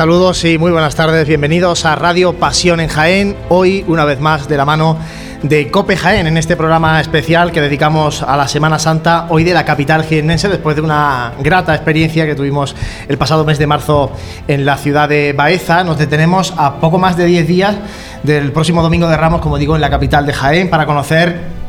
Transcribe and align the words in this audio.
Saludos 0.00 0.42
y 0.46 0.56
muy 0.56 0.72
buenas 0.72 0.94
tardes, 0.94 1.28
bienvenidos 1.28 1.84
a 1.84 1.94
Radio 1.94 2.32
Pasión 2.32 2.80
en 2.80 2.88
Jaén, 2.88 3.36
hoy 3.50 3.84
una 3.86 4.06
vez 4.06 4.18
más 4.18 4.48
de 4.48 4.56
la 4.56 4.64
mano 4.64 4.96
de 5.42 5.70
Cope 5.70 5.94
Jaén 5.94 6.26
en 6.26 6.38
este 6.38 6.56
programa 6.56 7.02
especial 7.02 7.52
que 7.52 7.60
dedicamos 7.60 8.22
a 8.22 8.34
la 8.38 8.48
Semana 8.48 8.78
Santa 8.78 9.26
hoy 9.28 9.44
de 9.44 9.52
la 9.52 9.66
capital 9.66 10.04
jiennense 10.04 10.48
después 10.48 10.74
de 10.74 10.80
una 10.80 11.34
grata 11.40 11.74
experiencia 11.74 12.24
que 12.24 12.34
tuvimos 12.34 12.74
el 13.08 13.18
pasado 13.18 13.44
mes 13.44 13.58
de 13.58 13.66
marzo 13.66 14.10
en 14.48 14.64
la 14.64 14.78
ciudad 14.78 15.06
de 15.06 15.34
Baeza. 15.34 15.84
Nos 15.84 15.98
detenemos 15.98 16.54
a 16.56 16.76
poco 16.76 16.96
más 16.96 17.18
de 17.18 17.26
10 17.26 17.46
días 17.46 17.76
del 18.22 18.52
próximo 18.52 18.82
domingo 18.82 19.06
de 19.06 19.18
Ramos, 19.18 19.42
como 19.42 19.58
digo, 19.58 19.74
en 19.74 19.82
la 19.82 19.90
capital 19.90 20.24
de 20.24 20.32
Jaén 20.32 20.70
para 20.70 20.86
conocer 20.86 21.59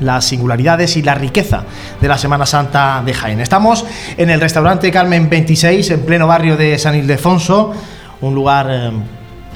las 0.00 0.24
singularidades 0.24 0.96
y 0.96 1.02
la 1.02 1.14
riqueza 1.14 1.64
de 2.00 2.08
la 2.08 2.18
Semana 2.18 2.46
Santa 2.46 3.02
de 3.04 3.14
Jaén. 3.14 3.40
Estamos 3.40 3.84
en 4.16 4.30
el 4.30 4.40
restaurante 4.40 4.90
Carmen 4.90 5.28
26, 5.28 5.90
en 5.90 6.00
pleno 6.02 6.26
barrio 6.26 6.56
de 6.56 6.78
San 6.78 6.96
Ildefonso, 6.96 7.72
un 8.20 8.34
lugar 8.34 8.66
eh, 8.70 8.90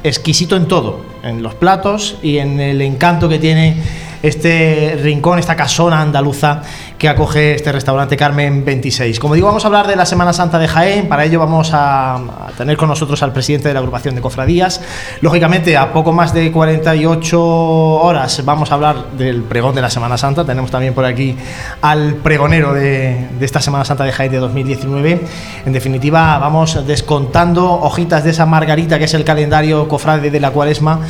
exquisito 0.02 0.56
en 0.56 0.68
todo, 0.68 1.04
en 1.22 1.42
los 1.42 1.54
platos 1.54 2.18
y 2.22 2.38
en 2.38 2.60
el 2.60 2.80
encanto 2.83 3.28
que 3.28 3.38
tiene 3.38 3.77
este 4.22 4.98
rincón, 5.02 5.38
esta 5.38 5.54
casona 5.54 6.00
andaluza 6.00 6.62
que 7.04 7.10
acoge 7.10 7.54
este 7.54 7.70
restaurante 7.70 8.16
Carmen 8.16 8.64
26. 8.64 9.20
Como 9.20 9.34
digo, 9.34 9.46
vamos 9.46 9.62
a 9.64 9.66
hablar 9.66 9.86
de 9.86 9.94
la 9.94 10.06
Semana 10.06 10.32
Santa 10.32 10.58
de 10.58 10.66
Jaén, 10.66 11.06
para 11.06 11.26
ello 11.26 11.38
vamos 11.38 11.68
a, 11.74 12.18
tener 12.56 12.78
con 12.78 12.88
nosotros 12.88 13.22
al 13.22 13.30
presidente 13.30 13.68
de 13.68 13.74
la 13.74 13.80
agrupación 13.80 14.14
de 14.14 14.22
cofradías. 14.22 14.80
Lógicamente, 15.20 15.76
a 15.76 15.92
poco 15.92 16.14
más 16.14 16.32
de 16.32 16.50
48 16.50 17.44
horas 17.44 18.42
vamos 18.46 18.70
a 18.70 18.76
hablar 18.76 19.10
del 19.18 19.42
pregón 19.42 19.74
de 19.74 19.82
la 19.82 19.90
Semana 19.90 20.16
Santa, 20.16 20.46
tenemos 20.46 20.70
también 20.70 20.94
por 20.94 21.04
aquí 21.04 21.36
al 21.82 22.14
pregonero 22.14 22.72
de, 22.72 23.28
de 23.38 23.44
esta 23.44 23.60
Semana 23.60 23.84
Santa 23.84 24.04
de 24.04 24.12
Jaén 24.12 24.32
de 24.32 24.38
2019. 24.38 25.20
En 25.66 25.72
definitiva, 25.74 26.38
vamos 26.38 26.86
descontando 26.86 27.70
hojitas 27.70 28.24
de 28.24 28.30
esa 28.30 28.46
margarita 28.46 28.98
que 28.98 29.04
es 29.04 29.12
el 29.12 29.24
calendario 29.24 29.88
cofrade 29.88 30.30
de 30.30 30.40
la 30.40 30.52
cuaresma 30.52 31.00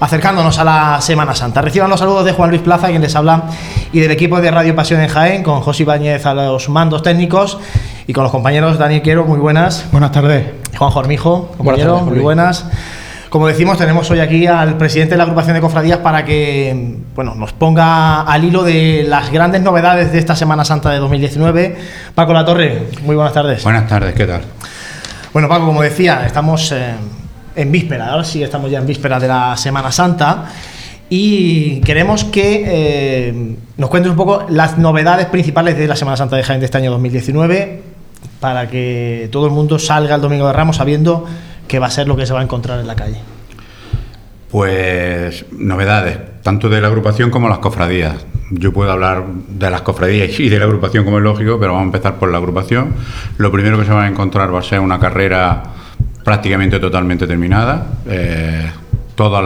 acercándonos 0.00 0.58
a 0.58 0.64
la 0.64 1.00
Semana 1.00 1.34
Santa. 1.34 1.62
Reciban 1.62 1.90
los 1.90 2.00
saludos 2.00 2.24
de 2.24 2.32
Juan 2.32 2.50
Luis 2.50 2.62
Plaza, 2.62 2.88
quien 2.88 3.02
les 3.02 3.14
habla, 3.16 3.44
y 3.92 4.00
del 4.00 4.10
equipo 4.10 4.40
de 4.40 4.50
Radio 4.50 4.74
Pasión 4.74 5.00
en 5.00 5.08
Jaén, 5.08 5.42
con 5.42 5.60
José 5.60 5.82
Ibáñez 5.82 6.26
a 6.26 6.34
los 6.34 6.68
mandos 6.68 7.02
técnicos 7.02 7.58
y 8.06 8.12
con 8.12 8.22
los 8.22 8.32
compañeros 8.32 8.78
Daniel 8.78 9.02
Quiero, 9.02 9.24
muy 9.24 9.38
buenas. 9.38 9.86
Buenas 9.92 10.12
tardes. 10.12 10.46
Juan 10.76 10.90
Jormijo, 10.90 11.52
compañero, 11.56 12.00
muy 12.00 12.18
buenas. 12.18 12.66
Como 13.28 13.48
decimos, 13.48 13.76
tenemos 13.76 14.10
hoy 14.10 14.20
aquí 14.20 14.46
al 14.46 14.78
presidente 14.78 15.14
de 15.14 15.18
la 15.18 15.24
agrupación 15.24 15.54
de 15.54 15.60
cofradías 15.60 15.98
para 15.98 16.24
que 16.24 16.96
bueno, 17.14 17.34
nos 17.34 17.52
ponga 17.52 18.22
al 18.22 18.44
hilo 18.44 18.62
de 18.62 19.04
las 19.06 19.30
grandes 19.32 19.62
novedades 19.62 20.12
de 20.12 20.18
esta 20.18 20.36
Semana 20.36 20.64
Santa 20.64 20.90
de 20.90 20.98
2019. 20.98 21.76
Paco 22.14 22.32
La 22.32 22.44
Torre, 22.44 22.86
muy 23.02 23.16
buenas 23.16 23.34
tardes. 23.34 23.64
Buenas 23.64 23.88
tardes, 23.88 24.14
¿qué 24.14 24.26
tal? 24.26 24.42
Bueno, 25.32 25.48
Paco, 25.48 25.66
como 25.66 25.82
decía, 25.82 26.24
estamos 26.24 26.70
eh, 26.72 26.94
en 27.56 27.72
víspera, 27.72 28.10
ahora 28.10 28.24
sí 28.24 28.42
estamos 28.42 28.70
ya 28.70 28.78
en 28.78 28.86
víspera 28.86 29.18
de 29.18 29.28
la 29.28 29.56
Semana 29.56 29.90
Santa 29.90 30.52
y 31.08 31.80
queremos 31.80 32.24
que 32.24 32.64
eh, 32.66 33.56
nos 33.76 33.90
cuentes 33.90 34.10
un 34.10 34.16
poco 34.16 34.46
las 34.48 34.76
novedades 34.76 35.26
principales 35.26 35.78
de 35.78 35.86
la 35.86 35.96
Semana 35.96 36.16
Santa 36.16 36.36
de 36.36 36.42
Jaén 36.42 36.60
de 36.60 36.66
este 36.66 36.78
año 36.78 36.90
2019 36.90 37.82
para 38.40 38.68
que 38.68 39.28
todo 39.32 39.46
el 39.46 39.52
mundo 39.52 39.78
salga 39.78 40.16
el 40.16 40.20
Domingo 40.20 40.46
de 40.46 40.52
Ramos 40.52 40.76
sabiendo 40.76 41.24
que 41.66 41.78
va 41.78 41.86
a 41.86 41.90
ser 41.90 42.06
lo 42.08 42.16
que 42.16 42.26
se 42.26 42.32
va 42.32 42.40
a 42.40 42.42
encontrar 42.42 42.78
en 42.80 42.86
la 42.86 42.96
calle. 42.96 43.18
Pues 44.50 45.46
novedades, 45.52 46.18
tanto 46.42 46.68
de 46.68 46.80
la 46.80 46.88
agrupación 46.88 47.30
como 47.30 47.48
las 47.48 47.58
cofradías. 47.58 48.26
Yo 48.50 48.72
puedo 48.72 48.92
hablar 48.92 49.24
de 49.48 49.70
las 49.70 49.82
cofradías 49.82 50.38
y 50.38 50.48
de 50.48 50.58
la 50.58 50.66
agrupación 50.66 51.04
como 51.04 51.18
es 51.18 51.24
lógico, 51.24 51.58
pero 51.58 51.72
vamos 51.72 51.82
a 51.82 51.86
empezar 51.86 52.18
por 52.18 52.30
la 52.30 52.38
agrupación. 52.38 52.94
Lo 53.38 53.50
primero 53.50 53.78
que 53.78 53.84
se 53.84 53.92
va 53.92 54.04
a 54.04 54.08
encontrar 54.08 54.54
va 54.54 54.60
a 54.60 54.62
ser 54.62 54.78
una 54.80 55.00
carrera 55.00 55.62
prácticamente 56.26 56.80
totalmente 56.80 57.24
terminada. 57.24 57.86
Eh, 58.04 58.68
todas 59.14 59.44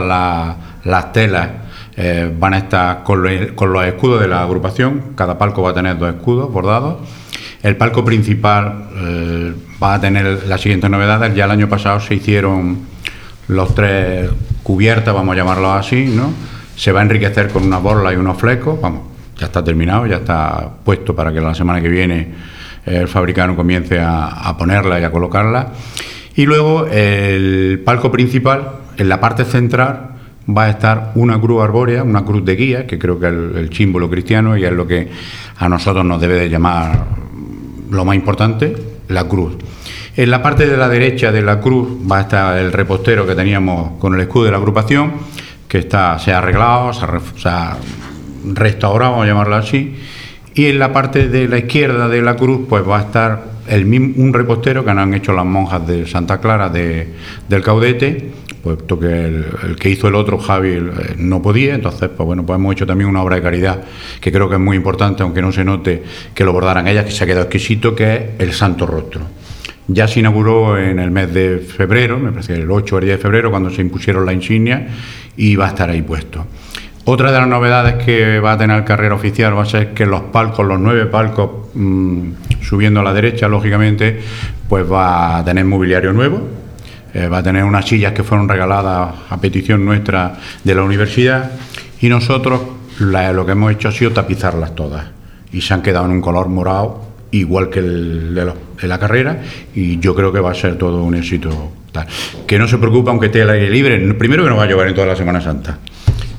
las, 0.83 1.13
telas 1.13 1.49
eh, 1.95 2.33
van 2.39 2.55
a 2.55 2.57
estar 2.57 3.03
con, 3.03 3.21
los 3.21 3.85
escudos 3.85 4.19
de 4.19 4.27
la 4.27 4.41
agrupación. 4.41 5.13
Cada 5.15 5.37
palco 5.37 5.61
va 5.61 5.69
a 5.69 5.73
tener 5.75 5.99
dos 5.99 6.09
escudos 6.09 6.51
bordados. 6.51 7.07
El 7.61 7.77
palco 7.77 8.03
principal 8.03 8.89
eh, 8.95 9.53
va 9.81 9.93
a 9.93 10.01
tener 10.01 10.47
las 10.47 10.59
siguientes 10.59 10.89
novedades. 10.89 11.35
Ya 11.35 11.45
el 11.45 11.51
año 11.51 11.69
pasado 11.69 11.99
se 11.99 12.15
hicieron 12.15 12.79
los 13.47 13.75
tres 13.75 14.31
cubiertas, 14.63 15.13
vamos 15.13 15.33
a 15.33 15.37
llamarlo 15.37 15.71
así, 15.73 16.05
¿no? 16.05 16.33
Se 16.75 16.91
va 16.91 17.01
a 17.01 17.03
enriquecer 17.03 17.49
con 17.49 17.61
una 17.63 17.77
borla 17.77 18.11
y 18.11 18.15
unos 18.15 18.39
flecos. 18.39 18.81
Vamos, 18.81 19.01
ya 19.37 19.45
está 19.45 19.63
terminado, 19.63 20.07
ya 20.07 20.15
está 20.15 20.67
puesto 20.83 21.15
para 21.15 21.31
que 21.31 21.41
la 21.41 21.53
semana 21.53 21.79
que 21.79 21.89
viene 21.89 22.33
el 22.87 23.07
fabricante 23.07 23.55
comience 23.55 23.99
a, 23.99 24.49
a 24.49 24.57
ponerla 24.57 24.99
y 24.99 25.03
a 25.03 25.11
colocarla. 25.11 25.73
Y 26.35 26.45
luego 26.45 26.87
el 26.87 27.81
palco 27.83 28.11
principal, 28.11 28.71
en 28.97 29.09
la 29.09 29.19
parte 29.19 29.45
central, 29.45 30.11
va 30.49 30.65
a 30.65 30.69
estar 30.69 31.11
una 31.15 31.39
cruz 31.39 31.63
arbórea, 31.63 32.03
una 32.03 32.25
cruz 32.25 32.43
de 32.45 32.55
guía, 32.55 32.87
que 32.87 32.97
creo 32.97 33.19
que 33.19 33.27
es 33.27 33.33
el, 33.33 33.73
símbolo 33.73 34.09
cristiano 34.09 34.57
y 34.57 34.63
es 34.63 34.71
lo 34.71 34.87
que 34.87 35.09
a 35.57 35.69
nosotros 35.69 36.05
nos 36.05 36.19
debe 36.19 36.35
de 36.35 36.49
llamar 36.49 37.05
lo 37.89 38.05
más 38.05 38.15
importante, 38.15 38.75
la 39.07 39.25
cruz. 39.25 39.57
En 40.15 40.29
la 40.29 40.41
parte 40.41 40.67
de 40.67 40.77
la 40.77 40.89
derecha 40.89 41.31
de 41.31 41.41
la 41.41 41.59
cruz 41.59 41.89
va 42.09 42.19
a 42.19 42.21
estar 42.21 42.57
el 42.57 42.71
repostero 42.73 43.25
que 43.25 43.35
teníamos 43.35 43.99
con 43.99 44.13
el 44.15 44.21
escudo 44.21 44.45
de 44.45 44.51
la 44.51 44.57
agrupación, 44.57 45.13
que 45.67 45.79
está, 45.79 46.19
se 46.19 46.33
ha 46.33 46.39
arreglado, 46.39 46.91
se 46.93 47.05
ha, 47.49 47.77
restaurado, 48.53 49.11
vamos 49.11 49.25
a 49.25 49.27
llamarlo 49.29 49.55
así. 49.55 49.95
Y 50.53 50.65
en 50.65 50.79
la 50.79 50.91
parte 50.91 51.29
de 51.29 51.47
la 51.47 51.59
izquierda 51.59 52.09
de 52.09 52.21
la 52.21 52.35
cruz, 52.35 52.61
pues 52.67 52.87
va 52.87 52.99
a 52.99 53.01
estar 53.03 53.50
un 53.71 54.33
repostero 54.33 54.83
que 54.83 54.91
han 54.91 55.13
hecho 55.13 55.33
las 55.33 55.45
monjas 55.45 55.85
de 55.87 56.05
Santa 56.05 56.39
Clara 56.39 56.69
de, 56.69 57.07
del 57.47 57.61
Caudete, 57.63 58.31
puesto 58.61 58.99
que 58.99 59.25
el, 59.25 59.75
que 59.79 59.89
hizo 59.89 60.07
el 60.07 60.15
otro, 60.15 60.37
Javi, 60.37 60.69
eh, 60.69 61.15
no 61.17 61.41
podía, 61.41 61.75
entonces, 61.75 62.09
pues 62.09 62.25
bueno, 62.25 62.45
pues 62.45 62.57
hemos 62.57 62.73
hecho 62.73 62.85
también 62.85 63.09
una 63.09 63.23
obra 63.23 63.37
de 63.37 63.41
caridad 63.41 63.83
que 64.19 64.31
creo 64.31 64.49
que 64.49 64.55
es 64.55 64.61
muy 64.61 64.77
importante, 64.77 65.23
aunque 65.23 65.41
no 65.41 65.51
se 65.51 65.63
note 65.63 66.03
que 66.33 66.43
lo 66.43 66.53
bordaran 66.53 66.87
ellas, 66.87 67.05
que 67.05 67.11
se 67.11 67.23
ha 67.23 67.27
quedado 67.27 67.43
exquisito, 67.43 67.95
que 67.95 68.13
es 68.13 68.21
el 68.39 68.53
Santo 68.53 68.85
Rostro. 68.85 69.21
Ya 69.87 70.07
se 70.07 70.19
inauguró 70.19 70.77
en 70.77 70.99
el 70.99 71.11
mes 71.11 71.33
de 71.33 71.57
febrero, 71.59 72.19
me 72.19 72.31
parece 72.31 72.53
que 72.53 72.61
el 72.61 72.69
8 72.69 72.95
o 72.95 72.99
el 72.99 73.05
10 73.05 73.17
de 73.17 73.21
febrero, 73.21 73.51
cuando 73.51 73.69
se 73.69 73.81
impusieron 73.81 74.25
la 74.25 74.33
insignia, 74.33 74.87
y 75.35 75.55
va 75.55 75.65
a 75.65 75.69
estar 75.69 75.89
ahí 75.89 76.01
puesto. 76.01 76.45
Otra 77.05 77.31
de 77.31 77.39
las 77.39 77.47
novedades 77.47 78.03
que 78.03 78.39
va 78.39 78.53
a 78.53 78.57
tener 78.57 78.77
el 78.77 78.83
carrera 78.83 79.15
oficial 79.15 79.57
va 79.57 79.63
a 79.63 79.65
ser 79.65 79.93
que 79.93 80.05
los 80.05 80.21
palcos, 80.21 80.65
los 80.65 80.79
nueve 80.79 81.07
palcos, 81.07 81.60
mm, 81.73 82.31
subiendo 82.61 82.99
a 82.99 83.03
la 83.03 83.13
derecha, 83.13 83.47
lógicamente, 83.47 84.19
pues 84.67 84.89
va 84.89 85.37
a 85.37 85.45
tener 85.45 85.65
mobiliario 85.65 86.13
nuevo, 86.13 86.41
eh, 87.13 87.27
va 87.27 87.39
a 87.39 87.43
tener 87.43 87.63
unas 87.63 87.85
sillas 87.85 88.13
que 88.13 88.23
fueron 88.23 88.47
regaladas 88.47 89.15
a 89.29 89.41
petición 89.41 89.83
nuestra 89.83 90.37
de 90.63 90.75
la 90.75 90.83
universidad 90.83 91.51
y 91.99 92.07
nosotros 92.07 92.61
lo 92.99 93.45
que 93.45 93.51
hemos 93.51 93.71
hecho 93.71 93.89
ha 93.89 93.91
sido 93.91 94.11
tapizarlas 94.11 94.75
todas 94.75 95.05
y 95.51 95.61
se 95.61 95.73
han 95.73 95.81
quedado 95.81 96.05
en 96.05 96.11
un 96.11 96.21
color 96.21 96.47
morado 96.47 97.11
igual 97.31 97.69
que 97.69 97.79
el 97.79 98.35
de, 98.35 98.87
la 98.87 98.99
carrera 98.99 99.41
y 99.73 99.99
yo 99.99 100.15
creo 100.15 100.31
que 100.31 100.39
va 100.39 100.51
a 100.51 100.55
ser 100.55 100.77
todo 100.77 101.03
un 101.03 101.15
éxito 101.15 101.71
tal. 101.91 102.07
Que 102.47 102.59
no 102.59 102.67
se 102.67 102.77
preocupe 102.77 103.09
aunque 103.09 103.27
esté 103.27 103.41
al 103.41 103.49
aire 103.49 103.69
libre, 103.69 104.13
primero 104.13 104.43
que 104.43 104.49
no 104.49 104.57
va 104.57 104.63
a 104.63 104.67
llover 104.67 104.89
en 104.89 104.95
toda 104.95 105.07
la 105.07 105.15
Semana 105.15 105.41
Santa 105.41 105.79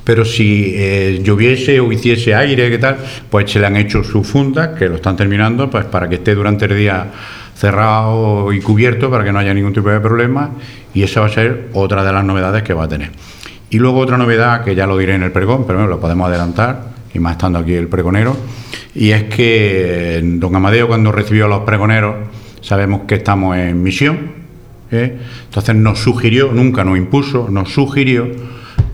pero 0.03 0.25
si 0.25 0.73
eh, 0.75 1.21
lloviese 1.23 1.79
o 1.79 1.91
hiciese 1.91 2.35
aire, 2.35 2.69
¿qué 2.69 2.77
tal? 2.77 2.97
Pues 3.29 3.49
se 3.51 3.59
le 3.59 3.67
han 3.67 3.77
hecho 3.77 4.03
su 4.03 4.23
funda, 4.23 4.75
que 4.75 4.89
lo 4.89 4.95
están 4.95 5.15
terminando, 5.15 5.69
pues 5.69 5.85
para 5.85 6.09
que 6.09 6.15
esté 6.15 6.35
durante 6.35 6.65
el 6.65 6.77
día 6.77 7.07
cerrado 7.55 8.51
y 8.51 8.59
cubierto, 8.59 9.09
para 9.09 9.23
que 9.23 9.31
no 9.31 9.39
haya 9.39 9.53
ningún 9.53 9.73
tipo 9.73 9.89
de 9.89 9.99
problema, 9.99 10.51
y 10.93 11.03
esa 11.03 11.21
va 11.21 11.27
a 11.27 11.29
ser 11.29 11.69
otra 11.73 12.03
de 12.03 12.11
las 12.11 12.25
novedades 12.25 12.63
que 12.63 12.73
va 12.73 12.83
a 12.83 12.87
tener. 12.87 13.11
Y 13.69 13.79
luego 13.79 13.99
otra 13.99 14.17
novedad, 14.17 14.63
que 14.63 14.75
ya 14.75 14.85
lo 14.85 14.97
diré 14.97 15.15
en 15.15 15.23
el 15.23 15.31
pregón, 15.31 15.65
pero 15.65 15.87
lo 15.87 15.99
podemos 15.99 16.27
adelantar, 16.27 16.93
y 17.13 17.19
más 17.19 17.33
estando 17.33 17.59
aquí 17.59 17.73
el 17.73 17.87
pregonero, 17.87 18.35
y 18.95 19.11
es 19.11 19.23
que 19.23 20.19
don 20.23 20.55
Amadeo 20.55 20.87
cuando 20.87 21.11
recibió 21.11 21.45
a 21.45 21.47
los 21.47 21.61
pregoneros, 21.61 22.15
sabemos 22.61 23.01
que 23.07 23.15
estamos 23.15 23.55
en 23.57 23.81
misión, 23.81 24.31
¿eh? 24.91 25.17
entonces 25.45 25.75
nos 25.75 25.99
sugirió, 25.99 26.51
nunca 26.51 26.83
nos 26.83 26.97
impuso, 26.97 27.47
nos 27.49 27.71
sugirió 27.71 28.27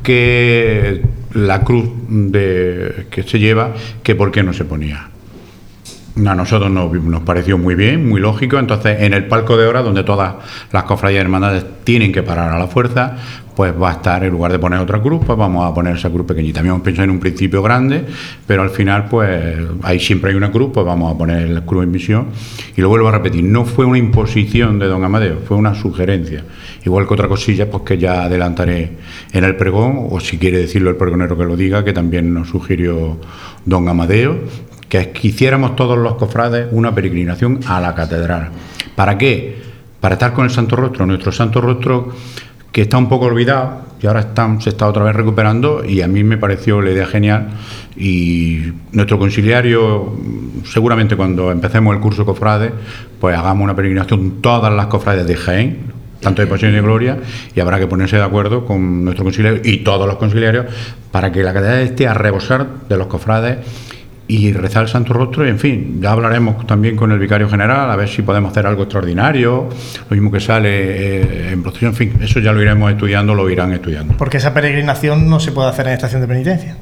que 0.10 1.04
la 1.34 1.64
cruz 1.64 1.88
de, 2.08 3.06
que 3.12 3.22
se 3.22 3.38
lleva, 3.38 3.76
que 4.02 4.16
por 4.16 4.32
qué 4.32 4.42
no 4.42 4.54
se 4.54 4.66
ponía. 4.66 5.08
A 6.26 6.36
nosotros 6.36 6.72
nos, 6.72 7.22
pareció 7.22 7.58
muy 7.58 7.76
bien, 7.76 8.08
muy 8.08 8.20
lógico. 8.20 8.58
Entonces, 8.58 9.02
en 9.02 9.14
el 9.14 9.28
palco 9.28 9.58
de 9.58 9.68
hora, 9.68 9.82
donde 9.82 10.04
todas 10.04 10.36
las 10.72 10.84
cofradías 10.84 11.22
y 11.22 11.22
hermandades 11.22 11.66
tienen 11.84 12.12
que 12.12 12.24
parar 12.24 12.52
a 12.52 12.60
la 12.60 12.68
fuerza, 12.68 13.16
pues 13.56 13.74
va 13.74 13.90
a 13.90 13.94
estar, 13.96 14.24
en 14.24 14.32
lugar 14.32 14.54
de 14.54 14.60
poner 14.60 14.80
otra 14.80 15.02
cruz, 15.02 15.22
pues 15.26 15.38
vamos 15.38 15.70
a 15.70 15.74
poner 15.74 15.98
esa 15.98 16.10
cruz 16.10 16.26
pequeñita. 16.26 16.62
Habíamos 16.62 16.82
pensado 16.82 17.04
en 17.04 17.10
un 17.10 17.20
principio 17.20 17.62
grande, 17.62 18.06
pero 18.48 18.62
al 18.62 18.70
final, 18.70 19.08
pues 19.10 19.58
ahí 19.84 20.00
siempre 20.00 20.32
hay 20.32 20.38
una 20.38 20.50
cruz, 20.50 20.72
pues 20.74 20.86
vamos 20.86 21.14
a 21.14 21.18
poner 21.18 21.50
la 21.50 21.62
cruz 21.66 21.84
en 21.84 21.92
visión. 21.92 22.28
Y 22.78 22.82
lo 22.82 22.88
vuelvo 22.88 23.10
a 23.10 23.12
repetir, 23.12 23.44
no 23.44 23.66
fue 23.66 23.86
una 23.86 23.98
imposición 23.98 24.80
de 24.80 24.88
don 24.88 25.04
Amadeo, 25.04 25.40
fue 25.46 25.58
una 25.58 25.76
sugerencia. 25.76 26.46
Igual 26.86 27.06
que 27.06 27.14
otra 27.14 27.28
cosilla, 27.28 27.70
pues 27.70 27.84
que 27.84 27.98
ya 27.98 28.24
adelantaré 28.24 28.98
en 29.34 29.44
el 29.44 29.58
pregón, 29.58 30.08
o 30.10 30.20
si 30.22 30.38
quiere 30.38 30.60
decirlo 30.60 30.90
el 30.90 30.96
pregonero 30.96 31.38
que 31.38 31.44
lo 31.44 31.58
diga, 31.58 31.84
que 31.84 31.92
también 31.92 32.34
nos 32.34 32.48
sugirió 32.48 33.20
don 33.66 33.90
Amadeo, 33.90 34.38
que 34.90 35.14
hiciéramos 35.22 35.76
todos 35.76 35.98
los 35.98 36.16
cofrades 36.16 36.68
una 36.72 36.94
peregrinación 36.94 37.60
a 37.68 37.80
la 37.80 37.96
catedral. 37.96 38.50
¿Para 38.96 39.18
qué? 39.18 39.70
para 40.00 40.16
estar 40.16 40.34
con 40.34 40.46
el 40.46 40.52
Santo 40.52 40.76
Rostro, 40.76 41.06
nuestro 41.06 41.32
Santo 41.32 41.62
Rostro 41.62 42.10
que 42.72 42.82
está 42.82 42.98
un 42.98 43.10
poco 43.10 43.26
olvidado 43.26 43.82
y 44.02 44.08
ahora 44.08 44.22
están, 44.22 44.62
se 44.62 44.70
está 44.70 44.88
otra 44.88 45.04
vez 45.04 45.16
recuperando 45.16 45.84
y 45.84 46.02
a 46.02 46.08
mí 46.08 46.24
me 46.24 46.38
pareció 46.38 46.82
la 46.82 46.92
idea 46.92 47.06
genial 47.06 47.50
y 47.98 48.72
nuestro 48.92 49.18
conciliario 49.18 50.16
seguramente 50.66 51.16
cuando 51.16 51.52
empecemos 51.52 51.96
el 51.96 52.02
curso 52.02 52.26
cofrade 52.26 52.72
pues 53.20 53.38
hagamos 53.38 53.64
una 53.64 53.76
peregrinación 53.76 54.42
todas 54.42 54.72
las 54.72 54.86
cofrades 54.86 55.26
de 55.26 55.36
Jaén 55.36 55.78
tanto 56.22 56.42
de 56.42 56.48
pasión 56.48 56.72
y 56.72 56.76
de 56.76 56.82
gloria 56.82 57.18
y 57.56 57.60
habrá 57.60 57.80
que 57.80 57.88
ponerse 57.88 58.18
de 58.18 58.24
acuerdo 58.24 58.66
con 58.66 59.04
nuestro 59.04 59.26
conciliario 59.26 59.62
y 59.64 59.78
todos 59.78 60.06
los 60.08 60.18
conciliarios 60.18 60.68
para 61.12 61.32
que 61.32 61.44
la 61.44 61.54
catedral 61.54 61.80
esté 61.80 62.08
a 62.08 62.14
rebosar 62.14 62.68
de 62.88 62.98
los 62.98 63.08
cofrades 63.08 63.58
y 64.30 64.54
rezar 64.54 64.84
el 64.84 64.90
Santo 64.90 65.12
Rostro 65.12 65.44
y 65.44 65.50
en 65.50 65.58
fin, 65.58 65.98
ya 66.00 66.12
hablaremos 66.12 66.68
también 66.68 66.96
con 66.96 67.12
el 67.12 67.18
vicario 67.18 67.50
general 67.50 67.90
a 67.90 67.96
ver 67.96 68.08
si 68.08 68.22
podemos 68.22 68.52
hacer 68.52 68.68
algo 68.68 68.84
extraordinario, 68.84 69.68
lo 70.08 70.16
mismo 70.16 70.32
que 70.32 70.40
sale 70.40 70.70
eh, 70.70 71.52
en 71.52 71.64
procesión, 71.64 71.92
en 71.92 71.96
fin, 71.96 72.14
eso 72.22 72.40
ya 72.40 72.54
lo 72.54 72.62
iremos 72.62 72.92
estudiando, 72.92 73.34
lo 73.34 73.50
irán 73.50 73.74
estudiando. 73.74 74.16
Porque 74.18 74.38
esa 74.38 74.54
peregrinación 74.54 75.28
no 75.28 75.40
se 75.40 75.52
puede 75.52 75.70
hacer 75.70 75.88
en 75.88 75.94
estación 75.94 76.22
de 76.22 76.28
penitencia. 76.28 76.78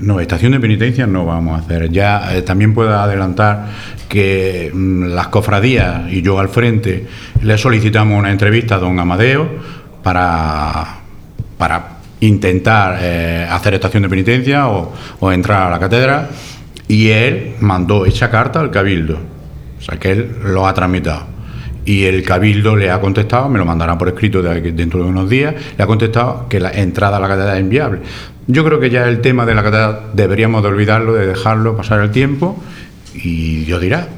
No, 0.00 0.18
estación 0.18 0.52
de 0.52 0.60
penitencia 0.60 1.06
no 1.06 1.26
vamos 1.26 1.60
a 1.60 1.62
hacer. 1.62 1.90
Ya 1.90 2.34
eh, 2.34 2.40
también 2.40 2.72
puedo 2.72 2.98
adelantar 2.98 3.66
que 4.08 4.70
mm, 4.72 5.08
las 5.08 5.28
cofradías 5.28 6.10
y 6.10 6.22
yo 6.22 6.38
al 6.38 6.48
frente 6.48 7.06
le 7.42 7.58
solicitamos 7.58 8.18
una 8.18 8.30
entrevista 8.30 8.76
a 8.76 8.78
don 8.78 8.98
Amadeo 8.98 9.50
para, 10.02 11.00
para 11.58 11.95
intentar 12.20 12.98
eh, 13.00 13.46
hacer 13.50 13.74
estación 13.74 14.02
de 14.04 14.08
penitencia 14.08 14.68
o, 14.68 15.32
entrar 15.32 15.66
a 15.66 15.70
la 15.70 15.78
cátedra 15.78 16.28
y 16.88 17.08
él 17.08 17.54
mandó 17.60 18.06
esa 18.06 18.30
carta 18.30 18.60
al 18.60 18.70
cabildo, 18.70 19.18
o 19.78 19.82
sea 19.82 19.98
que 19.98 20.12
él 20.12 20.36
lo 20.44 20.66
ha 20.66 20.74
tramitado. 20.74 21.26
Y 21.84 22.04
el 22.04 22.24
cabildo 22.24 22.74
le 22.74 22.90
ha 22.90 23.00
contestado, 23.00 23.48
me 23.48 23.58
lo 23.58 23.64
mandará 23.64 23.96
por 23.96 24.08
escrito 24.08 24.42
dentro 24.42 25.02
de 25.02 25.08
unos 25.08 25.30
días, 25.30 25.54
le 25.76 25.84
ha 25.84 25.86
contestado 25.86 26.46
que 26.48 26.58
la 26.58 26.70
entrada 26.70 27.18
a 27.18 27.20
la 27.20 27.28
cátedra 27.28 27.54
es 27.54 27.60
inviable. 27.60 28.00
Yo 28.48 28.64
creo 28.64 28.80
que 28.80 28.90
ya 28.90 29.08
el 29.08 29.20
tema 29.20 29.46
de 29.46 29.54
la 29.54 29.62
cátedra 29.62 30.00
deberíamos 30.12 30.62
de 30.62 30.68
olvidarlo, 30.68 31.14
de 31.14 31.28
dejarlo 31.28 31.76
pasar 31.76 32.00
el 32.00 32.10
tiempo 32.10 32.60
y 33.14 33.64
Dios 33.64 33.80
dirá, 33.80 34.08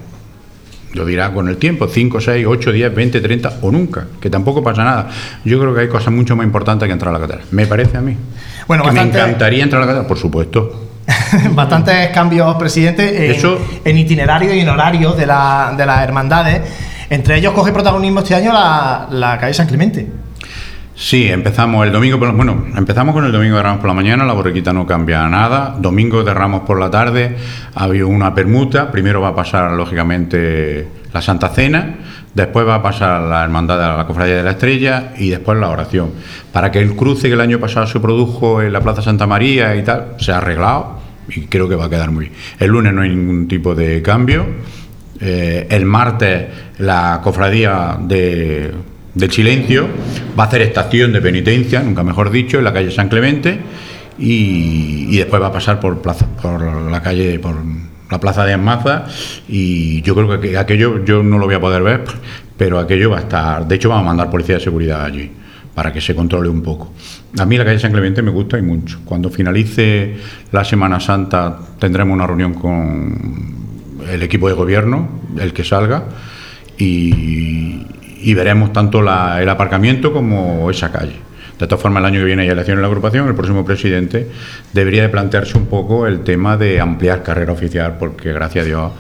lo 0.95 1.05
dirá 1.05 1.33
con 1.33 1.49
el 1.49 1.57
tiempo, 1.57 1.87
5, 1.87 2.21
6, 2.21 2.47
8, 2.47 2.73
10, 2.73 2.95
20, 2.95 3.21
30 3.21 3.59
o 3.63 3.71
nunca, 3.71 4.07
que 4.21 4.31
tampoco 4.31 4.63
pasa 4.63 4.85
nada. 4.85 5.09
Yo 5.45 5.61
creo 5.61 5.75
que 5.75 5.83
hay 5.83 5.89
cosas 5.89 6.13
mucho 6.13 6.37
más 6.37 6.47
importantes 6.47 6.87
que 6.87 6.93
entrar 6.93 7.15
a 7.15 7.19
la 7.19 7.21
catedral. 7.21 7.47
Me 7.51 7.67
parece 7.67 7.99
a 7.99 8.01
mí. 8.01 8.17
Bueno, 8.67 8.85
que 8.85 8.93
me 8.93 9.03
encantaría 9.03 9.63
entrar 9.63 9.83
a 9.83 9.87
la 9.87 9.93
catedral, 9.93 10.09
por 10.09 10.19
supuesto. 10.19 10.85
bastantes 11.55 12.09
cambios, 12.09 12.55
presidente, 12.57 13.31
en, 13.31 13.59
en, 13.85 13.99
itinerario 13.99 14.55
y 14.55 14.61
en 14.61 14.69
horario 14.69 15.13
de, 15.13 15.27
la, 15.27 15.75
de 15.77 15.87
las 15.87 16.03
hermandades. 16.03 16.61
Entre 17.11 17.37
ellos 17.39 17.55
coge 17.55 17.73
protagonismo 17.73 18.21
este 18.21 18.35
año 18.35 18.53
la, 18.53 19.09
la 19.11 19.39
calle 19.39 19.55
San 19.55 19.67
Clemente. 19.67 20.07
Sí, 21.01 21.29
empezamos 21.29 21.87
el 21.87 21.93
domingo, 21.93 22.19
bueno, 22.19 22.65
empezamos 22.77 23.15
con 23.15 23.25
el 23.25 23.31
domingo 23.31 23.57
de 23.57 23.63
Ramos 23.63 23.79
por 23.79 23.87
la 23.87 23.95
mañana, 23.95 24.25
la 24.25 24.33
borriquita 24.33 24.73
no 24.73 24.85
cambia 24.85 25.29
nada. 25.29 25.77
Domingo 25.79 26.25
de 26.25 26.35
Ramos 26.35 26.63
por 26.63 26.81
la 26.81 26.91
tarde 26.91 27.37
ha 27.77 27.85
habido 27.85 28.09
una 28.09 28.35
permuta. 28.35 28.91
Primero 28.91 29.21
va 29.21 29.29
a 29.29 29.35
pasar, 29.35 29.71
lógicamente, 29.75 30.89
la 31.13 31.23
Santa 31.23 31.51
Cena, 31.51 31.99
después 32.35 32.67
va 32.67 32.75
a 32.75 32.83
pasar 32.83 33.21
la 33.21 33.45
Hermandad 33.45 33.79
de 33.79 33.97
la 33.97 34.07
Cofradía 34.09 34.35
de 34.39 34.43
la 34.43 34.51
Estrella 34.51 35.13
y 35.17 35.29
después 35.29 35.57
la 35.61 35.69
oración. 35.69 36.11
Para 36.53 36.73
que 36.73 36.81
el 36.81 36.97
cruce 36.97 37.29
que 37.29 37.35
el 37.35 37.41
año 37.41 37.61
pasado 37.61 37.87
se 37.87 38.01
produjo 38.01 38.61
en 38.61 38.73
la 38.73 38.81
Plaza 38.81 39.01
Santa 39.01 39.29
María 39.29 39.77
y 39.77 39.85
tal, 39.85 40.17
se 40.19 40.33
ha 40.33 40.39
arreglado 40.39 40.99
y 41.29 41.43
creo 41.43 41.69
que 41.69 41.77
va 41.77 41.85
a 41.85 41.91
quedar 41.91 42.11
muy 42.11 42.25
bien. 42.25 42.37
El 42.59 42.71
lunes 42.73 42.93
no 42.93 43.03
hay 43.03 43.11
ningún 43.11 43.47
tipo 43.47 43.73
de 43.77 44.03
cambio. 44.03 44.47
Eh, 45.21 45.69
el 45.71 45.85
martes 45.85 46.47
la 46.79 47.21
Cofradía 47.23 47.97
de 48.01 48.73
del 49.19 49.33
silencio, 49.33 49.89
va 50.39 50.45
a 50.45 50.47
hacer 50.47 50.63
estación 50.63 51.13
de 51.13 51.21
penitencia, 51.21 51.83
nunca 51.83 52.03
mejor 52.05 52.31
dicho, 52.31 52.59
en 52.59 52.65
la 52.65 52.73
calle 52.73 52.91
San 52.91 53.09
Clemente 53.09 53.59
y, 54.19 55.17
después 55.17 55.43
va 55.43 55.49
a 55.49 55.53
pasar 55.53 55.81
por 55.81 56.01
plaza, 56.01 56.27
por 56.41 56.63
la 56.63 57.03
calle, 57.03 57.39
por 57.41 57.57
la 58.11 58.21
plaza 58.21 58.47
de 58.47 58.55
Amaza 58.55 59.07
y 59.49 60.01
yo 60.03 60.15
creo 60.15 60.41
que 60.41 60.57
aquello 60.57 61.05
yo 61.05 61.23
no 61.23 61.39
lo 61.39 61.47
voy 61.47 61.57
a 61.57 61.61
poder 61.61 61.83
ver, 61.83 62.05
pero 62.57 62.79
aquello 62.79 63.11
va 63.11 63.19
a 63.19 63.21
estar, 63.23 63.67
de 63.67 63.75
hecho 63.75 63.89
vamos 63.89 64.05
a 64.05 64.07
mandar 64.07 64.31
policía 64.31 64.55
de 64.55 64.61
seguridad 64.63 65.05
allí 65.05 65.31
para 65.75 65.93
que 65.93 66.01
se 66.01 66.15
controle 66.15 66.49
un 66.49 66.63
poco. 66.63 66.93
A 67.39 67.45
mí 67.45 67.57
la 67.57 67.65
calle 67.65 67.79
San 67.79 67.93
Clemente 67.93 68.23
me 68.23 68.31
gusta 68.31 68.59
y 68.59 68.63
mucho. 68.63 69.01
Cuando 69.05 69.31
finalice 69.31 70.17
la 70.51 70.65
Semana 70.65 70.99
Santa 70.99 71.59
tendremos 71.79 72.15
una 72.15 72.27
reunión 72.27 72.55
con 72.55 73.59
el 74.11 74.23
equipo 74.23 74.49
de 74.49 74.55
gobierno, 74.55 75.09
el 75.39 75.53
que 75.53 75.63
salga, 75.63 76.05
y, 76.77 77.85
y 78.21 78.35
veremos 78.35 78.73
tanto 78.73 79.01
el 79.01 79.49
aparcamiento 79.49 80.13
como 80.13 80.71
esa 80.71 80.91
calle. 80.91 81.29
De 81.59 81.67
todas 81.67 81.83
formas, 81.83 82.01
el 82.03 82.07
año 82.07 82.21
que 82.21 82.27
viene 82.27 82.43
hay 82.43 82.49
elecciones 82.49 82.79
en 82.79 82.83
la 82.83 82.89
agrupación, 82.89 83.27
el 83.27 83.35
próximo 83.35 83.65
presidente 83.65 84.29
debería 84.73 85.03
de 85.03 85.09
plantearse 85.09 85.59
un 85.59 85.67
poco 85.67 86.07
el 86.07 86.21
tema 86.21 86.57
de 86.57 86.81
ampliar 86.81 87.23
carrera 87.25 87.53
oficial, 87.53 87.97
porque 87.99 88.33
gracias 88.33 88.65
a 88.65 88.67
Dios 88.67 88.93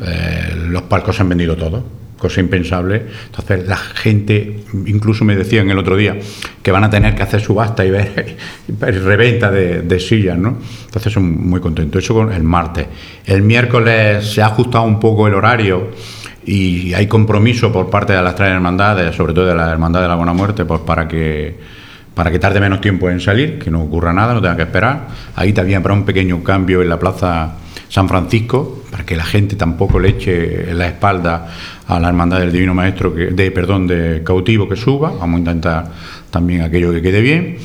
eh, 0.00 0.54
los 0.68 0.82
palcos 0.82 1.16
se 1.16 1.22
han 1.22 1.30
vendido 1.30 1.56
todos, 1.56 1.82
cosa 2.18 2.40
impensable. 2.40 3.06
Entonces 3.26 3.66
la 3.66 3.76
gente, 3.76 4.64
incluso 4.84 5.24
me 5.24 5.34
decían 5.34 5.70
el 5.70 5.78
otro 5.78 5.96
día, 5.96 6.18
que 6.62 6.70
van 6.70 6.84
a 6.84 6.90
tener 6.90 7.14
que 7.14 7.22
hacer 7.22 7.40
subasta 7.40 7.86
y 7.86 7.90
ver, 7.90 8.36
reventa 8.80 9.50
de, 9.50 9.80
de, 9.80 9.98
sillas, 9.98 10.36
¿no? 10.36 10.58
Entonces 10.84 11.10
son 11.10 11.48
muy 11.48 11.60
contentos. 11.60 12.04
Eso 12.04 12.12
con 12.12 12.30
el 12.32 12.42
martes. 12.42 12.86
El 13.24 13.40
miércoles 13.40 14.26
se 14.26 14.42
ha 14.42 14.46
ajustado 14.46 14.84
un 14.84 15.00
poco 15.00 15.26
el 15.26 15.32
horario 15.32 15.88
y 16.46 16.92
hay 16.94 17.06
compromiso 17.06 17.72
por 17.72 17.90
parte 17.90 18.12
de 18.12 18.22
las 18.22 18.34
tres 18.34 18.50
hermandades, 18.50 19.14
sobre 19.14 19.32
todo 19.32 19.46
de 19.46 19.54
la 19.54 19.70
Hermandad 19.70 20.02
de 20.02 20.08
la 20.08 20.14
Buena 20.14 20.32
Muerte, 20.32 20.64
pues 20.64 20.80
para 20.80 21.08
que 21.08 21.84
para 22.14 22.30
que 22.30 22.38
tarde 22.38 22.60
menos 22.60 22.80
tiempo 22.80 23.10
en 23.10 23.20
salir, 23.20 23.58
que 23.58 23.70
no 23.70 23.82
ocurra 23.82 24.12
nada, 24.12 24.34
no 24.34 24.40
tenga 24.40 24.56
que 24.56 24.62
esperar. 24.62 25.08
Ahí 25.34 25.52
también 25.52 25.78
habrá 25.78 25.94
un 25.94 26.04
pequeño 26.04 26.42
cambio 26.44 26.80
en 26.80 26.88
la 26.88 26.98
Plaza 26.98 27.54
San 27.88 28.08
Francisco, 28.08 28.84
para 28.90 29.04
que 29.04 29.16
la 29.16 29.24
gente 29.24 29.56
tampoco 29.56 29.98
le 29.98 30.10
eche 30.10 30.72
la 30.74 30.86
espalda 30.86 31.48
a 31.86 31.98
la 31.98 32.08
Hermandad 32.08 32.38
del 32.38 32.52
Divino 32.52 32.72
Maestro, 32.72 33.12
que, 33.12 33.26
de 33.26 33.50
perdón, 33.50 33.88
de 33.88 34.22
cautivo 34.24 34.68
que 34.68 34.76
suba. 34.76 35.12
Vamos 35.18 35.36
a 35.36 35.38
intentar 35.38 35.90
también 36.30 36.62
aquello 36.62 36.92
que 36.92 37.02
quede 37.02 37.20
bien. 37.20 37.56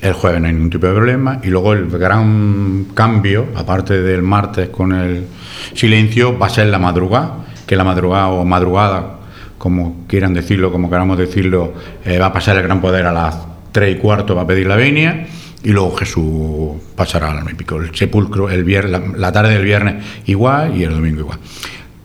El 0.00 0.14
jueves 0.14 0.40
no 0.40 0.46
hay 0.46 0.54
ningún 0.54 0.70
tipo 0.70 0.86
de 0.86 0.94
problema. 0.94 1.38
Y 1.42 1.48
luego 1.48 1.74
el 1.74 1.90
gran 1.90 2.86
cambio, 2.94 3.48
aparte 3.54 4.00
del 4.00 4.22
martes 4.22 4.70
con 4.70 4.92
el 4.94 5.26
silencio, 5.74 6.38
va 6.38 6.46
a 6.46 6.50
ser 6.50 6.68
la 6.68 6.78
madrugada 6.78 7.49
que 7.70 7.76
la 7.76 7.84
madrugada 7.84 8.30
o 8.30 8.44
madrugada, 8.44 9.20
como 9.56 10.04
quieran 10.08 10.34
decirlo, 10.34 10.72
como 10.72 10.90
queramos 10.90 11.16
decirlo, 11.16 11.72
eh, 12.04 12.18
va 12.18 12.26
a 12.26 12.32
pasar 12.32 12.56
el 12.56 12.64
gran 12.64 12.80
poder 12.80 13.06
a 13.06 13.12
las 13.12 13.38
tres 13.70 13.96
y 13.96 14.00
cuarto, 14.00 14.34
va 14.34 14.42
a 14.42 14.46
pedir 14.48 14.66
la 14.66 14.74
venia 14.74 15.24
y 15.62 15.70
luego 15.70 15.94
Jesús 15.94 16.82
pasará 16.96 17.30
al 17.30 17.54
pico. 17.54 17.76
El 17.76 17.94
sepulcro, 17.94 18.50
el 18.50 18.64
viernes, 18.64 19.00
la, 19.16 19.30
tarde 19.30 19.52
del 19.52 19.62
viernes 19.62 20.04
igual 20.26 20.76
y 20.76 20.82
el 20.82 20.90
domingo 20.90 21.20
igual. 21.20 21.38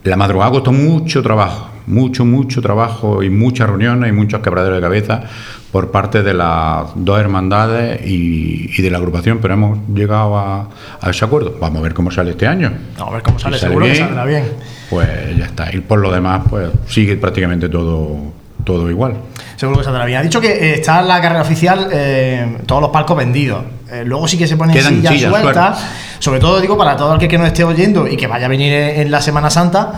La 0.04 0.16
madrugada 0.16 0.52
costó 0.52 0.70
mucho 0.70 1.20
trabajo, 1.20 1.68
mucho, 1.88 2.24
mucho 2.24 2.62
trabajo 2.62 3.24
y 3.24 3.30
muchas 3.30 3.68
reuniones 3.68 4.08
y 4.08 4.12
muchos 4.12 4.42
quebraderos 4.42 4.76
de 4.76 4.82
cabeza 4.82 5.24
por 5.72 5.90
parte 5.90 6.22
de 6.22 6.32
las 6.32 6.92
dos 6.94 7.18
hermandades 7.18 8.06
y, 8.06 8.80
de 8.80 8.88
la 8.88 8.98
agrupación, 8.98 9.38
pero 9.42 9.54
hemos 9.54 9.80
llegado 9.92 10.38
a, 10.38 10.68
ese 11.10 11.24
acuerdo. 11.24 11.56
Vamos 11.60 11.80
a 11.80 11.82
ver 11.82 11.92
cómo 11.92 12.12
sale 12.12 12.30
este 12.30 12.46
año. 12.46 12.72
Vamos 12.96 13.10
a 13.10 13.14
ver 13.16 13.22
cómo 13.24 13.40
sale, 13.40 13.58
seguro 13.58 13.86
que 13.86 13.96
saldrá 13.96 14.24
bien. 14.24 14.44
Pues 14.90 15.36
ya 15.36 15.46
está. 15.46 15.74
Y 15.74 15.80
por 15.80 15.98
lo 15.98 16.12
demás, 16.12 16.42
pues 16.48 16.70
sigue 16.88 17.16
prácticamente 17.16 17.68
todo, 17.68 18.32
todo 18.64 18.90
igual. 18.90 19.14
Seguro 19.56 19.78
que 19.78 19.84
saldrá 19.84 20.04
bien. 20.04 20.18
Ha 20.18 20.22
dicho 20.22 20.40
que 20.40 20.48
eh, 20.48 20.74
está 20.74 21.00
en 21.00 21.08
la 21.08 21.20
carrera 21.20 21.42
oficial 21.42 21.88
eh, 21.92 22.58
todos 22.66 22.82
los 22.82 22.90
palcos 22.90 23.16
vendidos. 23.16 23.64
Eh, 23.90 24.02
luego 24.04 24.28
sí 24.28 24.36
que 24.36 24.46
se 24.46 24.56
ponen 24.56 24.80
sillas, 24.82 25.20
sueltas. 25.20 25.78
Sobre 26.18 26.40
todo 26.40 26.60
digo 26.60 26.76
para 26.76 26.96
todo 26.96 27.14
el 27.14 27.28
que, 27.28 27.38
nos 27.38 27.46
esté 27.46 27.64
oyendo 27.64 28.06
y 28.06 28.16
que 28.16 28.26
vaya 28.26 28.46
a 28.46 28.48
venir 28.48 28.72
en 28.72 29.10
la 29.10 29.20
Semana 29.20 29.50
Santa 29.50 29.92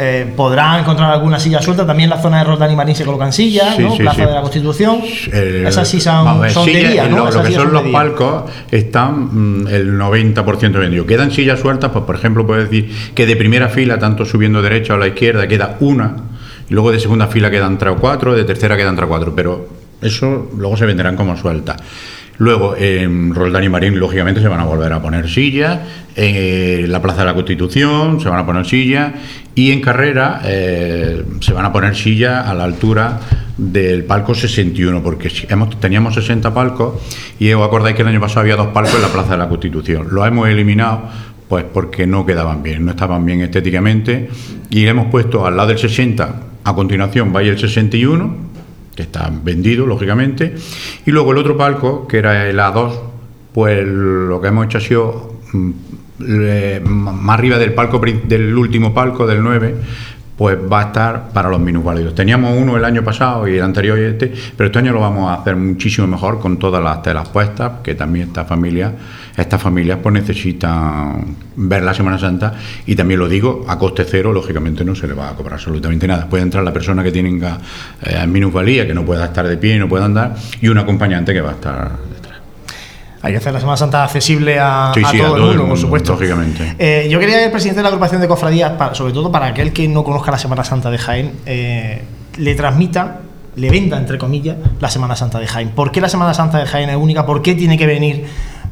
eh, 0.00 0.32
podrán 0.36 0.78
encontrar 0.78 1.10
alguna 1.10 1.40
silla 1.40 1.60
suelta. 1.60 1.84
También 1.84 2.08
en 2.08 2.16
la 2.16 2.22
zona 2.22 2.38
de 2.38 2.44
Roldán 2.44 2.70
y 2.70 2.76
Marín 2.76 2.94
se 2.94 3.04
colocan 3.04 3.32
sillas, 3.32 3.76
¿no? 3.80 3.96
Plaza 3.96 4.26
de 4.26 4.32
la 4.32 4.42
Constitución. 4.42 5.00
Esas 5.02 5.88
sí 5.88 6.00
son, 6.00 6.40
de 6.40 7.08
¿no? 7.10 7.28
Lo, 7.28 7.42
que 7.42 7.52
son 7.52 7.72
los 7.72 7.82
palcos 7.88 8.44
están 8.70 9.64
mm, 9.64 9.66
el 9.66 9.98
90% 9.98 10.78
vendidos. 10.78 11.04
Quedan 11.04 11.32
sillas 11.32 11.58
sueltas, 11.58 11.90
pues 11.90 12.04
por 12.04 12.14
ejemplo, 12.14 12.46
puedo 12.46 12.62
decir 12.62 12.88
que 13.12 13.26
de 13.26 13.34
primera 13.34 13.68
fila, 13.68 13.98
tanto 13.98 14.24
subiendo 14.24 14.62
derecha 14.62 14.94
o 14.94 14.98
la 14.98 15.08
izquierda, 15.08 15.48
queda 15.48 15.76
una. 15.80 16.14
Y 16.70 16.74
luego 16.74 16.92
de 16.92 17.00
segunda 17.00 17.26
fila 17.26 17.50
quedan 17.50 17.76
tres 17.76 17.94
o 17.94 17.96
cuatro, 17.96 18.36
de 18.36 18.44
tercera 18.44 18.76
quedan 18.76 18.94
tres 18.94 19.06
o 19.06 19.08
cuatro. 19.08 19.34
Pero 19.34 19.68
eso 20.00 20.48
luego 20.56 20.76
se 20.76 20.86
venderán 20.86 21.16
como 21.16 21.36
sueltas. 21.36 21.76
Luego, 22.38 22.76
en 22.76 23.34
Roldán 23.34 23.64
y 23.64 23.68
Marín, 23.68 23.98
lógicamente, 23.98 24.40
se 24.40 24.48
van 24.48 24.60
a 24.60 24.64
volver 24.64 24.92
a 24.92 25.02
poner 25.02 25.28
sillas. 25.28 25.80
En 26.14 26.90
la 26.90 27.02
Plaza 27.02 27.20
de 27.20 27.26
la 27.26 27.34
Constitución 27.34 28.20
se 28.20 28.28
van 28.28 28.38
a 28.38 28.46
poner 28.46 28.64
sillas. 28.64 29.12
Y 29.54 29.72
en 29.72 29.80
Carrera 29.80 30.40
eh, 30.44 31.24
se 31.40 31.52
van 31.52 31.64
a 31.64 31.72
poner 31.72 31.96
sillas 31.96 32.46
a 32.46 32.54
la 32.54 32.64
altura 32.64 33.18
del 33.56 34.04
palco 34.04 34.36
61, 34.36 35.02
porque 35.02 35.32
hemos, 35.48 35.80
teníamos 35.80 36.14
60 36.14 36.54
palcos 36.54 37.02
y 37.40 37.52
os 37.52 37.66
acordáis 37.66 37.96
que 37.96 38.02
el 38.02 38.08
año 38.08 38.20
pasado 38.20 38.40
había 38.40 38.54
dos 38.54 38.68
palcos 38.68 38.94
en 38.94 39.02
la 39.02 39.08
Plaza 39.08 39.32
de 39.32 39.38
la 39.38 39.48
Constitución. 39.48 40.06
Los 40.12 40.26
hemos 40.26 40.48
eliminado 40.48 41.08
pues 41.48 41.64
porque 41.64 42.06
no 42.06 42.24
quedaban 42.26 42.62
bien, 42.62 42.84
no 42.84 42.92
estaban 42.92 43.24
bien 43.24 43.40
estéticamente 43.40 44.28
y 44.70 44.86
hemos 44.86 45.06
puesto 45.06 45.46
al 45.46 45.56
lado 45.56 45.68
del 45.68 45.78
60 45.78 46.42
A 46.64 46.74
continuación 46.74 47.34
va 47.34 47.42
el 47.42 47.58
61, 47.58 48.47
que 48.98 49.04
está 49.04 49.30
vendido, 49.32 49.86
lógicamente. 49.86 50.56
Y 51.06 51.12
luego 51.12 51.30
el 51.30 51.38
otro 51.38 51.56
palco, 51.56 52.08
que 52.08 52.18
era 52.18 52.48
el 52.48 52.58
A2, 52.58 52.98
pues 53.54 53.86
lo 53.86 54.40
que 54.40 54.48
hemos 54.48 54.66
hecho 54.66 54.78
ha 54.78 54.80
sido 54.80 55.38
mm, 55.52 55.70
más 56.84 57.38
arriba 57.38 57.58
del 57.58 57.74
palco 57.74 58.00
del 58.00 58.58
último 58.58 58.92
palco 58.92 59.24
del 59.24 59.40
9 59.40 59.76
pues 60.38 60.56
va 60.56 60.80
a 60.80 60.84
estar 60.84 61.28
para 61.30 61.50
los 61.50 61.58
minusválidos. 61.58 62.14
Teníamos 62.14 62.56
uno 62.56 62.76
el 62.76 62.84
año 62.84 63.02
pasado 63.02 63.48
y 63.48 63.56
el 63.56 63.62
anterior 63.62 63.98
y 63.98 64.02
este, 64.02 64.32
pero 64.56 64.68
este 64.68 64.78
año 64.78 64.92
lo 64.92 65.00
vamos 65.00 65.28
a 65.28 65.34
hacer 65.34 65.56
muchísimo 65.56 66.06
mejor 66.06 66.38
con 66.38 66.58
todas 66.58 66.82
las 66.82 67.02
telas 67.02 67.28
puestas, 67.28 67.80
que 67.82 67.96
también 67.96 68.28
esta 68.28 68.44
familia, 68.44 68.94
estas 69.36 69.60
familias 69.60 69.98
pues 70.00 70.12
necesitan 70.12 71.34
ver 71.56 71.82
la 71.82 71.92
Semana 71.92 72.20
Santa 72.20 72.54
y 72.86 72.94
también 72.94 73.18
lo 73.18 73.28
digo, 73.28 73.64
a 73.66 73.76
coste 73.76 74.04
cero, 74.08 74.32
lógicamente 74.32 74.84
no 74.84 74.94
se 74.94 75.08
le 75.08 75.14
va 75.14 75.28
a 75.28 75.34
cobrar 75.34 75.54
absolutamente 75.54 76.06
nada. 76.06 76.28
Puede 76.28 76.44
entrar 76.44 76.62
la 76.62 76.72
persona 76.72 77.02
que 77.02 77.10
tiene 77.10 77.30
eh, 78.02 78.26
minusvalía, 78.28 78.86
que 78.86 78.94
no 78.94 79.04
pueda 79.04 79.24
estar 79.24 79.46
de 79.46 79.56
pie 79.56 79.76
no 79.76 79.88
pueda 79.88 80.04
andar, 80.04 80.36
y 80.60 80.68
un 80.68 80.78
acompañante 80.78 81.34
que 81.34 81.40
va 81.40 81.50
a 81.50 81.54
estar 81.54 81.90
hay 83.20 83.32
que 83.32 83.38
hacer 83.38 83.52
la 83.52 83.60
Semana 83.60 83.76
Santa 83.76 84.04
accesible 84.04 84.58
a, 84.60 84.92
todo, 84.94 85.36
el 85.36 85.42
mundo, 85.42 85.68
por 85.68 85.78
supuesto. 85.78 86.12
Lógicamente. 86.12 86.76
Eh, 86.78 87.08
yo 87.10 87.18
quería 87.18 87.38
que 87.38 87.46
el 87.46 87.50
presidente 87.50 87.78
de 87.78 87.82
la 87.82 87.88
agrupación 87.88 88.20
de 88.20 88.28
cofradías, 88.28 88.72
sobre 88.96 89.12
todo 89.12 89.32
para 89.32 89.46
aquel 89.46 89.72
que 89.72 89.88
no 89.88 90.04
conozca 90.04 90.30
la 90.30 90.38
Semana 90.38 90.62
Santa 90.62 90.90
de 90.90 90.98
Jaén, 90.98 91.32
eh, 91.44 92.02
le 92.36 92.54
transmita, 92.54 93.20
le 93.56 93.70
venda, 93.70 93.98
entre 93.98 94.18
comillas, 94.18 94.56
la 94.80 94.88
Semana 94.88 95.16
Santa 95.16 95.40
de 95.40 95.48
Jaén. 95.48 95.70
¿Por 95.70 95.90
qué 95.90 96.00
la 96.00 96.08
Semana 96.08 96.32
Santa 96.32 96.58
de 96.58 96.66
Jaén 96.66 96.90
es 96.90 96.96
única? 96.96 97.26
¿Por 97.26 97.42
qué 97.42 97.54
tiene 97.54 97.76
que 97.76 97.86
venir 97.86 98.24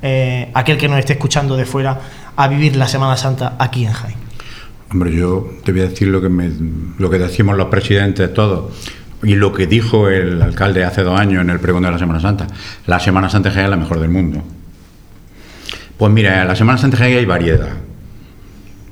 eh, 0.02 0.48
aquel 0.54 0.78
que 0.78 0.88
nos 0.88 0.98
esté 1.00 1.14
escuchando 1.14 1.56
de 1.56 1.64
fuera 1.64 1.98
a 2.36 2.46
vivir 2.46 2.76
la 2.76 2.86
Semana 2.86 3.16
Santa 3.16 3.56
aquí 3.58 3.84
en 3.84 3.92
Jaén? 3.92 4.16
Hombre, 4.92 5.12
yo 5.12 5.48
te 5.64 5.72
voy 5.72 5.80
a 5.80 5.88
decir 5.88 6.06
lo 6.06 6.22
que, 6.22 6.28
me, 6.28 6.48
lo 6.98 7.10
que 7.10 7.18
decimos 7.18 7.56
los 7.56 7.66
presidentes 7.66 8.32
todos 8.32 8.72
y 9.22 9.34
lo 9.34 9.52
que 9.52 9.66
dijo 9.66 10.08
el 10.08 10.42
alcalde 10.42 10.84
hace 10.84 11.02
dos 11.02 11.18
años 11.18 11.42
en 11.42 11.50
el 11.50 11.60
pregón 11.60 11.82
de 11.82 11.90
la 11.90 11.98
Semana 11.98 12.20
Santa. 12.20 12.46
La 12.86 13.00
Semana 13.00 13.28
Santa 13.28 13.48
es 13.48 13.68
la 13.68 13.76
mejor 13.76 14.00
del 14.00 14.10
mundo. 14.10 14.42
Pues 15.96 16.12
mira, 16.12 16.42
en 16.42 16.48
la 16.48 16.56
Semana 16.56 16.78
Santa 16.78 17.02
hay 17.02 17.24
variedad. 17.24 17.70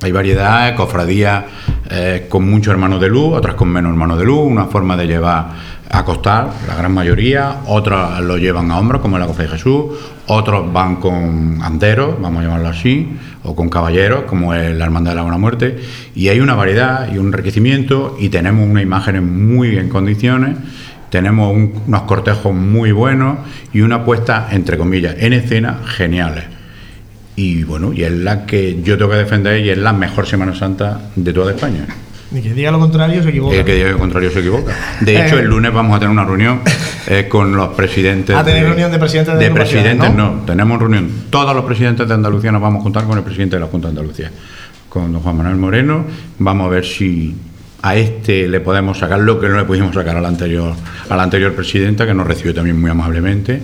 Hay 0.01 0.11
variedad, 0.11 0.75
cofradías 0.75 1.45
eh, 1.89 2.25
con 2.27 2.49
muchos 2.49 2.71
hermanos 2.71 2.99
de 2.99 3.07
luz, 3.07 3.33
otras 3.33 3.55
con 3.55 3.69
menos 3.69 3.91
hermanos 3.91 4.19
de 4.19 4.25
luz, 4.25 4.39
una 4.45 4.65
forma 4.65 4.97
de 4.97 5.07
llevar 5.07 5.47
a 5.95 6.05
costar, 6.05 6.49
la 6.67 6.75
gran 6.75 6.93
mayoría, 6.93 7.61
otros 7.67 8.19
lo 8.21 8.37
llevan 8.37 8.71
a 8.71 8.79
hombros, 8.79 9.01
como 9.01 9.15
en 9.15 9.21
la 9.21 9.27
Cofradía 9.27 9.51
de 9.51 9.57
Jesús, 9.57 9.85
otros 10.27 10.71
van 10.71 10.97
con 10.97 11.59
anderos, 11.61 12.15
vamos 12.21 12.41
a 12.41 12.43
llamarlo 12.43 12.69
así, 12.69 13.17
o 13.43 13.55
con 13.55 13.69
caballeros, 13.69 14.23
como 14.23 14.53
es 14.53 14.75
la 14.75 14.85
Hermandad 14.85 15.11
de 15.11 15.15
la 15.15 15.21
Buena 15.21 15.37
Muerte, 15.37 15.77
y 16.13 16.27
hay 16.27 16.39
una 16.39 16.55
variedad 16.55 17.11
y 17.13 17.17
un 17.17 17.27
enriquecimiento, 17.27 18.17
y 18.19 18.29
tenemos 18.29 18.67
unas 18.67 18.83
imágenes 18.83 19.21
muy 19.21 19.77
en 19.77 19.89
condiciones, 19.89 20.57
tenemos 21.09 21.55
unos 21.55 22.01
cortejos 22.01 22.53
muy 22.53 22.91
buenos 22.91 23.37
y 23.71 23.81
una 23.81 24.03
puesta, 24.03 24.49
entre 24.51 24.77
comillas, 24.77 25.15
en 25.19 25.33
escena 25.33 25.79
geniales. 25.85 26.43
Y 27.37 27.63
bueno, 27.63 27.93
y 27.93 28.03
es 28.03 28.11
la 28.11 28.45
que 28.45 28.81
yo 28.81 28.97
tengo 28.97 29.11
que 29.11 29.17
defender 29.17 29.63
y 29.65 29.69
es 29.69 29.77
la 29.77 29.93
mejor 29.93 30.25
Semana 30.25 30.55
Santa 30.55 30.99
de 31.15 31.31
toda 31.31 31.51
España. 31.51 31.85
Ni 32.35 32.41
que 32.41 32.53
diga 32.53 32.69
lo 32.69 32.79
contrario 32.79 33.23
se 33.23 33.29
equivoca. 33.29 33.55
El 33.55 33.63
que 33.63 33.75
diga 33.75 33.91
lo 33.91 33.97
contrario 33.97 34.29
se 34.29 34.39
equivoca. 34.39 34.75
De 34.99 35.25
hecho, 35.25 35.39
el 35.39 35.45
lunes 35.45 35.71
vamos 35.71 35.95
a 35.95 35.99
tener 35.99 36.11
una 36.11 36.25
reunión 36.25 36.59
eh, 37.07 37.27
con 37.29 37.55
los 37.55 37.69
presidentes. 37.69 38.35
¿A 38.35 38.43
tener 38.43 38.65
reunión 38.65 38.91
de 38.91 38.99
presidentes 38.99 39.39
de, 39.39 39.45
de 39.45 39.51
presidentes? 39.51 40.13
¿no? 40.13 40.41
tenemos 40.45 40.77
reunión. 40.77 41.09
Todos 41.29 41.55
los 41.55 41.63
presidentes 41.63 42.05
de 42.05 42.13
Andalucía 42.13 42.51
nos 42.51 42.61
vamos 42.61 42.81
a 42.81 42.83
juntar 42.83 43.05
con 43.05 43.17
el 43.17 43.23
presidente 43.23 43.55
de 43.55 43.61
la 43.61 43.67
Junta 43.67 43.87
de 43.87 43.91
Andalucía, 43.91 44.31
con 44.89 45.13
don 45.13 45.21
Juan 45.21 45.37
Manuel 45.37 45.55
Moreno. 45.55 46.05
Vamos 46.39 46.67
a 46.67 46.69
ver 46.71 46.83
si 46.83 47.33
a 47.81 47.95
este 47.95 48.49
le 48.49 48.59
podemos 48.59 48.97
sacar 48.97 49.21
lo 49.21 49.39
que 49.39 49.47
no 49.47 49.55
le 49.55 49.63
pudimos 49.63 49.95
sacar 49.95 50.17
al 50.17 50.25
anterior, 50.25 50.73
a 51.07 51.15
la 51.15 51.23
anterior 51.23 51.53
presidenta, 51.55 52.05
que 52.05 52.13
nos 52.13 52.27
recibió 52.27 52.53
también 52.53 52.81
muy 52.81 52.91
amablemente. 52.91 53.61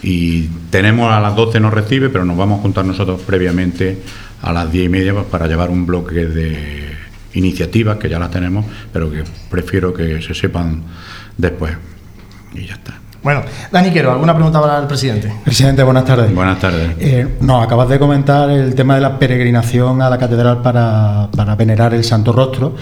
Y 0.00 0.42
tenemos 0.70 1.12
a 1.12 1.18
las 1.18 1.34
12 1.34 1.58
nos 1.58 1.74
recibe, 1.74 2.08
pero 2.08 2.24
nos 2.24 2.36
vamos 2.36 2.60
a 2.60 2.62
juntar 2.62 2.84
nosotros 2.84 3.20
previamente 3.26 3.98
a 4.42 4.52
las 4.52 4.70
10 4.70 4.86
y 4.86 4.88
media 4.88 5.12
pues, 5.12 5.26
para 5.26 5.48
llevar 5.48 5.70
un 5.70 5.86
bloque 5.86 6.26
de 6.26 6.91
iniciativas 7.34 7.96
que 7.98 8.08
ya 8.08 8.18
las 8.18 8.30
tenemos, 8.30 8.64
pero 8.92 9.10
que 9.10 9.24
prefiero 9.50 9.92
que 9.92 10.20
se 10.22 10.34
sepan 10.34 10.82
después. 11.36 11.72
Y 12.54 12.66
ya 12.66 12.74
está. 12.74 13.02
Bueno, 13.22 13.42
Dani 13.70 13.92
Quero, 13.92 14.10
¿alguna 14.10 14.34
pregunta 14.34 14.60
para 14.60 14.80
el 14.80 14.88
presidente? 14.88 15.32
Presidente, 15.44 15.84
buenas 15.84 16.04
tardes. 16.04 16.34
Buenas 16.34 16.58
tardes. 16.58 16.90
Eh, 16.98 17.28
no, 17.40 17.62
acabas 17.62 17.88
de 17.88 18.00
comentar 18.00 18.50
el 18.50 18.74
tema 18.74 18.96
de 18.96 19.00
la 19.00 19.16
peregrinación 19.16 20.02
a 20.02 20.10
la 20.10 20.18
catedral 20.18 20.60
para, 20.60 21.28
para, 21.36 21.54
venerar 21.54 21.94
el 21.94 22.02
Santo 22.02 22.32
Rostro. 22.32 22.74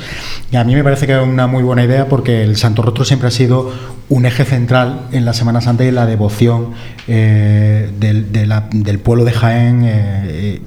Y 0.50 0.56
a 0.56 0.64
mí 0.64 0.74
me 0.74 0.82
parece 0.82 1.06
que 1.06 1.12
es 1.12 1.22
una 1.22 1.46
muy 1.46 1.62
buena 1.62 1.84
idea 1.84 2.06
porque 2.06 2.42
el 2.42 2.56
Santo 2.56 2.80
Rostro 2.80 3.04
siempre 3.04 3.28
ha 3.28 3.30
sido 3.30 3.70
un 4.08 4.24
eje 4.24 4.46
central 4.46 5.08
en 5.12 5.26
la 5.26 5.34
Semana 5.34 5.60
Santa 5.60 5.84
y 5.84 5.90
la 5.90 6.06
devoción 6.06 6.70
eh, 7.06 7.90
del, 7.98 8.32
del, 8.32 8.98
pueblo 8.98 9.26
de 9.26 9.32
Jaén 9.32 9.82
eh, 9.84 10.62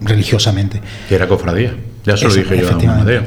religiosamente. 0.00 0.80
Que 1.08 1.14
era 1.14 1.28
cofradía. 1.28 1.74
Ya 2.04 2.16
se 2.16 2.28
lo 2.28 2.34
dije 2.34 2.58
yo 2.58 2.68
a 2.68 2.72
Amadeo. 2.74 3.26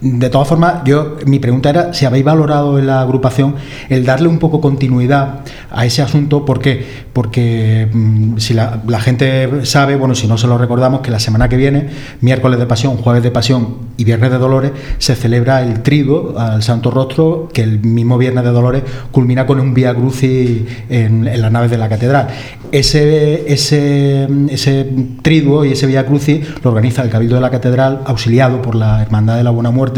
De 0.00 0.30
todas 0.30 0.48
formas, 0.48 0.82
yo 0.86 1.16
mi 1.26 1.38
pregunta 1.40 1.68
era 1.68 1.92
si 1.92 2.06
habéis 2.06 2.24
valorado 2.24 2.78
en 2.78 2.86
la 2.86 3.02
agrupación 3.02 3.56
el 3.90 4.06
darle 4.06 4.28
un 4.28 4.38
poco 4.38 4.58
continuidad 4.58 5.40
a 5.70 5.84
ese 5.84 6.00
asunto, 6.00 6.46
¿por 6.46 6.60
qué? 6.60 6.82
Porque 7.12 7.86
mm, 7.92 8.38
si 8.38 8.54
la, 8.54 8.80
gente 9.00 9.66
sabe, 9.66 9.96
bueno, 9.96 10.14
si 10.14 10.26
no 10.26 10.38
se 10.38 10.46
lo 10.46 10.56
recordamos, 10.56 11.02
que 11.02 11.10
la 11.10 11.20
semana 11.20 11.50
que 11.50 11.58
viene, 11.58 11.88
miércoles 12.22 12.58
de 12.58 12.64
Pasión, 12.64 12.96
jueves 12.96 13.22
de 13.22 13.30
Pasión 13.30 13.76
y 13.98 14.04
viernes 14.04 14.30
de 14.30 14.38
Dolores, 14.38 14.72
se 14.96 15.14
celebra 15.14 15.60
el 15.60 15.82
trigo 15.82 16.34
al 16.38 16.62
Santo 16.62 16.90
Rostro, 16.90 17.50
que 17.52 17.62
el 17.62 17.80
mismo 17.80 18.16
viernes 18.16 18.44
de 18.44 18.50
Dolores 18.52 18.82
culmina 19.12 19.44
con 19.44 19.60
un 19.60 19.74
Vía 19.74 19.94
Crucis 19.94 20.62
en, 20.88 21.28
en 21.28 21.42
las 21.42 21.52
naves 21.52 21.70
de 21.70 21.76
la 21.76 21.90
catedral. 21.90 22.28
Ese, 22.72 23.52
ese, 23.52 24.28
ese 24.48 24.90
triduo 25.20 25.66
y 25.66 25.72
ese 25.72 25.86
Vía 25.86 26.06
Crucis 26.06 26.46
lo 26.62 26.70
organiza 26.70 27.02
el 27.02 27.10
Cabildo 27.10 27.34
de 27.34 27.40
la 27.42 27.50
Catedral, 27.50 28.00
auxiliado 28.06 28.62
por 28.62 28.74
la 28.74 29.02
Hermandad 29.02 29.36
de 29.36 29.44
la 29.44 29.50
Buena 29.50 29.70
Muerte. 29.70 29.89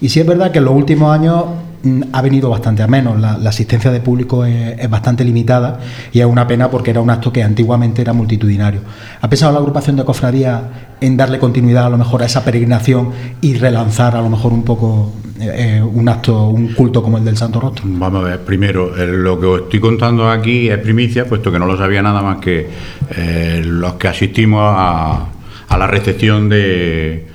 Y 0.00 0.08
sí 0.08 0.20
es 0.20 0.26
verdad 0.26 0.50
que 0.50 0.58
en 0.58 0.64
los 0.64 0.74
últimos 0.74 1.12
años 1.12 1.44
mm, 1.82 2.02
ha 2.12 2.22
venido 2.22 2.50
bastante 2.50 2.82
a 2.82 2.86
menos. 2.86 3.20
La, 3.20 3.34
asistencia 3.48 3.90
de 3.90 4.00
público 4.00 4.44
es, 4.44 4.88
bastante 4.90 5.24
limitada 5.24 5.80
y 6.12 6.20
es 6.20 6.26
una 6.26 6.46
pena 6.46 6.70
porque 6.70 6.90
era 6.90 7.00
un 7.00 7.10
acto 7.10 7.32
que 7.32 7.42
antiguamente 7.42 8.02
era 8.02 8.12
multitudinario. 8.12 8.80
¿Ha 9.20 9.28
pensado 9.28 9.52
la 9.52 9.58
agrupación 9.58 9.96
de 9.96 10.04
cofradías 10.04 10.62
en 11.00 11.16
darle 11.16 11.38
continuidad 11.38 11.86
a 11.86 11.90
lo 11.90 11.98
mejor 11.98 12.22
a 12.22 12.26
esa 12.26 12.44
peregrinación 12.44 13.10
y 13.40 13.54
relanzar 13.54 14.16
a 14.16 14.20
lo 14.20 14.28
mejor 14.28 14.52
un 14.52 14.64
poco 14.64 15.12
eh, 15.42 15.80
un 15.82 16.06
acto, 16.06 16.48
un 16.48 16.74
culto 16.74 17.02
como 17.02 17.16
el 17.16 17.24
del 17.24 17.36
Santo 17.36 17.60
Rostro? 17.60 17.84
Vamos 17.86 18.22
a 18.22 18.28
ver, 18.28 18.40
primero, 18.40 18.94
eh, 18.94 19.06
lo 19.06 19.40
que 19.40 19.46
os 19.46 19.60
estoy 19.62 19.80
contando 19.80 20.28
aquí 20.28 20.68
es 20.68 20.76
primicia, 20.78 21.24
puesto 21.24 21.50
que 21.50 21.58
no 21.58 21.64
lo 21.64 21.78
sabía 21.78 22.02
nada 22.02 22.20
más 22.20 22.38
que 22.38 22.68
eh, 23.16 23.62
los 23.64 23.94
que 23.94 24.08
asistimos 24.08 24.62
a, 24.62 25.26
la 25.70 25.86
recepción 25.86 26.50
de, 26.50 27.28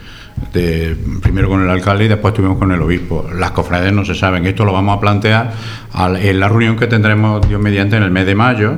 primero 1.21 1.49
con 1.49 1.63
el 1.63 1.69
alcalde 1.69 2.05
y 2.05 2.07
después 2.07 2.33
estuvimos 2.33 2.57
con 2.57 2.71
el 2.71 2.81
obispo. 2.81 3.27
Las 3.33 3.51
cofradías 3.51 3.93
no 3.93 4.05
se 4.05 4.15
saben, 4.15 4.45
esto 4.45 4.65
lo 4.65 4.73
vamos 4.73 4.97
a 4.97 4.99
plantear 4.99 5.53
en 6.21 6.39
la 6.39 6.47
reunión 6.47 6.77
que 6.77 6.87
tendremos 6.87 7.47
Dios 7.47 7.61
mediante 7.61 7.97
en 7.97 8.03
el 8.03 8.11
mes 8.11 8.25
de 8.25 8.35
mayo, 8.35 8.73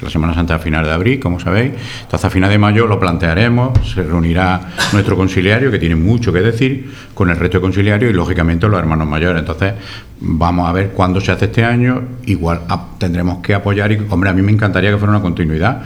la 0.00 0.08
Semana 0.08 0.32
Santa 0.32 0.54
a 0.54 0.58
final 0.58 0.84
de 0.84 0.92
abril, 0.92 1.20
como 1.20 1.38
sabéis. 1.38 1.72
Entonces, 2.02 2.24
a 2.24 2.30
final 2.30 2.48
de 2.48 2.56
mayo 2.56 2.86
lo 2.86 2.98
plantearemos, 2.98 3.78
se 3.86 4.02
reunirá 4.02 4.72
nuestro 4.92 5.14
conciliario, 5.14 5.70
que 5.70 5.78
tiene 5.78 5.94
mucho 5.94 6.32
que 6.32 6.40
decir, 6.40 6.90
con 7.12 7.28
el 7.28 7.36
resto 7.36 7.58
de 7.58 7.62
conciliario 7.62 8.08
y, 8.08 8.14
lógicamente, 8.14 8.66
los 8.66 8.78
hermanos 8.78 9.06
mayores. 9.06 9.40
Entonces, 9.40 9.74
vamos 10.20 10.68
a 10.68 10.72
ver 10.72 10.92
cuándo 10.92 11.20
se 11.20 11.32
hace 11.32 11.44
este 11.46 11.64
año. 11.64 12.02
Igual 12.24 12.62
tendremos 12.96 13.38
que 13.38 13.52
apoyar, 13.52 13.92
y, 13.92 13.98
hombre, 14.08 14.30
a 14.30 14.32
mí 14.32 14.40
me 14.40 14.52
encantaría 14.52 14.90
que 14.90 14.96
fuera 14.96 15.10
una 15.10 15.20
continuidad, 15.20 15.82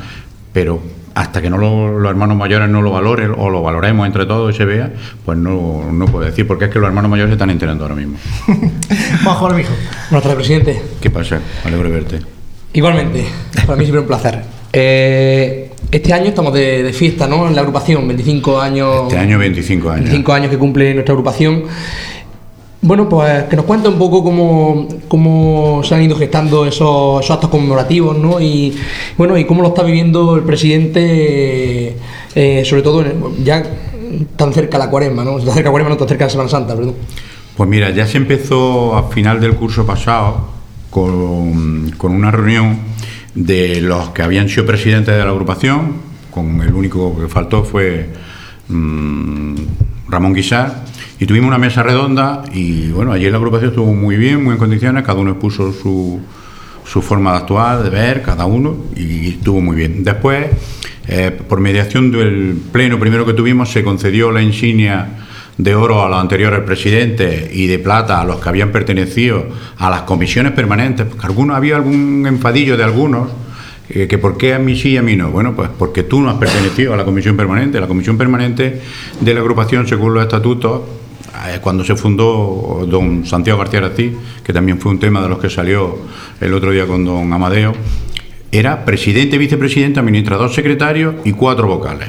pero 0.53 0.81
hasta 1.15 1.41
que 1.41 1.49
no 1.49 1.59
los 1.59 2.11
hermanos 2.11 2.37
mayores 2.37 2.69
no 2.69 2.83
lo 2.83 2.91
valoren 2.91 3.33
o 3.37 3.49
lo 3.49 3.63
valoremos 3.63 4.07
entre 4.07 4.27
todos 4.27 4.55
y 4.55 4.59
se 4.59 4.65
vea, 4.65 4.93
pues 5.25 5.39
no, 5.39 5.91
no 5.93 6.07
puedo 6.07 6.25
decir, 6.25 6.47
porque 6.47 6.67
es 6.67 6.71
que 6.71 6.79
los 6.79 6.89
hermanos 6.89 7.11
mayores 7.11 7.31
se 7.31 7.35
están 7.35 7.51
enterando 7.51 7.85
ahora 7.85 7.95
mismo. 7.95 8.17
Bajo 9.25 9.49
el 9.49 9.55
mijo. 9.55 9.73
Nuestro 10.11 10.35
presidente. 10.35 10.83
¿Qué 11.01 11.11
pasa? 11.11 11.41
Alegro 11.65 11.89
de 11.89 11.95
verte. 11.95 12.21
Igualmente, 12.73 13.25
para 13.65 13.77
mí 13.77 13.85
siempre 13.85 14.01
un 14.01 14.07
placer. 14.07 14.43
Eh, 14.73 15.71
este 15.93 16.13
año 16.13 16.27
estamos 16.27 16.53
de, 16.53 16.93
fiesta, 16.93 17.29
¿no? 17.29 17.47
En 17.47 17.55
la 17.55 17.61
agrupación, 17.61 18.09
25 18.09 18.61
años. 18.61 19.03
Este 19.05 19.19
año 19.19 19.39
25 19.39 19.91
años. 19.91 20.01
25 20.01 20.33
años 20.33 20.51
que 20.51 20.59
cumple 20.59 20.93
nuestra 20.93 21.13
agrupación. 21.13 21.65
Bueno, 22.87 23.09
pues 23.09 23.45
que 23.45 23.57
nos 23.57 23.65
cuente 23.65 23.89
un 23.89 23.97
poco 23.97 24.23
cómo, 24.23 24.87
cómo 25.09 25.81
se 25.83 25.95
han 25.95 26.03
ido 26.03 26.19
gestando 26.19 26.67
esos, 26.67 27.31
actos 27.31 27.49
conmemorativos, 27.49 28.19
¿no? 28.19 28.39
Y 28.43 28.77
bueno, 29.17 29.39
y 29.39 29.47
cómo 29.47 29.63
lo 29.63 29.69
está 29.69 29.83
viviendo 29.83 30.37
el 30.37 30.43
presidente, 30.43 31.97
eh, 32.35 32.63
sobre 32.67 32.83
todo 32.83 33.03
ya 33.43 33.63
tan 34.37 34.53
cerca 34.53 34.77
la 34.77 34.91
cuaresma, 34.91 35.25
¿no? 35.25 35.39
Tan 35.39 35.55
cerca 35.55 35.63
la 35.63 35.71
cuaresma, 35.71 35.95
no 35.95 35.97
tan 35.97 36.09
cerca 36.09 36.25
de 36.25 36.31
Semana 36.31 36.51
Santa, 36.51 36.77
perdón. 36.77 36.95
Pues 37.57 37.71
mira, 37.71 37.89
ya 37.89 38.07
se 38.07 38.19
empezó 38.19 38.95
a 38.95 39.09
final 39.09 39.41
del 39.41 39.55
curso 39.55 39.87
pasado 39.87 40.51
con, 40.91 41.91
una 42.03 42.31
reunión 42.31 42.81
de 43.35 43.81
los 43.81 44.11
que 44.11 44.23
habían 44.23 44.51
sido 44.51 44.67
presidentes 44.67 45.17
de 45.17 45.25
la 45.25 45.31
agrupación, 45.31 45.95
con 46.31 46.61
el 46.61 46.75
único 46.75 47.19
que 47.19 47.29
faltó 47.29 47.65
fue 47.65 48.11
mm, 48.69 49.55
Ramón 50.11 50.35
Guisar, 50.35 50.85
Y 51.25 51.27
tuvimos 51.27 51.49
una 51.49 51.57
mesa 51.57 51.83
redonda 51.83 52.43
y 52.53 52.91
bueno, 52.91 53.11
allí 53.11 53.31
la 53.31 53.39
agrupación 53.39 53.71
estuvo 53.71 53.95
muy 53.95 54.19
bien, 54.19 54.45
muy 54.45 54.53
en 54.53 54.59
condiciones, 54.59 55.05
cada 55.05 55.19
uno 55.21 55.31
expuso 55.31 55.73
su, 55.73 56.21
su 56.85 57.01
forma 57.01 57.31
de 57.33 57.39
actuar, 57.39 57.83
de 57.83 57.89
ver, 57.89 58.21
cada 58.21 58.45
uno, 58.45 58.77
y 58.95 59.31
estuvo 59.31 59.63
muy 59.63 59.75
bien. 59.75 60.05
Después, 60.05 60.49
eh, 61.09 61.31
por 61.31 61.61
mediación 61.61 62.11
del 62.11 62.61
pleno 62.71 62.99
primero 62.99 63.25
que 63.25 63.33
tuvimos, 63.33 63.71
se 63.71 63.83
concedió 63.83 64.31
la 64.31 64.43
insignia 64.43 65.25
de 65.57 65.75
oro 65.75 66.05
a 66.05 66.11
los 66.11 66.21
anteriores 66.21 66.61
presidentes 66.61 67.57
y 67.57 67.69
de 67.69 67.79
plata 67.79 68.21
a 68.21 68.27
los 68.27 68.39
que 68.39 68.51
habían 68.51 68.71
pertenecido 68.71 69.47
a 69.79 69.89
las 69.89 70.03
comisiones 70.03 70.53
permanentes, 70.53 71.07
porque 71.07 71.25
algunos, 71.25 71.57
había 71.57 71.77
algún 71.77 72.27
enfadillo 72.29 72.77
de 72.77 72.85
algunos 72.85 73.31
eh, 73.89 74.07
que 74.09 74.19
por 74.19 74.37
qué 74.37 74.53
a 74.53 74.59
mí 74.59 74.77
sí 74.77 74.91
y 74.91 74.97
a 74.99 75.03
mí 75.03 75.17
no. 75.17 75.31
Bueno, 75.31 75.57
pues 75.57 75.71
porque 75.79 76.03
tú 76.03 76.21
no 76.21 76.29
has 76.29 76.37
pertenecido 76.37 76.93
a 76.93 76.99
la 76.99 77.07
comisión 77.07 77.35
permanente. 77.35 77.81
La 77.81 77.87
comisión 77.87 78.19
permanente 78.19 78.83
de 79.19 79.35
la 79.35 79.41
agrupación, 79.41 79.89
según 79.89 80.13
los 80.13 80.23
estatutos, 80.23 80.83
cuando 81.61 81.85
se 81.85 81.97
fundó 81.97 82.87
don 82.89 83.27
Santiago 83.27 83.59
García 83.59 83.81
Arací, 83.81 84.13
que 84.43 84.53
también 84.53 84.81
fue 84.81 84.93
un 84.93 84.99
tema 84.99 85.23
de 85.23 85.29
los 85.29 85.39
que 85.39 85.51
salió 85.51 85.99
el 86.41 86.55
otro 86.55 86.71
día 86.71 86.87
con 86.87 87.05
don 87.05 87.33
Amadeo, 87.33 87.73
era 88.53 88.85
presidente, 88.85 89.39
vicepresidente, 89.39 90.01
administrador 90.01 90.53
secretario 90.53 91.17
y 91.25 91.33
cuatro 91.33 91.67
vocales 91.67 92.09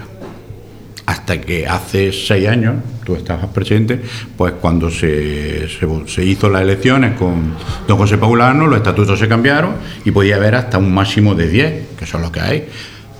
hasta 1.05 1.39
que 1.39 1.67
hace 1.67 2.11
seis 2.11 2.47
años, 2.47 2.75
tú 3.03 3.15
estabas 3.15 3.47
presente, 3.47 4.01
pues 4.35 4.53
cuando 4.53 4.89
se, 4.89 5.67
se, 5.69 6.25
hizo 6.25 6.49
las 6.49 6.63
elecciones 6.63 7.15
con 7.17 7.53
don 7.87 7.97
José 7.97 8.17
Paulano, 8.17 8.65
los 8.67 8.77
estatutos 8.77 9.19
se 9.19 9.27
cambiaron 9.27 9.73
y 10.03 10.11
podía 10.11 10.37
haber 10.37 10.55
hasta 10.55 10.77
un 10.77 10.93
máximo 10.93 11.35
de 11.35 11.47
10, 11.47 11.87
que 11.99 12.05
son 12.05 12.21
los 12.21 12.31
que 12.31 12.39
hay. 12.39 12.67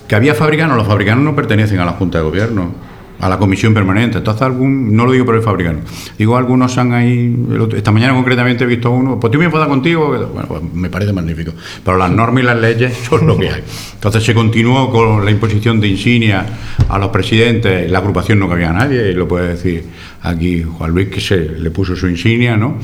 Que 0.08 0.14
había 0.14 0.34
fabricanos, 0.34 0.76
los 0.76 0.86
fabricanos 0.86 1.24
no 1.24 1.36
pertenecen 1.36 1.78
a 1.78 1.84
la 1.84 1.92
Junta 1.92 2.18
de 2.18 2.24
Gobierno 2.24 2.74
a 3.20 3.28
la 3.28 3.38
comisión 3.38 3.74
permanente. 3.74 4.18
Entonces, 4.18 4.42
algún, 4.42 4.94
no 4.94 5.06
lo 5.06 5.12
digo 5.12 5.24
por 5.24 5.34
el 5.34 5.42
fabricante, 5.42 5.82
digo, 6.18 6.36
algunos 6.36 6.76
han 6.78 6.92
ahí, 6.92 7.34
esta 7.74 7.92
mañana 7.92 8.14
concretamente 8.14 8.64
he 8.64 8.66
visto 8.66 8.90
uno, 8.90 9.18
pues 9.18 9.30
tú 9.30 9.38
me 9.38 9.46
enfadas 9.46 9.68
contigo, 9.68 10.08
bueno, 10.32 10.48
pues 10.48 10.62
me 10.74 10.90
parece 10.90 11.12
magnífico, 11.12 11.52
pero 11.84 11.96
las 11.96 12.10
normas 12.10 12.42
y 12.42 12.46
las 12.46 12.58
leyes 12.58 12.96
son 13.08 13.26
lo 13.26 13.36
que 13.38 13.50
hay. 13.50 13.62
Entonces 13.94 14.24
se 14.24 14.34
continuó 14.34 14.90
con 14.90 15.24
la 15.24 15.30
imposición 15.30 15.80
de 15.80 15.88
insignia 15.88 16.46
a 16.88 16.98
los 16.98 17.10
presidentes, 17.10 17.90
la 17.90 17.98
agrupación 17.98 18.38
no 18.38 18.48
cabía 18.48 18.70
a 18.70 18.74
nadie, 18.74 19.10
y 19.10 19.14
lo 19.14 19.26
puede 19.26 19.48
decir 19.48 19.84
aquí 20.22 20.62
Juan 20.62 20.90
Luis, 20.90 21.08
que 21.08 21.20
se 21.20 21.36
le 21.36 21.70
puso 21.70 21.96
su 21.96 22.08
insignia, 22.08 22.56
¿no? 22.56 22.78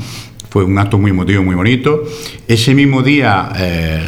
Fue 0.49 0.63
un 0.63 0.77
acto 0.77 0.99
muy 0.99 1.09
emotivo, 1.09 1.43
muy 1.43 1.55
bonito. 1.55 2.03
Ese 2.47 2.75
mismo 2.75 3.01
día 3.01 3.51
eh, 3.57 4.05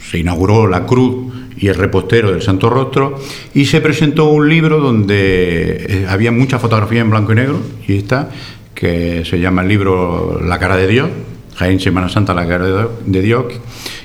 se 0.00 0.18
inauguró 0.18 0.66
la 0.66 0.86
cruz 0.86 1.34
y 1.64 1.68
el 1.68 1.76
repostero 1.76 2.30
del 2.30 2.42
Santo 2.42 2.68
Rostro, 2.68 3.18
y 3.54 3.64
se 3.64 3.80
presentó 3.80 4.26
un 4.26 4.50
libro 4.50 4.80
donde 4.80 5.86
eh, 5.88 6.06
había 6.10 6.30
mucha 6.30 6.58
fotografía 6.58 7.00
en 7.00 7.08
blanco 7.08 7.32
y 7.32 7.36
negro, 7.36 7.58
y 7.88 7.96
está, 7.96 8.28
que 8.74 9.24
se 9.24 9.40
llama 9.40 9.62
el 9.62 9.68
libro 9.68 10.42
La 10.44 10.58
cara 10.58 10.76
de 10.76 10.86
Dios, 10.86 11.08
Jaén 11.56 11.80
Semana 11.80 12.10
Santa, 12.10 12.34
la 12.34 12.46
cara 12.46 12.66
de 13.06 13.22
Dios, 13.22 13.46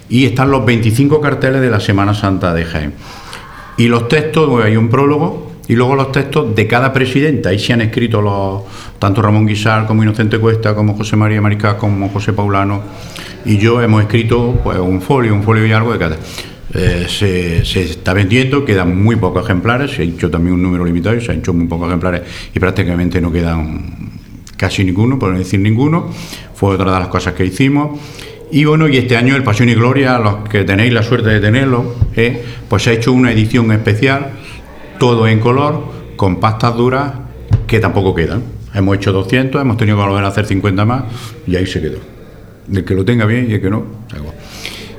y 0.08 0.24
están 0.24 0.52
los 0.52 0.66
25 0.66 1.20
carteles 1.20 1.60
de 1.60 1.70
la 1.70 1.82
Semana 1.82 2.14
Santa 2.14 2.54
de 2.54 2.64
Jaén. 2.64 2.94
Y 3.76 3.90
los 3.90 4.08
textos, 4.08 4.64
hay 4.64 4.78
un 4.78 4.88
prólogo, 4.88 5.52
y 5.68 5.76
luego 5.76 5.96
los 5.96 6.14
textos 6.14 6.56
de 6.56 6.66
cada 6.66 6.94
presidente, 6.94 7.50
ahí 7.50 7.60
se 7.60 7.74
han 7.74 7.82
escrito 7.82 8.22
los, 8.22 8.62
tanto 9.00 9.22
Ramón 9.22 9.46
Guisar 9.46 9.86
como 9.86 10.02
Inocente 10.02 10.40
Cuesta, 10.40 10.74
como 10.74 10.94
José 10.94 11.18
María 11.18 11.42
Mariscal, 11.42 11.76
como 11.76 12.08
José 12.08 12.32
Paulano, 12.32 12.84
y 13.44 13.58
yo 13.58 13.82
hemos 13.82 14.02
escrito 14.02 14.58
pues, 14.64 14.80
un 14.80 15.02
folio, 15.02 15.34
un 15.34 15.44
folio 15.44 15.68
y 15.68 15.74
algo 15.74 15.92
de 15.92 16.00
cada. 16.00 16.18
Eh, 16.74 17.08
se, 17.10 17.82
está 17.82 18.14
vendiendo, 18.14 18.64
quedan 18.64 19.02
muy 19.02 19.16
pocos 19.16 19.44
ejemplares, 19.44 19.92
se 19.92 20.04
ha 20.04 20.06
hecho 20.06 20.30
también 20.30 20.54
un 20.54 20.62
número 20.62 20.86
limitado 20.86 21.20
se 21.20 21.32
han 21.32 21.40
hecho 21.40 21.52
muy 21.52 21.66
pocos 21.66 21.88
ejemplares 21.88 22.22
y 22.54 22.60
prácticamente 22.60 23.20
no 23.20 23.32
quedan 23.32 24.12
casi 24.56 24.84
ninguno, 24.84 25.18
por 25.18 25.32
no 25.32 25.40
decir 25.40 25.60
ninguno. 25.60 26.10
Fue 26.54 26.76
otra 26.76 26.94
de 26.94 27.00
las 27.00 27.08
cosas 27.08 27.34
que 27.34 27.46
hicimos. 27.46 28.00
Y 28.52 28.66
bueno, 28.66 28.88
y 28.88 28.98
este 28.98 29.16
año 29.16 29.36
el 29.36 29.44
Pasión 29.44 29.70
y 29.70 29.76
Gloria, 29.76 30.20
los 30.20 30.50
que 30.50 30.64
tenéis 30.64 30.92
la 30.92 31.04
suerte 31.04 31.30
de 31.30 31.40
tenerlo, 31.40 31.96
eh, 32.16 32.44
pues 32.68 32.84
se 32.84 32.90
ha 32.90 32.94
hecho 32.94 33.14
una 33.14 33.32
edición 33.32 33.72
especial, 33.72 34.32
todo 35.00 35.28
en 35.28 35.40
color, 35.40 35.84
con 36.16 36.40
pastas 36.40 36.76
duras 36.76 37.14
que 37.68 37.80
tampoco 37.80 38.14
quedan. 38.14 38.44
Hemos 38.74 38.98
hecho 38.98 39.12
200, 39.12 39.62
hemos 39.62 39.78
tenido 39.78 39.98
que 39.98 40.04
volver 40.04 40.26
a 40.26 40.28
hacer 40.28 40.46
50 40.46 40.86
más 40.86 41.04
y 41.48 41.56
ahí 41.56 41.66
se 41.66 41.82
quedó. 41.82 42.00
El 42.72 42.84
que 42.84 42.94
lo 42.94 43.06
tenga 43.06 43.26
bien 43.26 43.48
y 43.50 43.54
el 43.54 43.62
que 43.62 43.70
no, 43.70 43.86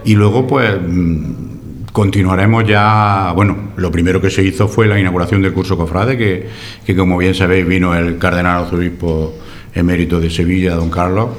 Y 0.05 0.15
luego, 0.15 0.47
pues 0.47 0.75
mm, 0.81 1.50
continuaremos 1.93 2.67
ya, 2.67 3.33
bueno, 3.35 3.73
lo 3.77 3.91
primero 3.91 4.21
que 4.21 4.31
se 4.31 4.43
hizo 4.43 4.69
fue 4.69 4.87
la 4.87 4.99
inauguración 4.99 5.43
del 5.43 5.53
curso 5.53 5.77
Cofrade, 5.77 6.17
que, 6.17 6.49
que 6.85 6.97
como 6.97 7.19
bien 7.19 7.35
sabéis 7.35 7.67
vino 7.67 7.95
el 7.95 8.19
cardenal 8.19 8.65
arzobispo 8.65 9.35
emérito 9.75 10.21
de 10.21 10.31
Sevilla, 10.31 10.75
don 10.75 10.91
Carlos. 10.91 11.31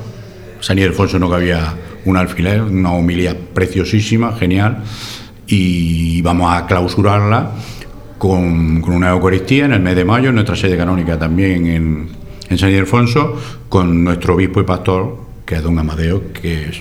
San 0.60 0.78
Ildefonso 0.78 1.20
no 1.20 1.30
cabía 1.30 1.74
un 2.06 2.18
alfiler, 2.18 2.62
una 2.62 2.92
homilía 2.92 3.36
preciosísima, 3.54 4.34
genial, 4.34 4.84
y 5.48 6.22
vamos 6.22 6.54
a 6.54 6.66
clausurarla 6.66 7.52
con, 8.18 8.82
con, 8.82 8.94
una 8.94 9.10
Eucaristía 9.10 9.66
en 9.66 9.74
el 9.74 9.82
mes 9.82 9.96
de 9.96 10.06
mayo, 10.06 10.30
en 10.30 10.36
nuestra 10.36 10.56
sede 10.56 10.78
canónica 10.78 11.18
también 11.18 11.68
en, 11.68 12.10
en 12.50 12.58
San 12.58 12.70
Ildefonso, 12.70 13.38
con 13.70 14.04
nuestro 14.04 14.36
obispo 14.36 14.62
y 14.62 14.64
pastor, 14.64 15.18
que 15.46 15.56
es 15.56 15.64
don 15.64 15.78
Amadeo, 15.80 16.32
que 16.34 16.72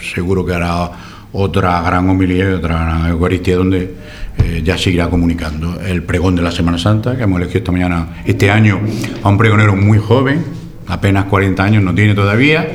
seguro 0.00 0.44
que 0.44 0.54
hará 0.54 0.90
otra 1.32 1.80
gran 1.82 2.08
homilía 2.08 2.50
y 2.50 2.52
otra 2.54 2.84
gran 2.84 3.06
Eucaristía 3.06 3.56
donde 3.56 3.94
eh, 4.38 4.62
ya 4.64 4.78
seguirá 4.78 5.08
comunicando. 5.08 5.80
El 5.80 6.02
pregón 6.02 6.36
de 6.36 6.42
la 6.42 6.50
Semana 6.50 6.78
Santa, 6.78 7.16
que 7.16 7.24
hemos 7.24 7.40
elegido 7.40 7.58
esta 7.58 7.72
mañana, 7.72 8.22
este 8.24 8.50
año, 8.50 8.80
a 9.22 9.28
un 9.28 9.38
pregonero 9.38 9.76
muy 9.76 9.98
joven, 9.98 10.44
apenas 10.86 11.26
40 11.26 11.62
años 11.62 11.82
no 11.82 11.94
tiene 11.94 12.14
todavía, 12.14 12.68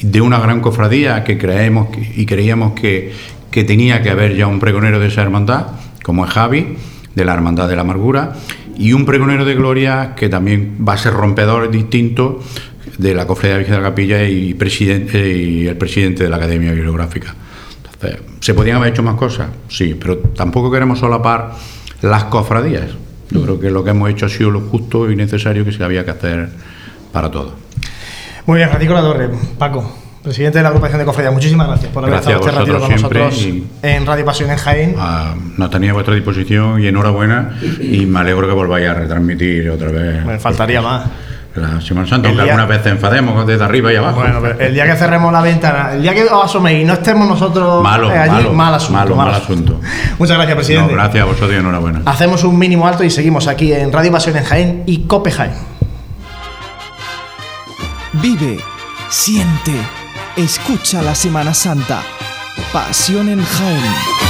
de 0.00 0.20
una 0.20 0.38
gran 0.38 0.60
cofradía 0.60 1.24
que 1.24 1.38
creemos 1.38 1.88
y 2.16 2.26
creíamos 2.26 2.74
que, 2.74 3.12
que 3.50 3.64
tenía 3.64 4.02
que 4.02 4.10
haber 4.10 4.36
ya 4.36 4.46
un 4.46 4.60
pregonero 4.60 5.00
de 5.00 5.08
esa 5.08 5.22
hermandad, 5.22 5.68
como 6.02 6.24
es 6.24 6.30
Javi, 6.30 6.76
de 7.14 7.24
la 7.24 7.32
Hermandad 7.32 7.68
de 7.68 7.76
la 7.76 7.82
Amargura, 7.82 8.34
y 8.78 8.92
un 8.92 9.06
pregonero 9.06 9.46
de 9.46 9.54
gloria 9.54 10.14
que 10.14 10.28
también 10.28 10.76
va 10.86 10.92
a 10.92 10.98
ser 10.98 11.14
rompedor 11.14 11.70
distinto 11.70 12.42
de 12.98 13.14
la 13.14 13.26
Cofradía 13.26 13.54
de 13.54 13.58
Virgen 13.60 13.76
de 13.76 13.82
la 13.82 13.88
Capilla 13.88 14.24
y, 14.24 14.54
y 14.54 15.66
el 15.66 15.76
presidente 15.76 16.24
de 16.24 16.30
la 16.30 16.36
Academia 16.36 16.72
Bibliográfica. 16.72 17.34
¿Se 18.40 18.54
podían 18.54 18.76
haber 18.76 18.92
hecho 18.92 19.02
más 19.02 19.16
cosas? 19.16 19.48
Sí, 19.68 19.96
pero 19.98 20.18
tampoco 20.18 20.70
queremos 20.70 20.98
solapar 20.98 21.52
las 22.02 22.24
cofradías. 22.24 22.90
Yo 23.30 23.42
creo 23.42 23.60
que 23.60 23.70
lo 23.70 23.82
que 23.82 23.90
hemos 23.90 24.10
hecho 24.10 24.26
ha 24.26 24.28
sido 24.28 24.50
lo 24.50 24.60
justo 24.60 25.10
y 25.10 25.16
necesario 25.16 25.64
que 25.64 25.72
se 25.72 25.82
había 25.82 26.04
que 26.04 26.12
hacer 26.12 26.48
para 27.12 27.30
todo. 27.30 27.54
Muy 28.46 28.58
bien, 28.58 28.68
Francisco 28.68 28.94
Torre, 28.94 29.30
Paco, 29.58 29.92
presidente 30.22 30.58
de 30.58 30.62
la 30.62 30.68
agrupación 30.68 31.00
de 31.00 31.04
cofradías, 31.04 31.34
muchísimas 31.34 31.66
gracias 31.66 31.92
por 31.92 32.04
haber 32.04 32.18
estado 32.18 32.36
este 32.36 32.50
ratito 32.52 32.78
con 32.78 32.90
nosotros 32.90 33.48
en 33.82 34.06
Radio 34.06 34.24
Pasión 34.24 34.50
en 34.50 34.56
Jaén. 34.56 34.94
Ah, 34.98 35.34
nos 35.56 35.70
tenía 35.70 35.90
a 35.90 35.94
vuestra 35.94 36.14
disposición 36.14 36.80
y 36.80 36.86
enhorabuena 36.86 37.58
y 37.80 38.06
me 38.06 38.20
alegro 38.20 38.46
que 38.46 38.54
volváis 38.54 38.88
a 38.88 38.94
retransmitir 38.94 39.70
otra 39.70 39.90
vez. 39.90 40.24
Me 40.24 40.38
faltaría 40.38 40.80
más 40.80 41.04
la 41.60 41.80
Semana 41.80 42.06
Santa, 42.06 42.28
aunque 42.28 42.42
algunas 42.42 42.68
veces 42.68 42.92
enfademos 42.92 43.46
desde 43.46 43.64
arriba 43.64 43.92
y 43.92 43.96
abajo. 43.96 44.20
Bueno, 44.20 44.38
pero 44.40 44.60
el 44.60 44.74
día 44.74 44.84
que 44.84 44.96
cerremos 44.96 45.32
la 45.32 45.40
ventana, 45.40 45.92
el 45.92 46.02
día 46.02 46.14
que 46.14 46.24
os 46.24 46.44
asoméis 46.44 46.82
y 46.82 46.84
no 46.84 46.94
estemos 46.94 47.26
nosotros 47.28 47.82
malo, 47.82 48.12
eh, 48.12 48.18
allí, 48.18 48.48
mal 48.50 48.74
asunto. 48.74 48.98
Malo, 48.98 49.16
mal 49.16 49.34
asunto. 49.34 49.80
Muchas 50.18 50.36
gracias, 50.36 50.56
presidente. 50.56 50.92
No, 50.92 50.98
gracias 50.98 51.22
a 51.22 51.26
vosotros 51.26 51.52
y 51.52 51.56
enhorabuena. 51.56 52.02
Hacemos 52.04 52.44
un 52.44 52.58
mínimo 52.58 52.86
alto 52.86 53.04
y 53.04 53.10
seguimos 53.10 53.46
aquí 53.46 53.72
en 53.72 53.92
Radio 53.92 54.12
Pasión 54.12 54.36
en 54.36 54.44
Jaén 54.44 54.82
y 54.86 55.06
Cope 55.06 55.30
Jaén. 55.30 55.54
Vive, 58.14 58.58
siente, 59.08 59.72
escucha 60.36 61.02
la 61.02 61.14
Semana 61.14 61.54
Santa. 61.54 62.00
Pasión 62.72 63.28
en 63.28 63.44
Jaén. 63.44 64.25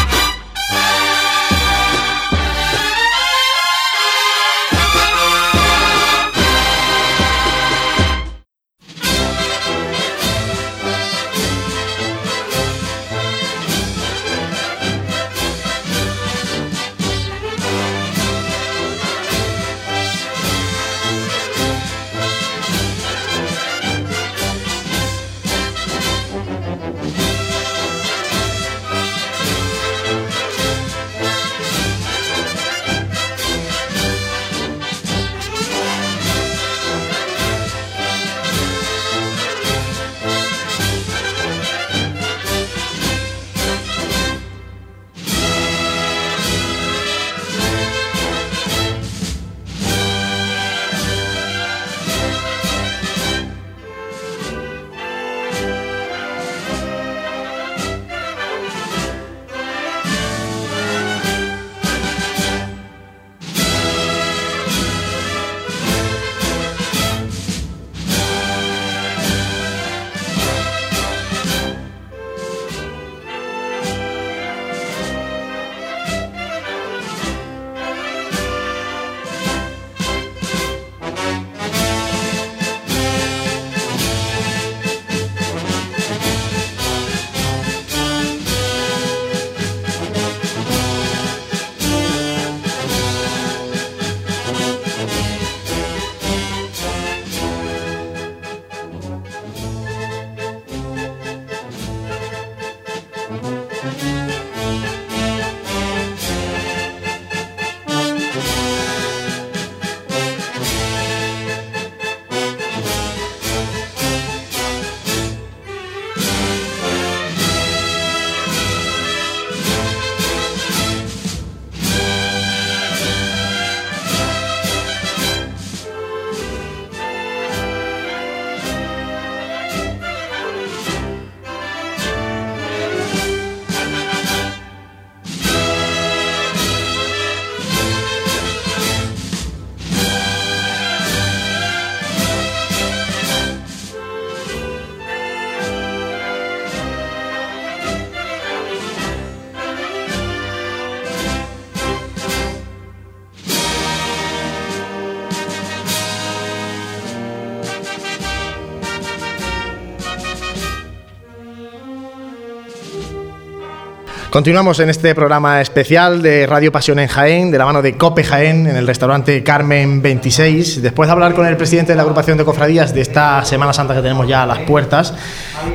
Continuamos 164.36 164.80
en 164.80 164.90
este 164.90 165.14
programa 165.14 165.62
especial 165.62 166.20
de 166.20 166.46
Radio 166.46 166.70
Pasión 166.70 166.98
en 166.98 167.08
Jaén, 167.08 167.50
de 167.50 167.56
la 167.56 167.64
mano 167.64 167.80
de 167.80 167.96
Cope 167.96 168.22
Jaén, 168.22 168.66
en 168.66 168.76
el 168.76 168.86
restaurante 168.86 169.42
Carmen 169.42 170.02
26. 170.02 170.82
Después 170.82 171.08
de 171.08 171.12
hablar 171.12 171.34
con 171.34 171.46
el 171.46 171.56
presidente 171.56 171.92
de 171.92 171.96
la 171.96 172.02
agrupación 172.02 172.36
de 172.36 172.44
cofradías 172.44 172.92
de 172.92 173.00
esta 173.00 173.42
Semana 173.46 173.72
Santa 173.72 173.94
que 173.94 174.02
tenemos 174.02 174.28
ya 174.28 174.42
a 174.42 174.46
las 174.46 174.58
puertas, 174.58 175.14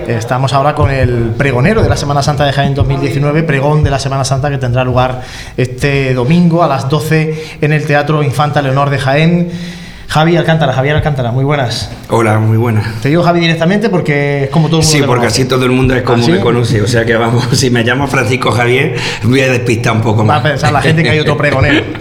estamos 0.08 0.54
ahora 0.54 0.76
con 0.76 0.92
el 0.92 1.32
pregonero 1.36 1.82
de 1.82 1.90
la 1.90 1.98
Semana 1.98 2.22
Santa 2.22 2.46
de 2.46 2.54
Jaén 2.54 2.76
2019, 2.76 3.42
pregón 3.42 3.84
de 3.84 3.90
la 3.90 3.98
Semana 3.98 4.24
Santa 4.24 4.52
que 4.52 4.60
tendrá 4.60 4.84
lugar 4.84 5.24
este 5.58 6.14
domingo 6.14 6.62
a 6.62 6.68
las 6.68 6.88
12 6.88 7.58
en 7.62 7.74
el 7.74 7.84
Teatro 7.88 8.22
Infanta 8.22 8.62
Leonor 8.62 8.92
de 8.92 9.00
Jaén. 9.00 9.81
Javi 10.12 10.36
Alcántara, 10.36 10.74
Javier 10.74 10.98
Alcántara, 10.98 11.32
muy 11.32 11.46
buenas. 11.46 11.90
Hola, 12.10 12.38
muy 12.38 12.58
buenas. 12.58 13.00
Te 13.02 13.08
digo 13.08 13.24
Javi 13.24 13.40
directamente 13.40 13.90
porque 13.90 14.44
es 14.44 14.50
como 14.50 14.68
todo 14.68 14.82
el 14.82 14.86
mundo. 14.86 14.98
Sí, 14.98 15.04
porque 15.08 15.28
así 15.28 15.46
todo 15.46 15.64
el 15.64 15.72
mundo 15.72 15.96
es 15.96 16.02
como 16.02 16.22
¿Ah, 16.26 16.30
me 16.30 16.42
conoce. 16.42 16.82
O 16.82 16.88
sea 16.88 17.06
que 17.06 17.16
vamos, 17.16 17.48
si 17.54 17.70
me 17.70 17.82
llamo 17.86 18.08
Francisco 18.08 18.52
Javier, 18.52 18.98
voy 19.24 19.40
a 19.40 19.48
despistar 19.48 19.94
un 19.94 20.02
poco 20.02 20.18
Va 20.26 20.26
más. 20.26 20.40
a 20.42 20.44
pensar 20.44 20.74
la 20.74 20.82
gente 20.82 21.02
que 21.02 21.12
hay 21.12 21.20
otro 21.20 21.38
pregonero. 21.38 21.86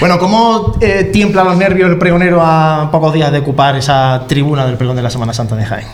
Bueno, 0.00 0.18
¿cómo 0.18 0.76
eh, 0.80 1.10
tiembla 1.12 1.44
los 1.44 1.56
nervios 1.56 1.88
el 1.88 1.96
pregonero 1.96 2.40
a 2.42 2.88
pocos 2.90 3.12
días 3.14 3.30
de 3.30 3.38
ocupar 3.38 3.76
esa 3.76 4.24
tribuna 4.26 4.66
del 4.66 4.76
pregón 4.76 4.96
de 4.96 5.02
la 5.02 5.10
Semana 5.10 5.32
Santa 5.32 5.54
de 5.54 5.64
Jaén? 5.64 5.86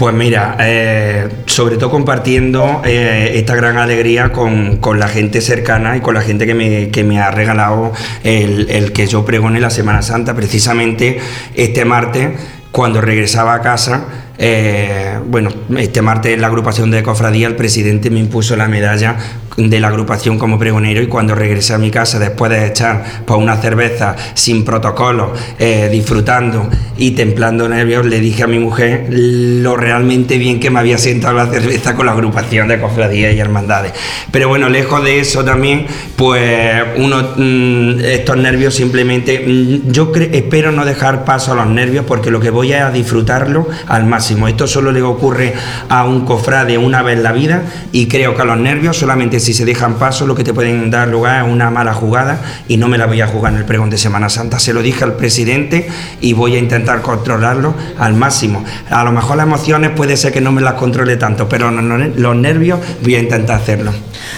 Pues 0.00 0.14
mira, 0.14 0.56
eh, 0.60 1.28
sobre 1.44 1.76
todo 1.76 1.90
compartiendo 1.90 2.80
eh, 2.86 3.32
esta 3.34 3.54
gran 3.54 3.76
alegría 3.76 4.32
con, 4.32 4.78
con, 4.78 4.98
la 4.98 5.08
gente 5.08 5.42
cercana 5.42 5.98
y 5.98 6.00
con 6.00 6.14
la 6.14 6.22
gente 6.22 6.46
que 6.46 6.54
me, 6.54 6.88
que 6.88 7.04
me 7.04 7.20
ha 7.20 7.30
regalado 7.30 7.92
el, 8.24 8.70
el, 8.70 8.92
que 8.94 9.06
yo 9.06 9.26
pregone 9.26 9.60
la 9.60 9.68
Semana 9.68 10.00
Santa, 10.00 10.34
precisamente 10.34 11.20
este 11.54 11.84
martes, 11.84 12.30
cuando 12.72 13.02
regresaba 13.02 13.52
a 13.52 13.60
casa. 13.60 14.06
Eh, 14.42 15.18
bueno, 15.26 15.50
este 15.76 16.00
martes 16.00 16.32
en 16.32 16.40
la 16.40 16.46
agrupación 16.46 16.90
de 16.90 17.02
cofradía 17.02 17.46
el 17.46 17.56
presidente 17.56 18.08
me 18.08 18.20
impuso 18.20 18.56
la 18.56 18.68
medalla 18.68 19.18
de 19.58 19.80
la 19.80 19.88
agrupación 19.88 20.38
como 20.38 20.58
pregonero 20.58 21.02
y 21.02 21.08
cuando 21.08 21.34
regresé 21.34 21.74
a 21.74 21.78
mi 21.78 21.90
casa 21.90 22.18
después 22.18 22.50
de 22.50 22.66
echar 22.66 23.04
por 23.26 23.36
una 23.36 23.58
cerveza 23.58 24.16
sin 24.32 24.64
protocolo, 24.64 25.34
eh, 25.58 25.90
disfrutando 25.92 26.70
y 26.96 27.10
templando 27.10 27.68
nervios, 27.68 28.06
le 28.06 28.18
dije 28.18 28.44
a 28.44 28.46
mi 28.46 28.58
mujer 28.58 29.08
lo 29.10 29.76
realmente 29.76 30.38
bien 30.38 30.58
que 30.58 30.70
me 30.70 30.78
había 30.78 30.96
sentado 30.96 31.34
la 31.34 31.46
cerveza 31.46 31.94
con 31.94 32.06
la 32.06 32.12
agrupación 32.12 32.68
de 32.68 32.80
cofradías 32.80 33.34
y 33.34 33.40
hermandades. 33.40 33.92
Pero 34.30 34.48
bueno, 34.48 34.70
lejos 34.70 35.04
de 35.04 35.20
eso 35.20 35.44
también, 35.44 35.86
pues 36.16 36.82
uno, 36.96 37.34
mmm, 37.36 38.00
estos 38.00 38.38
nervios 38.38 38.74
simplemente, 38.74 39.44
mmm, 39.46 39.90
yo 39.90 40.10
espero 40.14 40.72
no 40.72 40.86
dejar 40.86 41.26
paso 41.26 41.52
a 41.52 41.56
los 41.56 41.66
nervios 41.66 42.06
porque 42.06 42.30
lo 42.30 42.40
que 42.40 42.48
voy 42.48 42.72
a 42.72 42.90
disfrutarlo 42.90 43.68
al 43.86 44.06
máximo. 44.06 44.29
Esto 44.30 44.66
solo 44.66 44.92
le 44.92 45.02
ocurre 45.02 45.54
a 45.88 46.04
un 46.04 46.24
cofrade 46.24 46.78
una 46.78 47.02
vez 47.02 47.16
en 47.16 47.22
la 47.22 47.32
vida 47.32 47.62
y 47.92 48.06
creo 48.06 48.34
que 48.34 48.42
a 48.42 48.44
los 48.44 48.58
nervios 48.58 48.96
solamente 48.96 49.40
si 49.40 49.54
se 49.54 49.64
dejan 49.64 49.94
paso 49.94 50.26
lo 50.26 50.34
que 50.34 50.44
te 50.44 50.54
pueden 50.54 50.90
dar 50.90 51.08
lugar 51.08 51.44
es 51.44 51.52
una 51.52 51.70
mala 51.70 51.94
jugada 51.94 52.40
y 52.68 52.76
no 52.76 52.88
me 52.88 52.98
la 52.98 53.06
voy 53.06 53.20
a 53.20 53.26
jugar 53.26 53.52
en 53.52 53.58
el 53.58 53.64
pregón 53.64 53.90
de 53.90 53.98
Semana 53.98 54.28
Santa. 54.28 54.58
Se 54.58 54.72
lo 54.72 54.82
dije 54.82 55.04
al 55.04 55.14
presidente 55.14 55.88
y 56.20 56.32
voy 56.32 56.56
a 56.56 56.58
intentar 56.58 57.02
controlarlo 57.02 57.74
al 57.98 58.14
máximo. 58.14 58.64
A 58.90 59.04
lo 59.04 59.12
mejor 59.12 59.36
las 59.36 59.46
emociones 59.46 59.90
puede 59.90 60.16
ser 60.16 60.32
que 60.32 60.40
no 60.40 60.52
me 60.52 60.60
las 60.60 60.74
controle 60.74 61.16
tanto, 61.16 61.48
pero 61.48 61.70
los 61.70 62.36
nervios 62.36 62.80
voy 63.02 63.14
a 63.16 63.20
intentar 63.20 63.60
hacerlo. 63.60 63.92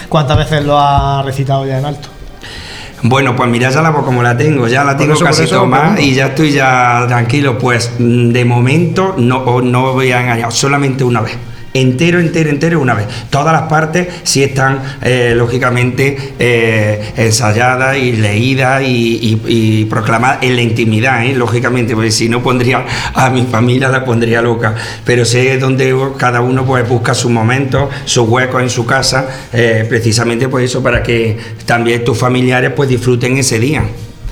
¿Cuántas 0.09 0.37
veces 0.37 0.65
lo 0.65 0.79
ha 0.79 1.21
recitado 1.23 1.65
ya 1.65 1.79
en 1.79 1.85
alto? 1.85 2.09
Bueno, 3.03 3.35
pues 3.35 3.49
mira, 3.49 3.69
ya 3.69 3.81
la 3.81 3.91
como 3.91 4.23
la 4.23 4.35
tengo, 4.37 4.67
ya 4.67 4.83
la 4.83 4.95
tengo 4.95 5.13
eso, 5.13 5.25
casi 5.25 5.45
tomada 5.45 5.99
y 5.99 6.13
ya 6.13 6.27
estoy 6.27 6.51
ya 6.51 7.05
tranquilo. 7.07 7.57
Pues 7.57 7.91
de 7.99 8.45
momento 8.45 9.15
no, 9.17 9.61
no 9.61 9.93
voy 9.93 10.11
a 10.11 10.21
engañar, 10.21 10.51
solamente 10.51 11.03
una 11.03 11.21
vez 11.21 11.37
entero, 11.73 12.19
entero, 12.19 12.49
entero 12.49 12.79
una 12.79 12.93
vez. 12.93 13.07
Todas 13.29 13.53
las 13.53 13.63
partes 13.63 14.07
sí 14.23 14.43
están, 14.43 14.81
eh, 15.01 15.33
lógicamente, 15.35 16.33
eh, 16.39 17.13
ensayadas 17.17 17.97
y 17.97 18.13
leídas 18.13 18.83
y, 18.85 19.87
proclamadas 19.89 20.43
en 20.43 20.55
la 20.55 20.61
intimidad, 20.61 21.25
¿eh? 21.25 21.33
lógicamente, 21.33 21.93
porque 21.93 22.11
si 22.11 22.29
no 22.29 22.41
pondría 22.41 22.85
a 23.13 23.29
mi 23.29 23.43
familia, 23.43 23.89
la 23.89 24.05
pondría 24.05 24.41
loca. 24.41 24.75
Pero 25.05 25.25
sé 25.25 25.57
donde 25.57 25.95
cada 26.17 26.41
uno 26.41 26.65
pues, 26.65 26.87
busca 26.87 27.13
su 27.13 27.29
momento, 27.29 27.89
su 28.05 28.23
hueco 28.23 28.59
en 28.59 28.69
su 28.69 28.85
casa, 28.85 29.27
eh, 29.51 29.85
precisamente 29.87 30.47
por 30.47 30.61
eso, 30.61 30.81
para 30.81 31.03
que 31.03 31.37
también 31.65 32.03
tus 32.03 32.17
familiares 32.17 32.71
pues 32.75 32.89
disfruten 32.89 33.37
ese 33.37 33.59
día 33.59 33.83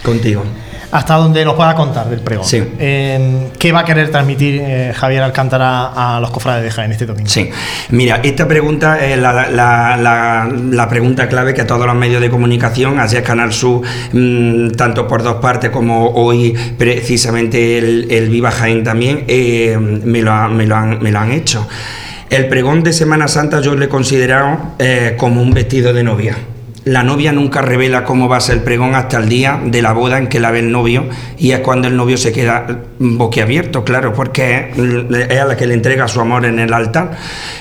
contigo 0.04 0.44
hasta 0.92 1.16
donde 1.16 1.44
nos 1.46 1.56
pueda 1.56 1.74
contar 1.76 2.10
del 2.10 2.20
pregón. 2.20 2.46
Sí. 2.46 2.62
Eh, 2.80 3.50
¿Qué 3.58 3.72
va 3.72 3.80
a 3.80 3.86
querer 3.86 4.12
transmitir 4.12 4.60
eh, 4.62 4.94
Javier 4.96 5.24
Alcántara 5.24 5.88
a 5.88 6.20
los 6.20 6.32
cofrades 6.32 6.64
de 6.64 6.72
Jaén 6.72 6.92
este 6.92 7.06
domingo? 7.06 7.30
Sí, 7.30 7.50
mira, 7.90 8.20
esta 8.24 8.48
pregunta 8.48 9.04
es 9.06 9.18
la, 9.18 9.50
la, 9.50 9.98
la, 9.98 10.50
la, 10.52 10.90
pregunta 10.90 11.28
clave 11.30 11.54
que 11.54 11.62
a 11.62 11.68
todos 11.68 11.86
los 11.86 11.96
medios 11.96 12.22
de 12.22 12.30
comunicación, 12.30 13.00
así 13.00 13.16
es 13.16 13.24
Canal 13.24 13.54
Sur, 13.54 13.82
mmm, 14.12 14.72
tanto 14.72 15.08
por 15.08 15.24
dos 15.24 15.36
partes 15.36 15.70
como 15.70 16.10
hoy 16.10 16.54
precisamente 16.78 17.78
el, 17.78 18.08
el 18.12 18.30
Viva 18.30 18.52
Jaén 18.52 18.84
también, 18.84 19.24
eh, 19.28 19.78
me, 19.80 20.22
lo, 20.22 20.50
me, 20.50 20.66
lo 20.66 20.76
han, 20.76 21.02
me 21.02 21.12
lo 21.12 21.20
han 21.20 21.32
hecho. 21.32 21.68
El 22.30 22.48
pregón 22.48 22.82
de 22.82 22.94
Semana 22.94 23.28
Santa 23.28 23.60
yo 23.60 23.76
lo 23.76 23.84
he 23.84 23.90
considerado 23.90 24.76
eh, 24.80 25.16
como 25.18 25.42
un 25.42 25.52
vestido 25.52 25.92
de 25.94 26.04
novia. 26.04 26.38
La 26.84 27.04
novia 27.04 27.32
nunca 27.32 27.62
revela 27.62 28.04
cómo 28.04 28.28
va 28.28 28.38
a 28.38 28.42
ser 28.42 28.56
el 28.58 28.64
pregón 28.64 28.96
hasta 28.96 29.20
el 29.20 29.30
día 29.30 29.62
de 29.64 29.84
la 29.84 29.94
boda 29.94 30.18
en 30.18 30.26
que 30.28 30.40
la 30.40 30.50
ve 30.50 30.60
el 30.60 30.72
novio 30.72 31.06
y 31.38 31.52
es 31.52 31.60
cuando 31.60 31.88
el 31.88 31.96
novio 31.96 32.18
se 32.18 32.32
queda 32.32 32.66
boquiabierto, 32.98 33.84
claro, 33.84 34.14
porque 34.14 34.72
es 35.30 35.40
a 35.40 35.46
la 35.46 35.56
que 35.56 35.68
le 35.68 35.76
entrega 35.76 36.08
su 36.08 36.20
amor 36.22 36.44
en 36.46 36.58
el 36.58 36.74
altar. 36.74 37.12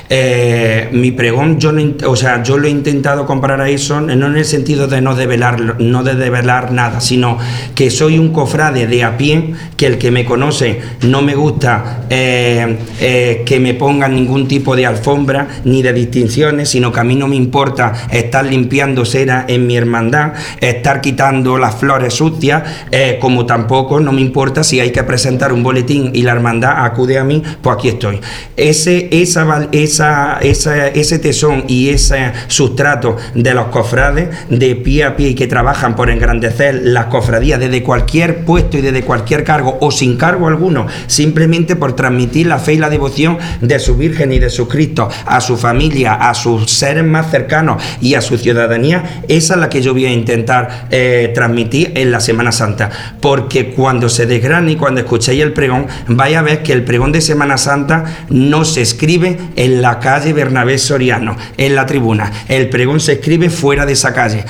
Eh, 0.09 0.88
mi 0.92 1.11
pregón, 1.11 1.61
yo 1.61 1.70
lo, 1.70 1.83
o 2.11 2.16
sea, 2.16 2.42
yo 2.42 2.56
lo 2.56 2.66
he 2.66 2.70
intentado 2.70 3.26
comparar 3.26 3.61
a 3.61 3.68
eso, 3.68 4.00
no 4.00 4.26
en 4.26 4.37
el 4.37 4.44
sentido 4.46 4.87
de 4.87 5.02
no 5.02 5.14
develar, 5.14 5.80
no 5.80 6.02
de 6.02 6.14
develar 6.14 6.72
nada, 6.72 7.00
sino 7.00 7.37
que 7.74 7.90
soy 7.90 8.18
un 8.18 8.33
cofrade 8.33 8.87
de 8.87 9.04
a 9.04 9.18
pie, 9.18 9.52
que 9.76 9.87
el 9.87 9.98
que 9.98 10.11
me 10.11 10.24
conoce 10.24 10.80
no 11.02 11.20
me 11.20 11.35
gusta 11.35 12.06
eh, 12.09 12.78
eh, 13.00 13.42
que 13.44 13.61
me 13.61 13.74
pongan 13.74 14.14
ningún 14.14 14.48
tipo 14.48 14.74
de 14.74 14.87
alfombra 14.87 15.46
ni 15.64 15.83
de 15.83 15.92
distinciones, 15.92 16.70
sino 16.70 16.90
que 16.90 17.00
a 17.00 17.04
mí 17.04 17.16
no 17.16 17.28
me 17.28 17.37
importa 17.37 17.92
estar 18.11 18.46
limpiando 18.46 19.04
cera 19.11 19.44
en 19.49 19.66
mi 19.66 19.77
hermandad, 19.77 20.33
estar 20.61 21.01
quitando 21.01 21.59
las 21.59 21.77
flores 21.77 22.14
sucias, 22.14 22.62
eh, 22.90 23.18
como 23.20 23.46
tampoco 23.46 24.01
no 24.01 24.12
me 24.12 24.20
importa 24.20 24.64
si 24.64 24.81
hay 24.81 24.90
que 24.90 25.03
presentar 25.03 25.53
un 25.53 25.62
boletín 25.62 26.11
y 26.14 26.23
la 26.23 26.33
hermandad 26.33 26.85
acude 26.85 27.18
a 27.18 27.25
mí, 27.25 27.42
pues 27.62 27.77
aquí 27.77 27.88
estoy. 27.88 28.20
Ese, 28.57 29.09
esa, 29.11 29.68
esa, 29.73 30.38
ese 30.40 31.18
tesón 31.18 31.64
y 31.68 31.90
ese 31.90 32.33
sustrato 32.49 33.16
de 33.35 33.55
los 33.55 33.66
cofrades 33.66 34.29
de 34.49 34.77
pie 34.77 35.05
a 35.05 35.16
pie 35.16 35.29
y 35.29 35.35
que 35.35 35.46
trabajan 35.46 35.96
por 35.96 36.11
engrandecer 36.11 36.81
las 36.85 37.07
cofradías 37.07 37.61
desde 37.61 37.83
cualquier 37.83 38.44
puesto 38.44 38.79
y 38.79 38.81
desde 38.81 39.03
cualquier 39.03 39.44
cargo 39.44 39.79
o 39.81 39.90
sin 39.90 40.16
cargo 40.16 40.46
alguno, 40.46 40.87
simplemente 41.07 41.77
por 41.77 41.94
transmitir 41.94 42.46
la 42.46 42.59
fe 42.59 42.75
y 42.75 42.79
la 42.79 42.90
devoción 42.90 43.38
de 43.61 43.79
su 43.79 43.96
Virgen 43.96 44.33
y 44.33 44.38
de 44.38 44.51
su 44.51 44.68
Cristo 44.68 45.09
a 45.27 45.40
su 45.40 45.57
familia, 45.57 46.14
a 46.14 46.35
sus 46.35 46.70
seres 46.70 47.05
más 47.05 47.31
cercanos 47.31 47.83
y 48.01 48.14
a 48.14 48.20
su 48.20 48.38
ciudadanía, 48.38 49.00
esa 49.29 49.55
es 49.55 49.61
la 49.61 49.69
que 49.69 49.83
yo 49.83 49.93
voy 49.93 50.07
a 50.07 50.13
intentar 50.13 50.87
eh, 50.91 51.31
transmitir 51.35 51.93
en 51.95 52.11
la 52.11 52.21
Semana 52.21 52.53
Santa. 52.53 52.91
Porque 53.21 53.71
cuando 53.71 54.09
se 54.09 54.27
desgrane 54.27 54.73
y 54.73 54.77
cuando 54.77 55.01
escuchéis 55.01 55.43
el 55.43 55.53
pregón, 55.53 55.87
vaya 56.09 56.41
a 56.41 56.43
ver 56.43 56.63
que 56.63 56.73
el 56.73 56.85
pregón 56.85 57.13
de 57.13 57.21
Semana 57.21 57.59
Santa 57.59 58.27
no 58.29 58.65
se 58.65 58.83
escribe 58.83 59.39
en 59.57 59.83
la 59.83 59.99
calle 59.99 60.33
Bernabé 60.33 60.79
Soriano, 60.79 61.37
en 61.57 61.75
la 61.75 61.87
tribuna. 61.87 62.31
El 62.49 62.69
pregón 62.69 63.01
se 63.01 63.13
escribe 63.15 63.51
fuera 63.51 63.87
de 63.87 63.93
esa 63.93 64.13
calle. 64.13 64.45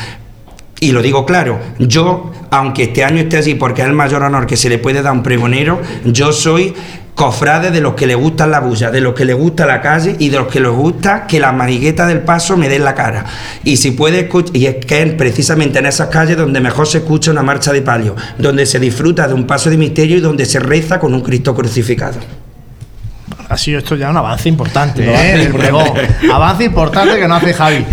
Y 0.82 0.92
lo 0.92 1.02
digo 1.02 1.26
claro, 1.26 1.60
yo, 1.78 2.32
aunque 2.50 2.84
este 2.84 3.04
año 3.04 3.18
esté 3.18 3.36
allí 3.36 3.54
porque 3.54 3.82
es 3.82 3.88
el 3.88 3.92
mayor 3.92 4.22
honor 4.22 4.46
que 4.46 4.56
se 4.56 4.70
le 4.70 4.78
puede 4.78 5.02
dar 5.02 5.08
a 5.08 5.12
un 5.12 5.22
pregonero, 5.22 5.78
yo 6.06 6.32
soy 6.32 6.74
cofrade 7.20 7.70
de 7.70 7.82
los 7.82 7.92
que 7.92 8.06
le 8.06 8.14
gusta 8.14 8.46
la 8.46 8.60
bulla, 8.60 8.90
de 8.90 9.02
los 9.02 9.12
que 9.12 9.26
le 9.26 9.34
gusta 9.34 9.66
la 9.66 9.82
calle 9.82 10.16
y 10.18 10.30
de 10.30 10.38
los 10.38 10.46
que 10.48 10.58
les 10.58 10.70
gusta 10.70 11.26
que 11.26 11.38
la 11.38 11.52
manigueta 11.52 12.06
del 12.06 12.20
paso 12.20 12.56
me 12.56 12.66
den 12.66 12.82
la 12.82 12.94
cara. 12.94 13.26
Y 13.62 13.76
si 13.76 13.90
puede 13.90 14.20
escuchar, 14.20 14.56
y 14.56 14.64
es 14.64 14.76
que 14.86 15.02
es 15.02 15.12
precisamente 15.12 15.80
en 15.80 15.84
esas 15.84 16.08
calles 16.08 16.38
donde 16.38 16.60
mejor 16.60 16.86
se 16.86 16.96
escucha 16.96 17.30
una 17.30 17.42
marcha 17.42 17.74
de 17.74 17.82
palio, 17.82 18.16
donde 18.38 18.64
se 18.64 18.80
disfruta 18.80 19.28
de 19.28 19.34
un 19.34 19.46
paso 19.46 19.68
de 19.68 19.76
misterio 19.76 20.16
y 20.16 20.20
donde 20.20 20.46
se 20.46 20.60
reza 20.60 20.98
con 20.98 21.12
un 21.12 21.20
Cristo 21.20 21.54
crucificado. 21.54 22.16
Ha 23.50 23.56
sido 23.58 23.78
esto 23.80 23.96
ya 23.96 24.08
un 24.10 24.16
avance 24.16 24.48
importante, 24.48 25.04
¿eh? 25.04 25.32
El 25.34 25.48
pregón. 25.48 25.82
Avance 26.32 26.62
importante 26.62 27.18
que 27.18 27.26
no 27.26 27.34
hace 27.34 27.52
Javi. 27.52 27.84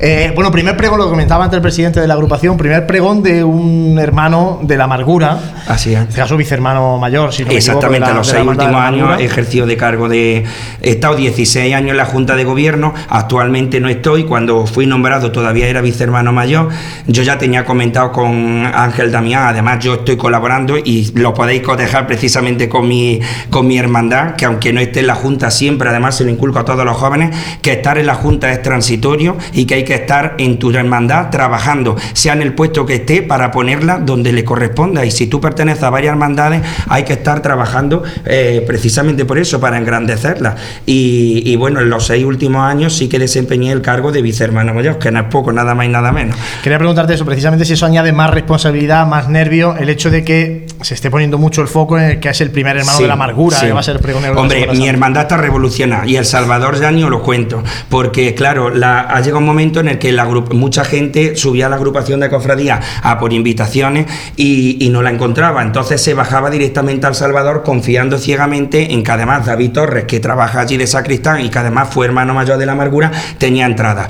Eh, 0.00 0.32
bueno, 0.34 0.50
primer 0.50 0.74
pregón, 0.74 0.98
lo 0.98 1.08
comentaba 1.10 1.44
antes 1.44 1.56
el 1.58 1.62
presidente 1.62 2.00
de 2.00 2.08
la 2.08 2.14
agrupación, 2.14 2.56
primer 2.56 2.86
pregón 2.86 3.22
de 3.22 3.44
un 3.44 3.98
hermano 4.00 4.60
de 4.62 4.76
la 4.78 4.84
amargura. 4.84 5.38
Así 5.68 5.92
es. 5.92 5.98
En 6.00 6.08
este 6.08 6.16
caso, 6.18 6.36
vicehermano 6.38 6.96
mayor, 6.98 7.30
si 7.30 7.42
no 7.42 7.48
me 7.50 7.56
Exactamente, 7.56 8.08
equivoco, 8.08 8.08
de 8.08 8.14
la- 8.14 8.18
los 8.18 8.26
de 8.26 8.32
la 8.32 8.38
seis 8.38 8.48
últimos 8.48 8.80
años 8.82 9.20
ejercido 9.20 9.66
de 9.66 9.76
cargo 9.76 10.08
de. 10.08 10.44
He 10.80 10.90
estado 10.90 11.14
16 11.16 11.74
años 11.74 11.90
en 11.90 11.96
la 11.98 12.06
Junta 12.06 12.34
de 12.34 12.44
Gobierno, 12.44 12.94
actualmente 13.10 13.80
no 13.80 13.90
estoy. 13.90 14.24
Cuando 14.24 14.66
fui 14.66 14.86
nombrado 14.86 15.30
todavía 15.30 15.66
era 15.68 15.82
vicehermano 15.82 16.32
mayor. 16.32 16.70
Yo 17.06 17.22
ya 17.22 17.36
tenía 17.36 17.66
comentado 17.66 18.12
con 18.12 18.64
Ángel 18.64 19.12
Damián, 19.12 19.42
además 19.46 19.84
yo 19.84 19.92
estoy 19.94 20.16
colaborando 20.16 20.78
y 20.78 21.12
lo 21.16 21.34
podéis 21.34 21.60
cotejar 21.60 22.06
precisamente 22.06 22.66
con 22.70 22.88
mi, 22.88 23.20
con 23.50 23.66
mi 23.66 23.76
hermandad, 23.76 24.36
que 24.36 24.46
aunque 24.46 24.72
no 24.72 24.80
esté 24.80 25.01
en 25.02 25.06
la 25.06 25.14
Junta 25.14 25.50
siempre, 25.50 25.88
además 25.88 26.16
se 26.16 26.24
lo 26.24 26.30
inculco 26.30 26.58
a 26.58 26.64
todos 26.64 26.84
los 26.84 26.96
jóvenes, 26.96 27.36
que 27.60 27.72
estar 27.72 27.98
en 27.98 28.06
la 28.06 28.14
Junta 28.14 28.50
es 28.50 28.62
transitorio 28.62 29.36
y 29.52 29.66
que 29.66 29.74
hay 29.74 29.84
que 29.84 29.94
estar 29.94 30.34
en 30.38 30.58
tu 30.58 30.70
hermandad 30.70 31.30
trabajando, 31.30 31.96
sea 32.14 32.32
en 32.32 32.42
el 32.42 32.54
puesto 32.54 32.86
que 32.86 32.96
esté, 32.96 33.22
para 33.22 33.50
ponerla 33.50 33.98
donde 33.98 34.32
le 34.32 34.44
corresponda. 34.44 35.04
Y 35.04 35.10
si 35.10 35.26
tú 35.26 35.40
perteneces 35.40 35.82
a 35.82 35.90
varias 35.90 36.12
hermandades, 36.12 36.62
hay 36.88 37.04
que 37.04 37.12
estar 37.14 37.42
trabajando 37.42 38.02
eh, 38.24 38.64
precisamente 38.66 39.24
por 39.24 39.38
eso, 39.38 39.60
para 39.60 39.78
engrandecerla. 39.78 40.56
Y, 40.86 41.54
bueno, 41.56 41.80
en 41.80 41.90
los 41.90 42.06
seis 42.06 42.24
últimos 42.24 42.62
años 42.62 42.96
sí 42.96 43.08
que 43.08 43.18
desempeñé 43.18 43.72
el 43.72 43.82
cargo 43.82 44.12
de 44.12 44.22
vicehermano 44.22 44.74
mayor, 44.74 44.98
que 44.98 45.10
no 45.10 45.20
es 45.20 45.26
poco, 45.26 45.52
nada 45.52 45.74
más 45.74 45.86
y 45.86 45.88
nada 45.88 46.12
menos. 46.12 46.36
Quería 46.62 46.78
preguntarte 46.78 47.14
eso, 47.14 47.24
precisamente 47.24 47.64
si 47.64 47.74
eso 47.74 47.86
añade 47.86 48.12
más 48.12 48.30
responsabilidad, 48.30 49.06
más 49.06 49.28
nervio, 49.28 49.76
el 49.76 49.88
hecho 49.88 50.10
de 50.10 50.24
que 50.24 50.66
se 50.80 50.94
esté 50.94 51.10
poniendo 51.10 51.38
mucho 51.38 51.62
el 51.62 51.68
foco 51.68 51.98
en 51.98 52.04
el 52.04 52.20
que 52.20 52.28
es 52.28 52.40
el 52.40 52.50
primer 52.50 52.76
hermano 52.76 52.98
de 52.98 53.06
la 53.06 53.14
amargura, 53.14 53.60
que 53.60 53.72
va 53.72 53.80
a 53.80 53.82
ser. 53.82 54.00
Hombre, 54.36 54.68
mi 54.74 54.88
hermandad 54.92 55.22
está 55.22 55.36
revolucionada 55.36 56.06
y 56.06 56.16
El 56.16 56.24
Salvador 56.24 56.78
ya 56.80 56.90
ni 56.90 57.02
os 57.02 57.10
lo 57.10 57.22
cuento, 57.22 57.62
porque 57.88 58.34
claro, 58.34 58.70
la, 58.70 59.00
ha 59.00 59.20
llegado 59.20 59.38
un 59.38 59.46
momento 59.46 59.80
en 59.80 59.88
el 59.88 59.98
que 59.98 60.12
mucha 60.52 60.84
gente 60.84 61.36
subía 61.36 61.66
a 61.66 61.68
la 61.68 61.76
agrupación 61.76 62.20
de 62.20 62.28
cofradía 62.28 62.80
a 63.02 63.18
por 63.18 63.32
invitaciones 63.32 64.06
y, 64.36 64.84
y 64.84 64.88
no 64.90 65.02
la 65.02 65.10
encontraba, 65.10 65.62
entonces 65.62 66.00
se 66.00 66.14
bajaba 66.14 66.50
directamente 66.50 67.06
al 67.06 67.14
Salvador 67.14 67.62
confiando 67.64 68.18
ciegamente 68.18 68.92
en 68.92 69.02
que 69.02 69.10
además 69.10 69.46
David 69.46 69.72
Torres, 69.72 70.04
que 70.04 70.20
trabaja 70.20 70.60
allí 70.60 70.76
de 70.76 70.86
sacristán 70.86 71.40
y 71.40 71.50
que 71.50 71.58
además 71.58 71.88
fue 71.90 72.06
hermano 72.06 72.34
mayor 72.34 72.58
de 72.58 72.66
la 72.66 72.72
amargura, 72.72 73.10
tenía 73.38 73.66
entrada. 73.66 74.08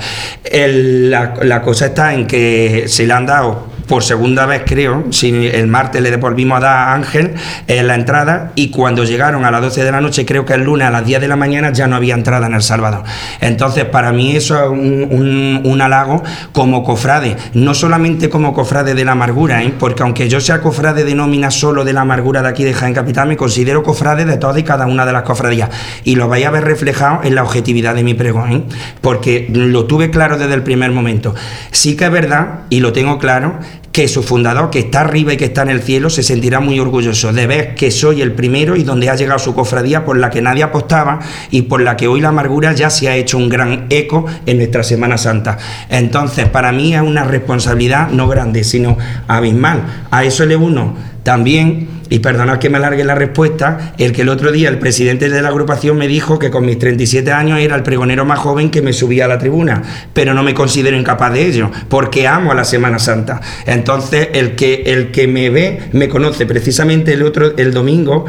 la, 0.51 1.33
la 1.41 1.61
cosa 1.61 1.87
está 1.87 2.13
en 2.13 2.27
que 2.27 2.85
se 2.87 3.07
le 3.07 3.13
han 3.13 3.25
dado 3.25 3.72
por 3.87 4.03
segunda 4.03 4.45
vez 4.45 4.63
creo, 4.65 5.05
si 5.11 5.47
el 5.47 5.67
martes 5.67 6.01
le 6.01 6.11
devolvimos 6.11 6.57
a 6.57 6.61
dar 6.61 6.77
a 6.77 6.93
Ángel 6.93 7.33
en 7.67 7.87
la 7.87 7.95
entrada 7.95 8.51
y 8.55 8.69
cuando 8.69 9.03
llegaron 9.03 9.45
a 9.45 9.51
las 9.51 9.61
12 9.61 9.83
de 9.83 9.91
la 9.91 10.01
noche, 10.01 10.25
creo 10.25 10.45
que 10.45 10.53
el 10.53 10.63
lunes 10.63 10.87
a 10.87 10.91
las 10.91 11.05
10 11.05 11.21
de 11.21 11.27
la 11.27 11.35
mañana 11.35 11.71
ya 11.71 11.87
no 11.87 11.95
había 11.95 12.13
entrada 12.13 12.47
en 12.47 12.53
El 12.53 12.61
Salvador. 12.61 13.03
Entonces, 13.41 13.85
para 13.85 14.11
mí 14.11 14.35
eso 14.35 14.55
es 14.63 14.69
un, 14.69 15.81
halago 15.81 16.23
como 16.53 16.83
cofrade, 16.83 17.35
no 17.53 17.73
solamente 17.73 18.29
como 18.29 18.53
cofrade 18.53 18.93
de 18.93 19.03
la 19.03 19.13
amargura, 19.13 19.63
¿eh? 19.63 19.73
porque 19.77 20.03
aunque 20.03 20.29
yo 20.29 20.39
sea 20.39 20.61
cofrade 20.61 21.03
de 21.03 21.13
nómina 21.15 21.51
solo 21.51 21.83
de 21.83 21.91
la 21.91 22.01
amargura 22.01 22.41
de 22.41 22.47
aquí 22.47 22.63
de 22.63 22.73
Jaén 22.73 22.93
Capital, 22.93 23.27
me 23.27 23.35
considero 23.35 23.83
cofrade 23.83 24.23
de 24.23 24.37
todas 24.37 24.57
y 24.57 24.63
cada 24.63 24.85
una 24.85 25.05
de 25.05 25.11
las 25.11 25.23
cofradías 25.23 25.69
y 26.03 26.15
lo 26.15 26.29
vais 26.29 26.45
a 26.45 26.51
ver 26.51 26.63
reflejado 26.63 27.19
en 27.23 27.35
la 27.35 27.43
objetividad 27.43 27.95
de 27.95 28.03
mi 28.03 28.13
pregón, 28.13 28.51
¿eh? 28.51 28.63
porque 29.01 29.47
lo 29.51 29.85
tuve 29.85 30.09
claro 30.09 30.37
desde 30.37 30.53
el 30.53 30.63
primer 30.63 30.91
momento. 30.91 31.35
Sí 31.71 31.97
que 31.97 32.05
es 32.05 32.11
verdad, 32.11 32.61
y 32.69 32.79
lo 32.79 32.93
tengo 32.93 33.19
claro, 33.19 33.59
que 33.93 34.07
su 34.07 34.23
fundador, 34.23 34.71
que 34.71 34.79
está 34.79 35.01
arriba 35.01 35.33
y 35.33 35.37
que 35.37 35.45
está 35.45 35.61
en 35.61 35.69
el 35.69 35.83
cielo, 35.83 36.09
se 36.09 36.23
sentirá 36.23 36.59
muy 36.59 36.79
orgulloso 36.79 37.31
de 37.31 37.45
ver 37.45 37.75
que 37.75 37.91
soy 37.91 38.23
el 38.23 38.31
primero 38.31 38.75
y 38.75 38.83
donde 38.83 39.07
ha 39.07 39.15
llegado 39.15 39.37
su 39.37 39.53
cofradía 39.53 40.03
por 40.03 40.17
la 40.17 40.31
que 40.31 40.41
nadie 40.41 40.63
apostaba 40.63 41.19
y 41.51 41.61
por 41.61 41.79
la 41.79 41.95
que 41.95 42.07
hoy 42.07 42.19
la 42.19 42.29
amargura 42.29 42.73
ya 42.73 42.89
se 42.89 43.07
ha 43.07 43.15
hecho 43.15 43.37
un 43.37 43.49
gran 43.49 43.85
eco 43.91 44.25
en 44.47 44.57
nuestra 44.57 44.81
Semana 44.81 45.19
Santa. 45.19 45.59
Entonces, 45.89 46.49
para 46.49 46.71
mí 46.71 46.95
es 46.95 47.03
una 47.03 47.23
responsabilidad 47.23 48.09
no 48.09 48.27
grande, 48.27 48.63
sino 48.63 48.97
abismal. 49.27 50.07
A 50.09 50.23
eso 50.23 50.43
le 50.47 50.55
uno 50.55 50.95
también 51.21 51.87
y 52.13 52.19
perdonad 52.19 52.59
que 52.59 52.69
me 52.69 52.77
alargue 52.77 53.03
la 53.03 53.15
respuesta, 53.15 53.95
el 53.97 54.11
que 54.11 54.21
el 54.21 54.29
otro 54.29 54.51
día 54.51 54.69
el 54.69 54.77
presidente 54.77 55.29
de 55.29 55.41
la 55.41 55.47
agrupación 55.47 55.97
me 55.97 56.07
dijo 56.07 56.37
que 56.37 56.51
con 56.51 56.63
mis 56.63 56.77
37 56.77 57.31
años 57.31 57.57
era 57.59 57.75
el 57.75 57.81
pregonero 57.81 58.23
más 58.23 58.37
joven 58.37 58.69
que 58.69 58.83
me 58.83 58.93
subía 58.93 59.25
a 59.25 59.27
la 59.27 59.39
tribuna, 59.39 59.81
pero 60.13 60.35
no 60.35 60.43
me 60.43 60.53
considero 60.53 60.95
incapaz 60.95 61.33
de 61.33 61.47
ello, 61.47 61.71
porque 61.89 62.27
amo 62.27 62.51
a 62.51 62.55
la 62.55 62.65
Semana 62.65 62.99
Santa. 62.99 63.41
Entonces, 63.65 64.27
el 64.33 64.53
que, 64.53 64.83
el 64.85 65.09
que 65.09 65.27
me 65.27 65.49
ve, 65.49 65.89
me 65.93 66.07
conoce. 66.07 66.45
Precisamente 66.45 67.13
el 67.13 67.23
otro, 67.23 67.57
el 67.57 67.73
domingo, 67.73 68.25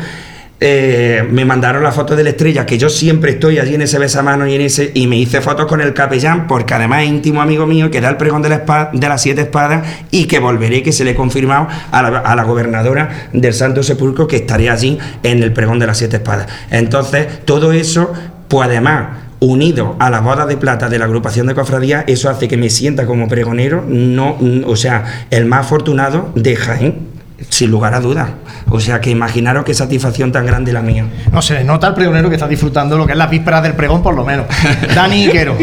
eh, 0.66 1.28
me 1.30 1.44
mandaron 1.44 1.82
la 1.82 1.92
foto 1.92 2.16
de 2.16 2.24
la 2.24 2.30
estrella, 2.30 2.64
que 2.64 2.78
yo 2.78 2.88
siempre 2.88 3.32
estoy 3.32 3.58
allí 3.58 3.74
en 3.74 3.82
ese 3.82 3.98
besamano 3.98 4.46
y 4.46 4.54
en 4.54 4.62
ese, 4.62 4.92
y 4.94 5.06
me 5.06 5.18
hice 5.18 5.42
fotos 5.42 5.66
con 5.66 5.82
el 5.82 5.92
capellán, 5.92 6.46
porque 6.46 6.72
además 6.72 7.02
es 7.02 7.10
íntimo 7.10 7.42
amigo 7.42 7.66
mío, 7.66 7.90
que 7.90 8.00
da 8.00 8.08
el 8.08 8.16
pregón 8.16 8.40
de, 8.40 8.48
la 8.48 8.90
las 8.92 9.20
siete 9.20 9.42
espadas 9.42 9.86
y 10.10 10.24
que 10.24 10.38
volveré, 10.38 10.82
que 10.82 10.92
se 10.92 11.04
le 11.04 11.10
he 11.10 11.14
confirmado 11.14 11.68
a 11.90 12.34
la, 12.34 12.44
gobernadora 12.44 13.28
del 13.34 13.52
Santo 13.52 13.82
Sepulcro 13.82 14.26
que 14.26 14.36
estaré 14.36 14.70
allí 14.70 14.98
en 15.22 15.42
el 15.42 15.52
pregón 15.52 15.78
de 15.78 15.86
las 15.86 15.98
siete 15.98 16.16
espadas. 16.16 16.46
Entonces, 16.70 17.44
todo 17.44 17.72
eso, 17.72 18.14
pues 18.48 18.66
además 18.66 19.18
unido 19.40 19.96
a 19.98 20.08
la 20.08 20.20
boda 20.20 20.46
de 20.46 20.56
plata 20.56 20.88
de 20.88 20.98
la 20.98 21.04
agrupación 21.04 21.46
de 21.46 21.54
cofradías, 21.54 22.04
eso 22.06 22.30
hace 22.30 22.48
que 22.48 22.56
me 22.56 22.70
sienta 22.70 23.04
como 23.04 23.28
pregonero, 23.28 23.84
no, 23.86 24.38
o 24.64 24.76
sea, 24.76 25.26
el 25.30 25.44
más 25.44 25.66
afortunado 25.66 26.32
de 26.34 26.56
Jaén 26.56 27.13
sin 27.48 27.70
lugar 27.70 27.94
a 27.94 28.00
dudas. 28.00 28.30
O 28.70 28.80
sea 28.80 29.00
que 29.00 29.10
imaginaros 29.10 29.64
qué 29.64 29.74
satisfacción 29.74 30.32
tan 30.32 30.46
grande 30.46 30.72
la 30.72 30.82
mía. 30.82 31.06
No 31.32 31.42
sé, 31.42 31.64
nota 31.64 31.88
el 31.88 31.94
pregonero 31.94 32.28
que 32.28 32.36
está 32.36 32.48
disfrutando 32.48 32.96
lo 32.96 33.06
que 33.06 33.12
es 33.12 33.18
la 33.18 33.26
víspera 33.26 33.60
del 33.60 33.74
pregón, 33.74 34.02
por 34.02 34.14
lo 34.14 34.24
menos. 34.24 34.46
Dani 34.94 35.28
Quero. 35.28 35.56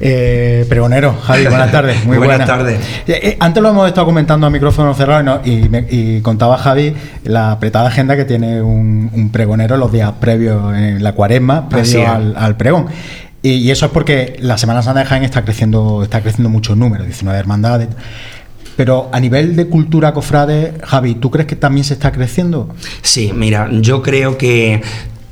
Eh, 0.00 0.64
pregonero, 0.68 1.14
Javi, 1.22 1.46
buenas 1.46 1.70
tardes. 1.72 2.04
Muy 2.04 2.16
buenas, 2.16 2.46
tardes. 2.46 2.80
Eh, 3.06 3.20
eh, 3.22 3.36
antes 3.38 3.62
lo 3.62 3.68
hemos 3.68 3.86
estado 3.86 4.06
comentando 4.06 4.46
a 4.46 4.50
micrófono 4.50 4.94
cerrado 4.94 5.42
y, 5.44 6.20
contaba 6.22 6.56
Javi 6.58 6.94
la 7.24 7.52
apretada 7.52 7.88
agenda 7.88 8.16
que 8.16 8.24
tiene 8.24 8.62
un, 8.62 9.30
pregonero 9.32 9.76
los 9.76 9.92
días 9.92 10.12
previos 10.20 10.74
en 10.74 11.02
la 11.02 11.12
cuaresma, 11.12 11.68
previo 11.68 12.08
al, 12.08 12.56
pregón. 12.56 12.86
Y, 13.42 13.70
eso 13.70 13.86
es 13.86 13.92
porque 13.92 14.36
la 14.40 14.58
Semana 14.58 14.82
Santa 14.82 15.00
de 15.00 15.06
Jaén 15.06 15.24
está 15.24 15.44
creciendo, 15.44 16.02
está 16.02 16.22
creciendo 16.22 16.48
mucho 16.48 16.74
número, 16.74 17.04
19 17.04 17.38
hermandades. 17.38 17.88
Pero 18.76 19.10
a 19.12 19.20
nivel 19.20 19.56
de 19.56 19.66
cultura 19.66 20.12
cofrade, 20.12 20.74
Javi, 20.82 21.14
¿tú 21.16 21.30
crees 21.30 21.46
que 21.46 21.56
también 21.56 21.84
se 21.84 21.94
está 21.94 22.12
creciendo? 22.12 22.74
Sí, 23.02 23.32
mira, 23.34 23.68
yo 23.72 24.02
creo 24.02 24.38
que 24.38 24.80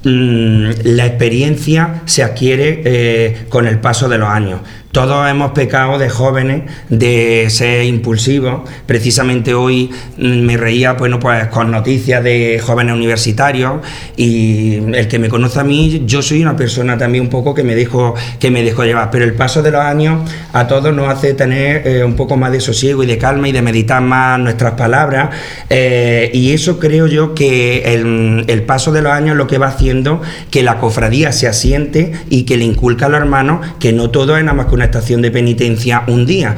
mm, 0.05 0.71
la 0.85 1.07
experiencia 1.07 2.03
se 2.05 2.23
adquiere 2.23 2.83
eh, 2.85 3.47
con 3.49 3.67
el 3.67 3.79
paso 3.81 4.09
de 4.09 4.19
los 4.19 4.29
años. 4.29 4.61
Todos 4.93 5.29
hemos 5.29 5.51
pecado 5.51 5.99
de 5.99 6.09
jóvenes, 6.09 6.63
de 6.89 7.47
ser 7.51 7.85
impulsivos. 7.85 8.63
Precisamente 8.87 9.53
hoy 9.53 9.91
mm, 10.17 10.41
me 10.41 10.57
reía 10.57 10.95
bueno, 10.95 11.21
pues, 11.21 11.49
con 11.49 11.71
noticias 11.71 12.25
de 12.25 12.59
jóvenes 12.65 12.95
universitarios 12.95 13.83
y 14.17 14.77
el 14.95 15.07
que 15.07 15.19
me 15.19 15.29
conoce 15.29 15.61
a 15.61 15.65
mí, 15.65 16.05
yo 16.07 16.23
soy 16.23 16.41
una 16.41 16.57
persona 16.57 16.97
también 16.97 17.25
un 17.25 17.31
poco 17.31 17.55
que 17.55 17.63
me 17.63 17.75
dejo, 17.75 18.15
que 18.41 18.51
me 18.51 18.63
dejo 18.63 18.83
llevar. 18.83 19.11
Pero 19.11 19.27
el 19.27 19.35
paso 19.35 19.63
de 19.63 19.73
los 19.73 19.83
años 19.83 20.27
a 20.55 20.67
todos 20.67 20.95
nos 20.95 21.07
hace 21.09 21.35
tener 21.35 21.87
eh, 21.87 22.03
un 22.03 22.15
poco 22.15 22.39
más 22.39 22.51
de 22.51 22.61
sosiego 22.61 23.03
y 23.03 23.07
de 23.07 23.19
calma 23.19 23.47
y 23.47 23.53
de 23.53 23.61
meditar 23.61 24.01
más 24.01 24.41
nuestras 24.41 24.73
palabras. 24.73 25.29
Eh, 25.69 26.31
y 26.33 26.53
eso 26.53 26.79
creo 26.79 27.07
yo 27.07 27.35
que 27.35 27.93
el, 27.95 28.47
el 28.49 28.63
paso 28.63 28.91
de 28.91 29.03
los 29.03 29.13
años 29.13 29.37
lo 29.37 29.47
que 29.47 29.59
va 29.59 29.67
haciendo 29.67 30.23
que 30.51 30.63
la 30.63 30.79
cofradía 30.79 31.33
se 31.33 31.47
asiente 31.47 32.13
y 32.31 32.45
que 32.45 32.57
le 32.57 32.65
inculca 32.65 33.05
a 33.05 33.09
los 33.11 33.21
hermanos 33.21 33.67
que 33.79 33.93
no 33.93 34.09
todo 34.09 34.39
es 34.39 34.43
nada 34.43 34.55
más 34.55 34.67
que 34.67 34.78
una 34.79 34.87
estación 34.87 35.21
de 35.21 35.31
penitencia 35.31 36.05
un 36.07 36.25
día. 36.25 36.57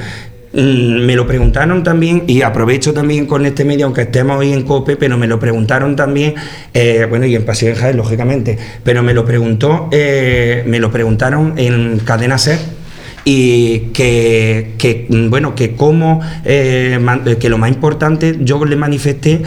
Mm, 0.53 1.07
me 1.07 1.17
lo 1.17 1.27
preguntaron 1.27 1.83
también, 1.83 2.25
y 2.27 2.43
aprovecho 2.43 2.93
también 2.93 3.27
con 3.27 3.47
este 3.47 3.65
medio, 3.65 3.87
aunque 3.87 4.03
estemos 4.03 4.37
hoy 4.37 4.53
en 4.53 4.63
COPE, 4.63 4.97
pero 4.97 5.17
me 5.17 5.27
lo 5.27 5.39
preguntaron 5.39 5.97
también, 5.97 6.35
eh, 6.75 7.07
bueno, 7.09 7.25
y 7.25 7.35
en 7.35 7.45
Pasión 7.45 7.75
Jaén, 7.75 7.97
lógicamente, 7.97 8.59
pero 8.85 9.03
me 9.03 9.15
lo 9.15 9.25
preguntó, 9.25 9.89
eh, 9.91 10.63
me 10.67 10.81
lo 10.81 10.91
preguntaron 10.91 11.55
en 11.57 12.01
Cadena 12.01 12.37
Ser 12.37 12.59
y 13.25 13.91
que, 13.93 15.07
mm, 15.09 15.31
bueno 15.31 15.55
que 15.55 15.77
como 15.77 16.21
eh, 16.45 16.99
que 17.39 17.49
lo 17.49 17.59
más 17.59 17.71
importante 17.71 18.39
yo 18.41 18.65
le 18.65 18.77
manifesté 18.77 19.43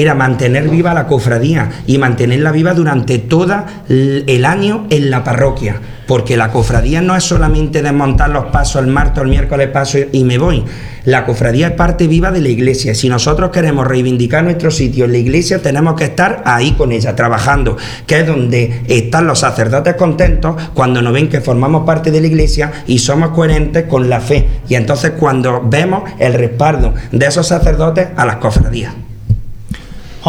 era 0.00 0.14
mantener 0.14 0.68
viva 0.68 0.94
la 0.94 1.08
cofradía 1.08 1.70
y 1.86 1.98
mantenerla 1.98 2.52
viva 2.52 2.72
durante 2.72 3.18
todo 3.18 3.64
el 3.88 4.44
año 4.44 4.86
en 4.90 5.10
la 5.10 5.24
parroquia 5.24 5.80
porque 6.08 6.38
la 6.38 6.50
cofradía 6.50 7.02
no 7.02 7.14
es 7.14 7.24
solamente 7.24 7.82
desmontar 7.82 8.30
los 8.30 8.46
pasos 8.46 8.82
el 8.82 8.88
martes 8.88 9.22
el 9.22 9.28
miércoles 9.28 9.68
paso 9.68 9.98
y 10.10 10.24
me 10.24 10.38
voy. 10.38 10.64
La 11.04 11.24
cofradía 11.26 11.68
es 11.68 11.72
parte 11.74 12.06
viva 12.06 12.30
de 12.30 12.40
la 12.40 12.48
iglesia. 12.48 12.94
Si 12.94 13.08
nosotros 13.08 13.50
queremos 13.50 13.86
reivindicar 13.86 14.42
nuestro 14.42 14.70
sitio 14.70 15.04
en 15.04 15.12
la 15.12 15.18
iglesia, 15.18 15.60
tenemos 15.60 15.94
que 15.94 16.04
estar 16.04 16.42
ahí 16.46 16.72
con 16.72 16.92
ella, 16.92 17.14
trabajando, 17.14 17.76
que 18.06 18.20
es 18.20 18.26
donde 18.26 18.82
están 18.88 19.26
los 19.26 19.40
sacerdotes 19.40 19.96
contentos 19.96 20.56
cuando 20.72 21.02
nos 21.02 21.12
ven 21.12 21.28
que 21.28 21.42
formamos 21.42 21.84
parte 21.84 22.10
de 22.10 22.22
la 22.22 22.26
iglesia 22.26 22.72
y 22.86 22.98
somos 23.00 23.30
coherentes 23.30 23.84
con 23.84 24.08
la 24.08 24.20
fe. 24.20 24.48
Y 24.68 24.76
entonces 24.76 25.12
cuando 25.18 25.62
vemos 25.62 26.04
el 26.18 26.32
respaldo 26.32 26.94
de 27.12 27.26
esos 27.26 27.46
sacerdotes 27.46 28.08
a 28.16 28.24
las 28.24 28.36
cofradías. 28.36 29.07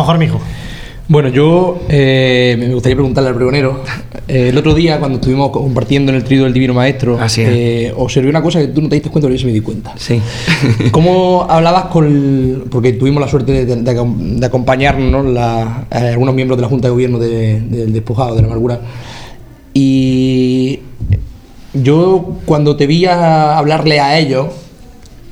Juan 0.04 0.18
Jormijo. 0.18 0.40
Bueno, 1.10 1.30
yo 1.30 1.82
eh, 1.90 2.56
me 2.60 2.72
gustaría 2.72 2.96
preguntarle 2.96 3.30
al 3.30 3.36
pregonero. 3.36 3.84
Eh, 4.28 4.50
el 4.50 4.58
otro 4.60 4.76
día, 4.76 5.00
cuando 5.00 5.18
estuvimos 5.18 5.50
compartiendo 5.50 6.12
en 6.12 6.18
el 6.18 6.24
trío 6.24 6.44
del 6.44 6.54
Divino 6.54 6.76
Maestro, 6.76 7.18
eh, 7.38 7.92
observé 7.98 8.30
una 8.30 8.44
cosa 8.44 8.60
que 8.60 8.68
tú 8.68 8.80
no 8.80 8.90
te 8.90 8.96
diste 8.98 9.10
cuenta, 9.10 9.28
pero 9.28 9.36
yo 9.36 9.40
sí 9.40 9.48
me 9.48 9.52
di 9.52 9.62
cuenta. 9.62 9.96
Sí. 9.98 10.22
¿Cómo 10.92 11.48
hablabas 11.50 11.86
con.? 11.86 12.66
porque 12.70 12.94
tuvimos 12.94 13.22
la 13.22 13.28
suerte 13.28 13.66
de, 13.66 14.46
acompañarnos 14.46 15.36
algunos 15.90 16.36
miembros 16.36 16.60
de 16.60 16.62
la 16.62 16.68
Junta 16.68 16.90
de 16.90 16.92
Gobierno 16.92 17.18
del 17.18 17.92
despojado, 17.92 18.36
de 18.36 18.42
la 18.44 18.48
amargura. 18.48 18.80
Y 19.74 20.82
yo, 21.74 22.38
cuando 22.46 22.76
te 22.76 22.86
vi 22.86 23.06
a 23.06 23.58
hablarle 23.58 24.00
a 24.00 24.20
ellos 24.20 24.50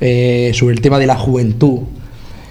sobre 0.00 0.74
el 0.74 0.80
tema 0.80 0.98
de 0.98 1.06
la 1.06 1.16
juventud, 1.16 1.82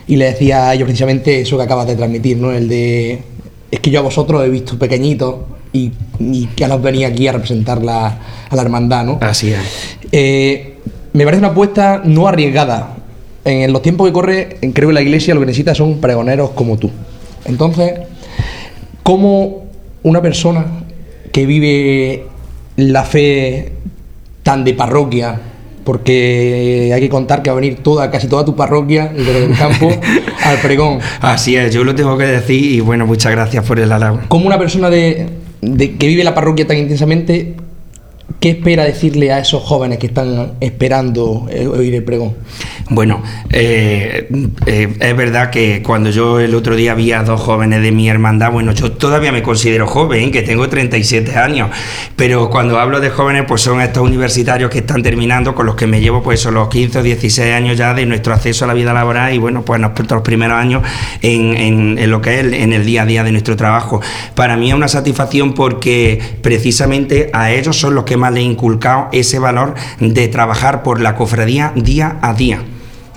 y 0.08 0.16
le 0.16 0.26
decía 0.26 0.70
a 0.70 0.74
ellos 0.74 0.86
precisamente 0.86 1.42
eso 1.42 1.58
que 1.58 1.64
acabas 1.64 1.88
de 1.88 1.96
transmitir, 1.96 2.38
¿no? 2.38 2.52
El 2.52 2.68
de, 2.70 3.22
es 3.70 3.80
que 3.80 3.92
yo 3.92 4.00
a 4.00 4.04
vosotros 4.04 4.46
he 4.46 4.50
visto 4.50 4.78
pequeñitos 4.80 5.36
y, 5.74 5.92
y 6.20 6.48
que 6.48 6.68
nos 6.68 6.82
venía 6.82 7.08
aquí 7.08 7.28
a 7.28 7.34
representar 7.34 7.84
la, 7.84 8.20
a 8.50 8.56
la 8.56 8.62
hermandad, 8.62 9.06
¿no? 9.06 9.20
Así 9.22 9.52
es. 9.52 9.60
Eh, 10.12 10.76
me 11.14 11.26
parece 11.26 11.40
una 11.40 11.50
apuesta 11.50 12.02
no 12.04 12.28
arriesgada. 12.28 12.96
En 13.44 13.72
los 13.72 13.82
tiempos 13.82 14.08
que 14.08 14.14
corre, 14.14 14.58
creo 14.74 14.90
que 14.90 14.94
la 14.94 15.02
iglesia 15.02 15.34
lo 15.34 15.40
que 15.40 15.46
necesita 15.46 15.74
son 15.74 16.00
pregoneros 16.00 16.52
como 16.52 16.78
tú. 16.78 16.92
Entonces, 17.46 17.94
¿cómo 19.04 19.68
una 20.04 20.22
persona 20.22 20.66
que 21.32 21.46
vive 21.46 22.26
la 22.78 23.04
fe 23.04 23.72
tan 24.44 24.64
de 24.64 24.74
parroquia, 24.74 25.40
porque 25.88 26.92
hay 26.94 27.00
que 27.00 27.08
contar 27.08 27.42
que 27.42 27.50
va 27.50 27.54
a 27.54 27.62
venir 27.62 27.78
toda, 27.82 28.12
casi 28.12 28.28
toda 28.28 28.44
tu 28.44 28.58
parroquia 28.58 29.08
desde 29.08 29.46
el 29.46 29.58
campo 29.58 29.90
al 30.44 30.58
pregón. 30.58 31.00
Así 31.22 31.56
es, 31.56 31.74
yo 31.74 31.86
lo 31.86 31.96
tengo 31.96 32.18
que 32.18 32.26
decir 32.26 32.62
y 32.62 32.82
bueno, 32.82 33.08
muchas 33.08 33.32
gracias 33.32 33.66
por 33.66 33.80
el 33.80 33.90
halago. 33.94 34.20
¿Cómo 34.28 34.48
una 34.48 34.60
persona 34.60 34.90
de, 34.90 35.30
de 35.62 35.96
que 35.96 36.08
vive 36.08 36.26
la 36.26 36.36
parroquia 36.36 36.68
tan 36.68 36.76
intensamente, 36.76 37.56
qué 38.42 38.50
espera 38.50 38.84
decirle 38.84 39.32
a 39.32 39.40
esos 39.40 39.64
jóvenes 39.64 39.98
que 39.98 40.08
están 40.08 40.56
esperando 40.60 41.48
eh, 41.50 41.66
oír 41.68 41.96
el 41.96 42.04
pregón? 42.04 42.34
Bueno, 42.90 43.22
eh, 43.50 44.30
eh, 44.66 44.96
es 44.98 45.18
verdad 45.18 45.50
que 45.50 45.84
cuando 45.84 46.10
yo 46.10 46.40
el 46.40 46.56
otro 46.56 46.74
día 46.74 46.94
vi 46.94 47.12
a 47.12 47.22
dos 47.22 47.42
jóvenes 47.42 47.82
de 47.82 47.92
mi 47.92 48.08
hermandad, 48.08 48.50
bueno, 48.50 48.72
yo 48.72 48.94
todavía 48.94 49.34
me 49.34 49.44
considero 49.44 49.88
joven, 49.88 50.32
que 50.32 50.42
tengo 50.42 50.70
37 50.70 51.36
años, 51.36 51.70
pero 52.16 52.50
cuando 52.50 52.80
hablo 52.80 53.02
de 53.02 53.10
jóvenes, 53.10 53.44
pues 53.46 53.62
son 53.62 53.82
estos 53.82 54.04
universitarios 54.04 54.72
que 54.72 54.80
están 54.80 55.04
terminando, 55.04 55.54
con 55.54 55.66
los 55.66 55.76
que 55.76 55.86
me 55.86 56.00
llevo, 56.00 56.24
pues 56.24 56.40
son 56.40 56.54
los 56.54 56.70
15 56.70 57.00
o 57.00 57.04
16 57.04 57.54
años 57.54 57.78
ya 57.78 57.94
de 57.94 58.06
nuestro 58.06 58.34
acceso 58.34 58.64
a 58.64 58.70
la 58.70 58.74
vida 58.74 58.94
laboral 58.94 59.34
y 59.34 59.38
bueno, 59.38 59.64
pues 59.66 59.82
nuestros 59.82 60.22
primeros 60.22 60.58
años 60.58 60.82
en, 61.22 62.10
lo 62.10 62.22
que 62.22 62.40
es 62.40 62.54
en 62.54 62.72
el 62.72 62.86
día 62.86 63.02
a 63.02 63.06
día 63.06 63.24
de 63.26 63.34
nuestro 63.34 63.58
trabajo. 63.58 64.00
Para 64.34 64.56
mí 64.56 64.70
es 64.70 64.76
una 64.76 64.88
satisfacción 64.88 65.54
porque 65.54 66.22
precisamente 66.42 67.32
a 67.34 67.52
ellos 67.52 67.76
son 67.76 67.96
los 67.96 68.06
que 68.06 68.16
más 68.16 68.32
les 68.32 68.44
he 68.44 68.46
inculcado 68.46 69.10
ese 69.12 69.40
valor 69.40 69.76
de 70.00 70.30
trabajar 70.30 70.84
por 70.84 71.02
la 71.02 71.16
cofradía 71.16 71.74
día 71.76 72.18
a 72.22 72.34
día 72.34 72.62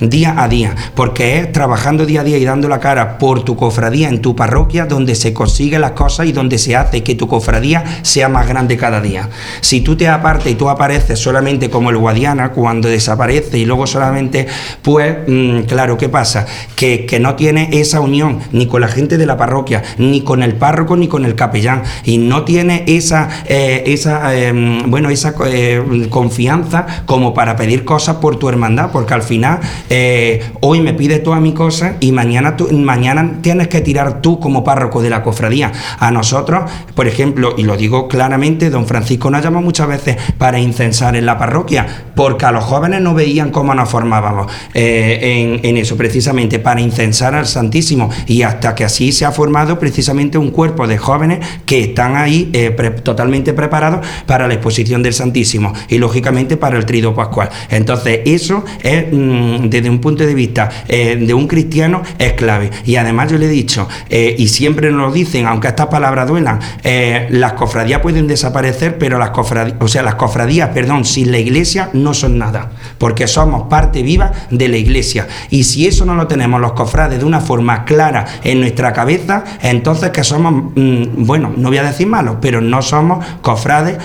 día 0.01 0.35
a 0.39 0.49
día, 0.49 0.75
porque 0.95 1.39
es 1.39 1.53
trabajando 1.53 2.07
día 2.07 2.23
a 2.23 2.25
día 2.25 2.39
y 2.39 2.45
dando 2.45 2.69
la 2.69 2.81
cara 2.81 3.19
por 3.19 3.45
tu 3.45 3.57
cofradía 3.57 4.09
en 4.09 4.23
tu 4.23 4.35
parroquia 4.35 4.87
donde 4.87 5.15
se 5.15 5.33
consiguen 5.33 5.81
las 5.83 5.93
cosas 5.93 6.27
y 6.27 6.33
donde 6.33 6.59
se 6.59 6.77
hace 6.77 7.03
que 7.03 7.15
tu 7.15 7.29
cofradía 7.29 7.85
sea 8.03 8.29
más 8.29 8.49
grande 8.49 8.77
cada 8.77 9.01
día. 9.01 9.29
Si 9.61 9.81
tú 9.81 9.97
te 9.97 10.09
apartas 10.09 10.49
y 10.49 10.55
tú 10.55 10.69
apareces 10.69 11.19
solamente 11.19 11.71
como 11.71 11.91
el 11.91 11.99
Guadiana 11.99 12.51
cuando 12.53 12.89
desaparece 12.89 13.59
y 13.59 13.65
luego 13.65 13.87
solamente, 13.87 14.47
pues 14.83 15.17
mm, 15.27 15.63
claro, 15.63 15.97
¿qué 15.97 16.09
pasa? 16.09 16.47
Que, 16.77 17.07
que 17.07 17.21
no 17.21 17.35
tiene 17.35 17.69
esa 17.73 18.01
unión 18.01 18.41
ni 18.53 18.67
con 18.67 18.81
la 18.81 18.89
gente 18.89 19.19
de 19.19 19.27
la 19.27 19.37
parroquia, 19.37 19.83
ni 19.99 20.23
con 20.23 20.43
el 20.43 20.55
párroco, 20.55 20.97
ni 20.97 21.09
con 21.09 21.25
el 21.25 21.35
capellán, 21.35 21.83
y 22.05 22.19
no 22.19 22.45
tiene 22.45 22.85
esa, 22.87 23.29
eh, 23.47 23.85
esa 23.87 24.35
eh, 24.35 24.53
bueno, 24.87 25.11
esa 25.11 25.35
eh, 25.47 26.07
confianza 26.09 26.87
como 27.07 27.35
para 27.35 27.57
pedir 27.57 27.85
cosas 27.85 28.17
por 28.17 28.39
tu 28.39 28.49
hermandad, 28.49 28.91
porque 28.93 29.15
al 29.15 29.23
final 29.23 29.61
eh, 29.91 30.41
hoy 30.61 30.81
me 30.81 30.95
pide 30.95 31.19
todas 31.19 31.41
mis 31.41 31.55
cosas 31.55 31.95
y 31.99 32.13
mañana, 32.13 32.57
tú, 32.57 32.69
mañana 32.73 33.39
tienes 33.43 33.67
que 33.67 33.81
tirar 33.81 34.23
tú 34.23 34.39
como 34.39 34.63
párroco 34.63 35.03
de 35.03 35.11
la 35.11 35.23
cofradía. 35.23 35.73
A 35.99 36.13
nosotros, 36.13 36.71
por 36.95 37.09
ejemplo, 37.09 37.55
y 37.59 37.65
lo 37.65 37.77
digo 37.77 38.07
claramente, 38.07 38.71
don 38.71 38.87
Francisco 38.87 39.31
nos 39.31 39.43
llamó 39.43 39.61
muchas 39.63 39.89
veces 39.89 40.17
para 40.39 40.61
incensar 40.61 41.17
en 41.17 41.27
la 41.27 41.37
parroquia, 41.37 42.05
porque 42.15 42.47
a 42.47 42.53
los 42.53 42.65
jóvenes 42.65 43.01
no 43.01 43.15
veían 43.15 43.51
cómo 43.51 43.75
nos 43.75 43.89
formábamos 43.89 44.51
eh, 44.75 45.61
en, 45.63 45.77
eso, 45.77 45.97
precisamente 45.97 46.61
para 46.61 46.81
incensar 46.81 47.35
al 47.35 47.47
Santísimo. 47.47 48.11
Y 48.27 48.43
hasta 48.43 48.75
que 48.77 48.85
así 48.85 49.11
se 49.11 49.25
ha 49.25 49.33
formado 49.33 49.79
precisamente 49.81 50.39
un 50.39 50.51
cuerpo 50.51 50.87
de 50.87 50.99
jóvenes 50.99 51.41
que 51.67 51.81
están 51.81 52.17
ahí 52.17 52.49
eh, 52.53 52.71
totalmente 53.03 53.53
preparados 53.55 54.07
para 54.27 54.47
la 54.47 54.55
exposición 54.55 55.03
del 55.03 55.15
Santísimo 55.15 55.73
y 55.89 55.99
lógicamente 55.99 56.57
para 56.57 56.77
el 56.79 56.87
trido 56.87 57.13
pascual. 57.13 57.51
Entonces, 57.71 58.21
eso 58.25 58.65
es 58.83 59.07
mm, 59.11 59.69
desde 59.81 59.91
un 59.91 60.01
punto 60.01 60.25
de 60.25 60.35
vista 60.35 60.69
eh, 60.89 61.17
de 61.17 61.35
un 61.35 61.47
cristiano 61.47 62.03
es 62.19 62.35
clave. 62.35 62.71
Y 62.85 62.97
además 62.97 63.31
yo 63.31 63.39
le 63.39 63.47
he 63.47 63.49
dicho, 63.49 63.89
eh, 64.09 64.35
y 64.39 64.49
siempre 64.49 64.91
nos 64.91 65.09
lo 65.09 65.13
dicen, 65.13 65.47
aunque 65.47 65.69
estas 65.69 65.87
palabras 65.87 66.29
duelan, 66.29 66.61
eh, 66.85 67.27
las 67.31 67.55
cofradías 67.55 68.01
pueden 68.01 68.27
desaparecer, 68.27 68.99
pero 68.99 69.19
las 69.19 69.31
cofradías, 69.31 69.77
o 69.81 69.89
sea, 69.89 70.03
las 70.03 70.15
cofradías, 70.17 70.71
perdón, 70.71 71.05
sin 71.05 71.33
la 71.33 71.39
iglesia 71.39 71.91
no 71.93 72.15
son 72.15 72.39
nada, 72.39 72.71
porque 72.99 73.27
somos 73.27 73.69
parte 73.69 74.03
viva 74.03 74.33
de 74.51 74.69
la 74.69 74.77
iglesia. 74.77 75.27
Y 75.51 75.65
si 75.65 75.87
eso 75.87 76.05
no 76.05 76.15
lo 76.15 76.27
tenemos 76.27 76.61
los 76.61 76.73
cofrades 76.73 77.19
de 77.19 77.25
una 77.25 77.41
forma 77.41 77.85
clara 77.85 78.27
en 78.45 78.61
nuestra 78.61 78.93
cabeza, 78.93 79.45
entonces 79.63 80.11
que 80.11 80.25
somos, 80.25 80.73
mm, 80.75 81.25
bueno, 81.25 81.53
no 81.57 81.69
voy 81.69 81.79
a 81.79 81.85
decir 81.85 82.07
malos, 82.07 82.37
pero 82.41 82.61
no 82.61 82.83
somos 82.83 83.25
cofrades 83.41 83.99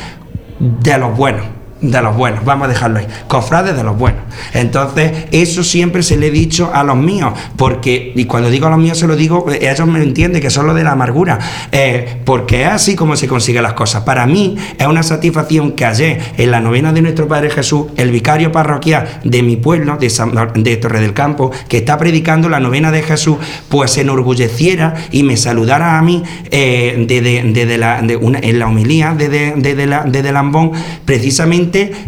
de 0.59 0.97
los 0.97 1.15
buenos. 1.15 1.55
De 1.82 2.01
los 2.01 2.15
buenos, 2.15 2.43
vamos 2.45 2.65
a 2.65 2.69
dejarlo 2.69 2.99
ahí. 2.99 3.07
Cofrades 3.28 3.76
de 3.76 3.84
los 3.84 3.97
buenos. 3.97 4.21
Entonces, 4.53 5.26
eso 5.32 5.61
siempre 5.61 6.03
se 6.03 6.15
le 6.15 6.28
he 6.28 6.32
dicho 6.32 6.71
a 6.73 6.84
los 6.86 6.95
míos, 6.95 7.34
porque, 7.57 8.13
y 8.15 8.26
cuando 8.26 8.49
digo 8.49 8.67
a 8.67 8.69
los 8.69 8.80
míos 8.80 8.97
se 8.97 9.05
lo 9.07 9.15
digo, 9.15 9.45
eh, 9.51 9.69
ellos 9.69 9.86
me 9.86 10.01
entienden 10.01 10.41
que 10.41 10.49
son 10.49 10.67
los 10.67 10.76
de 10.76 10.84
la 10.86 10.93
amargura, 10.93 11.38
eh, 11.73 12.21
porque 12.23 12.61
es 12.63 12.69
así 12.69 12.95
como 12.95 13.17
se 13.17 13.28
consiguen 13.28 13.61
las 13.61 13.73
cosas. 13.73 14.03
Para 14.03 14.26
mí 14.26 14.55
es 14.78 14.88
una 14.88 15.03
satisfacción 15.03 15.73
que 15.73 15.84
ayer, 15.86 16.21
en 16.38 16.49
la 16.49 16.61
novena 16.61 16.93
de 16.93 17.01
nuestro 17.01 17.28
Padre 17.28 17.49
Jesús, 17.49 17.88
el 17.97 18.09
vicario 18.09 18.53
parroquial 18.53 19.19
de 19.26 19.43
mi 19.43 19.57
pueblo, 19.57 19.97
de, 19.97 20.09
San- 20.09 20.34
de 20.55 20.78
Torre 20.78 21.01
del 21.01 21.13
Campo, 21.13 21.51
que 21.67 21.78
está 21.80 21.97
predicando 21.97 22.47
la 22.47 22.61
novena 22.61 22.89
de 22.89 23.03
Jesús, 23.03 23.38
pues 23.67 23.91
se 23.91 24.01
enorgulleciera 24.01 24.93
y 25.11 25.23
me 25.23 25.36
saludara 25.36 25.99
a 25.99 26.01
mí 26.01 26.23
eh, 26.51 27.05
desde 27.05 27.43
desde 27.51 27.78
la, 27.78 27.99
en 27.99 28.59
la 28.59 28.67
homilía 28.67 29.13
desde 29.15 29.53
desde 29.57 29.86
la, 29.86 30.03
desde 30.03 30.32
Lambón, 30.32 30.71
precisamente 31.03 31.64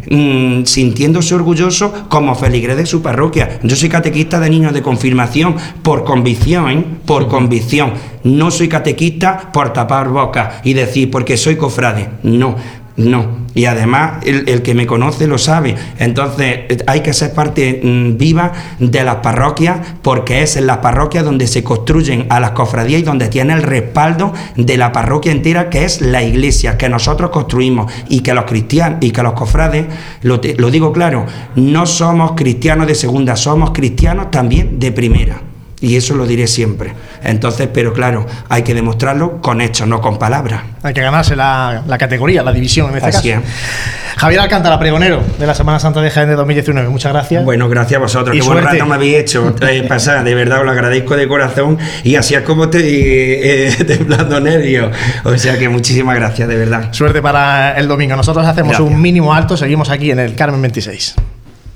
mm, 0.09 0.63
sintiéndose 0.65 1.35
orgulloso 1.35 2.07
como 2.09 2.35
feligrés 2.35 2.77
de 2.77 2.85
su 2.85 3.01
parroquia. 3.01 3.59
Yo 3.63 3.75
soy 3.75 3.89
catequista 3.89 4.39
de 4.39 4.49
niños 4.49 4.73
de 4.73 4.81
confirmación 4.81 5.55
por 5.81 6.03
convicción, 6.03 6.69
¿eh? 6.69 6.83
por 7.05 7.27
convicción. 7.27 7.93
No 8.23 8.51
soy 8.51 8.67
catequista 8.67 9.51
por 9.51 9.73
tapar 9.73 10.09
boca 10.09 10.61
y 10.63 10.73
decir 10.73 11.09
porque 11.09 11.37
soy 11.37 11.55
cofrade. 11.55 12.09
No. 12.23 12.55
No, 12.97 13.45
y 13.53 13.65
además 13.65 14.23
el, 14.25 14.63
que 14.63 14.73
me 14.73 14.87
conoce 14.87 15.27
lo 15.27 15.37
sabe. 15.37 15.75
Entonces 15.99 16.61
hay 16.87 17.01
que 17.01 17.13
ser 17.13 17.31
parte 17.31 17.79
mm, 17.83 18.17
viva 18.17 18.51
de 18.79 19.03
las 19.03 19.17
parroquias 19.17 19.77
porque 20.01 20.41
es 20.41 20.57
en 20.57 20.65
las 20.65 20.77
parroquias 20.77 21.23
donde 21.23 21.45
se 21.45 21.63
construyen 21.63 22.25
a 22.29 22.39
las 22.39 22.51
cofradías 22.51 23.01
y 23.01 23.03
donde 23.03 23.27
tiene 23.27 23.53
el 23.53 23.61
respaldo 23.61 24.33
de 24.55 24.77
la 24.77 24.91
parroquia 24.91 25.31
entera 25.31 25.69
que 25.69 25.85
es 25.85 26.01
la 26.01 26.23
iglesia 26.23 26.75
que 26.75 26.89
nosotros 26.89 27.29
construimos 27.29 27.91
y 28.09 28.21
que 28.21 28.33
los 28.33 28.45
cristianos 28.45 28.97
y 29.01 29.11
que 29.11 29.21
los 29.21 29.33
cofrades, 29.33 29.85
lo, 30.23 30.39
te- 30.39 30.55
lo 30.55 30.71
digo 30.71 30.91
claro, 30.91 31.27
no 31.55 31.85
somos 31.85 32.31
cristianos 32.31 32.87
de 32.87 32.95
segunda, 32.95 33.35
somos 33.35 33.71
cristianos 33.71 34.31
también 34.31 34.79
de 34.79 34.91
primera. 34.91 35.41
Y 35.79 35.95
eso 35.95 36.15
lo 36.15 36.25
diré 36.25 36.47
siempre. 36.47 36.93
Entonces, 37.23 37.69
pero 37.71 37.93
claro, 37.93 38.25
hay 38.49 38.63
que 38.63 38.73
demostrarlo 38.73 39.39
con 39.41 39.61
hechos, 39.61 39.87
no 39.87 40.01
con 40.01 40.17
palabras. 40.17 40.61
Hay 40.81 40.93
que 40.93 41.01
ganarse 41.01 41.35
la, 41.35 41.83
la 41.85 41.97
categoría, 41.99 42.41
la 42.41 42.51
división 42.51 42.89
en 42.89 42.97
este 42.97 43.09
Así 43.09 43.29
caso. 43.29 43.43
es. 43.45 44.17
Javier 44.17 44.41
Alcántara, 44.41 44.79
pregonero 44.79 45.21
de 45.37 45.45
la 45.45 45.53
Semana 45.53 45.79
Santa 45.79 46.01
de 46.01 46.09
Jaén 46.09 46.29
de 46.29 46.35
2019. 46.35 46.89
Muchas 46.89 47.13
gracias. 47.13 47.45
Bueno, 47.45 47.69
gracias 47.69 47.99
a 47.99 48.01
vosotros. 48.01 48.35
Y 48.35 48.39
Qué 48.39 48.45
buen 48.47 48.63
rato 48.63 48.83
me 48.87 48.95
habéis 48.95 49.17
hecho 49.17 49.53
eh, 49.61 49.83
pasar. 49.87 50.23
De 50.23 50.33
verdad, 50.33 50.61
os 50.61 50.65
lo 50.65 50.71
agradezco 50.71 51.15
de 51.15 51.27
corazón. 51.27 51.77
Y 52.03 52.15
así 52.15 52.33
es 52.33 52.41
como 52.41 52.63
estoy 52.63 52.81
eh, 52.83 53.75
temblando 53.87 54.39
nervios. 54.39 54.89
O 55.23 55.37
sea 55.37 55.59
que 55.59 55.69
muchísimas 55.69 56.15
gracias, 56.15 56.47
de 56.49 56.55
verdad. 56.57 56.91
Suerte 56.91 57.21
para 57.21 57.77
el 57.77 57.87
domingo. 57.87 58.15
Nosotros 58.15 58.43
hacemos 58.47 58.71
Gracias. 58.71 58.91
un 58.91 58.99
mínimo 58.99 59.31
alto, 59.31 59.55
seguimos 59.55 59.91
aquí 59.91 60.09
en 60.09 60.17
el 60.17 60.33
Carmen 60.33 60.59
26. 60.63 61.13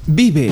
Vive, 0.07 0.51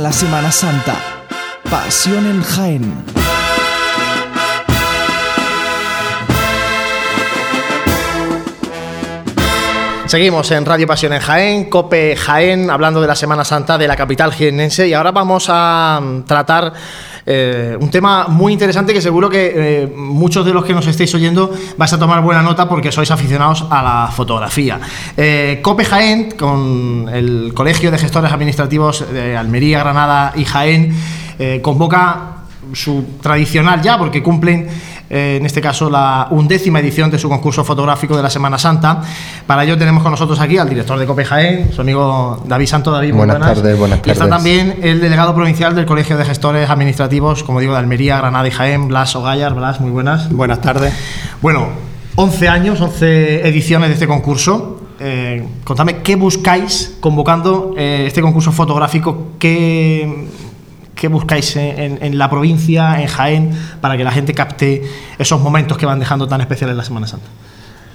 La 0.00 0.12
Semana 0.12 0.50
Santa. 0.50 0.94
Pasión 1.70 2.26
en 2.26 2.42
Jaén. 2.42 3.04
Seguimos 10.06 10.50
en 10.50 10.66
Radio 10.66 10.86
Pasión 10.86 11.12
en 11.12 11.20
Jaén, 11.20 11.70
Cope 11.70 12.16
Jaén, 12.16 12.70
hablando 12.70 13.00
de 13.00 13.06
la 13.06 13.14
Semana 13.14 13.44
Santa 13.44 13.78
de 13.78 13.88
la 13.88 13.96
capital 13.96 14.32
jiennense 14.32 14.86
y 14.88 14.94
ahora 14.94 15.10
vamos 15.10 15.46
a 15.48 16.00
mm, 16.02 16.22
tratar 16.24 16.72
eh, 17.24 17.76
un 17.80 17.90
tema 17.90 18.26
muy 18.28 18.52
interesante 18.52 18.92
que 18.92 19.00
seguro 19.00 19.30
que 19.30 19.52
eh, 19.54 19.86
muchos 19.94 20.44
de 20.44 20.52
los 20.52 20.64
que 20.64 20.72
nos 20.72 20.86
estéis 20.86 21.14
oyendo 21.14 21.52
vais 21.76 21.92
a 21.92 21.98
tomar 21.98 22.22
buena 22.22 22.42
nota 22.42 22.68
porque 22.68 22.90
sois 22.90 23.10
aficionados 23.10 23.66
a 23.70 23.82
la 23.82 24.10
fotografía. 24.10 24.80
Eh, 25.16 25.60
Cope 25.62 25.84
Jaén, 25.84 26.32
con 26.32 27.08
el 27.12 27.52
Colegio 27.54 27.90
de 27.90 27.98
Gestores 27.98 28.32
Administrativos 28.32 29.06
de 29.12 29.36
Almería, 29.36 29.80
Granada 29.80 30.32
y 30.36 30.44
Jaén, 30.44 30.94
convoca 31.60 32.44
su 32.72 33.04
tradicional 33.20 33.82
ya, 33.82 33.98
porque 33.98 34.22
cumplen 34.22 34.68
eh, 35.14 35.36
en 35.36 35.44
este 35.44 35.60
caso 35.60 35.90
la 35.90 36.26
undécima 36.30 36.80
edición 36.80 37.10
de 37.10 37.18
su 37.18 37.28
concurso 37.28 37.62
fotográfico 37.64 38.16
de 38.16 38.22
la 38.22 38.30
Semana 38.30 38.56
Santa. 38.56 39.02
Para 39.46 39.62
ello 39.62 39.76
tenemos 39.76 40.02
con 40.02 40.10
nosotros 40.10 40.40
aquí 40.40 40.56
al 40.56 40.70
director 40.70 40.98
de 40.98 41.04
Cope 41.04 41.70
su 41.70 41.82
amigo 41.82 42.42
David 42.46 42.66
Santo. 42.66 42.90
David, 42.90 43.12
buenas, 43.12 43.38
tardes, 43.38 43.78
buenas 43.78 43.98
tardes. 43.98 44.06
Y 44.06 44.10
está 44.10 44.26
también 44.30 44.78
el 44.82 45.02
delegado 45.02 45.34
provincial 45.34 45.74
del 45.74 45.84
Colegio 45.84 46.16
de 46.16 46.24
Gestores 46.24 46.70
Administrativos, 46.70 47.44
como 47.44 47.60
digo, 47.60 47.74
de 47.74 47.80
Almería, 47.80 48.16
Granada 48.16 48.48
y 48.48 48.50
Jaén, 48.52 48.88
Blas 48.88 49.14
Ogallar. 49.14 49.54
Blas, 49.54 49.82
muy 49.82 49.90
buenas. 49.90 50.30
Buenas 50.30 50.62
tardes. 50.62 50.94
Bueno, 51.42 51.68
11 52.16 52.48
años, 52.48 52.80
11 52.80 53.46
ediciones 53.46 53.90
de 53.90 53.94
este 53.94 54.06
concurso. 54.06 54.80
Eh, 54.98 55.46
contame 55.64 55.98
qué 55.98 56.16
buscáis 56.16 56.96
convocando 57.00 57.74
eh, 57.76 58.04
este 58.06 58.22
concurso 58.22 58.50
fotográfico, 58.50 59.32
qué 59.38 60.26
¿Qué 61.02 61.08
buscáis 61.08 61.56
en, 61.56 62.16
la 62.16 62.30
provincia, 62.30 63.02
en 63.02 63.08
Jaén, 63.08 63.50
para 63.80 63.96
que 63.96 64.04
la 64.04 64.12
gente 64.12 64.34
capte 64.34 64.82
esos 65.18 65.40
momentos 65.40 65.76
que 65.76 65.84
van 65.84 65.98
dejando 65.98 66.28
tan 66.28 66.40
especiales 66.40 66.76
la 66.76 66.84
Semana 66.84 67.08
Santa? 67.08 67.26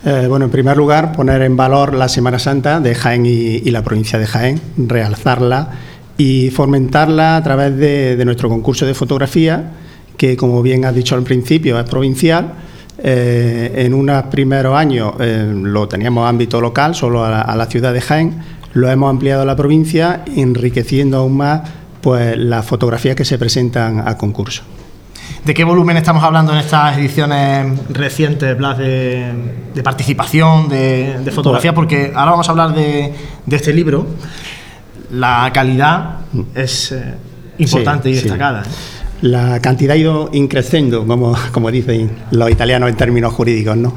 Eh, 0.03 0.26
bueno, 0.28 0.43
en 0.43 0.51
primer 0.51 0.76
lugar, 0.76 1.14
poner 1.14 1.41
en 1.43 1.55
valor 1.55 1.93
la 1.93 2.10
Semana 2.10 2.38
Santa 2.38 2.82
de 2.82 2.93
Jaén 2.93 3.26
y, 3.26 3.62
la 3.72 3.82
provincia 3.82 4.20
de 4.20 4.28
Jaén, 4.28 4.60
realzarla 4.76 5.70
y 6.18 6.49
fomentarla 6.49 7.38
a 7.38 7.43
través 7.43 7.78
de, 7.78 8.22
nuestro 8.26 8.49
concurso 8.49 8.86
de 8.86 8.93
fotografía, 8.93 9.72
que 10.18 10.36
como 10.36 10.62
bien 10.62 10.84
has 10.84 10.93
dicho 10.93 11.16
al 11.16 11.24
principio 11.24 11.80
es 11.80 11.89
provincial. 11.89 12.55
Eh, 12.97 13.86
en 13.86 13.93
unos 13.93 14.24
primeros 14.24 14.76
años 14.76 15.14
eh, 15.22 15.49
lo 15.49 15.88
teníamos 15.88 16.28
ámbito 16.28 16.60
local, 16.60 16.93
solo 16.93 17.24
a 17.24 17.39
a 17.39 17.55
la 17.55 17.68
ciudad 17.68 17.93
de 17.93 18.01
Jaén, 18.01 18.41
lo 18.74 18.91
hemos 18.91 19.10
ampliado 19.10 19.43
a 19.43 19.45
la 19.45 19.55
provincia, 19.55 20.26
enriqueciendo 20.36 21.20
aún 21.20 21.38
más 21.38 21.62
pues 22.08 22.38
las 22.38 22.66
fotografías 22.66 23.18
que 23.18 23.26
se 23.26 23.38
presentan 23.38 24.08
a 24.08 24.18
concurso. 24.18 24.64
¿De 25.43 25.53
qué 25.53 25.66
volumen 25.66 25.97
estamos 25.97 26.24
hablando 26.24 26.53
en 26.53 26.60
estas 26.60 26.97
ediciones 26.97 27.68
recientes, 27.89 28.58
Blas, 28.58 28.78
de, 28.78 29.82
participación, 29.84 30.70
de, 30.70 31.30
fotografía? 31.36 31.74
Porque 31.74 32.14
ahora 32.16 32.32
vamos 32.32 32.47
a 32.47 32.51
hablar 32.51 32.74
de, 32.74 33.14
este 33.51 33.74
libro. 33.74 34.08
La 35.12 35.51
calidad 35.53 36.20
es 36.55 36.93
eh, 36.93 37.16
importante 37.58 38.10
y 38.10 38.14
destacada. 38.14 38.62
¿eh? 38.62 38.97
La 39.22 39.59
cantidad 39.61 39.95
ha 39.95 39.97
ido 39.97 40.30
increciendo, 40.34 41.05
como, 41.05 41.36
como 41.51 41.72
dicen 41.72 42.09
los 42.32 42.51
italianos 42.51 42.89
en 42.89 42.95
términos 42.95 43.34
jurídicos. 43.34 43.78
¿no? 43.78 43.93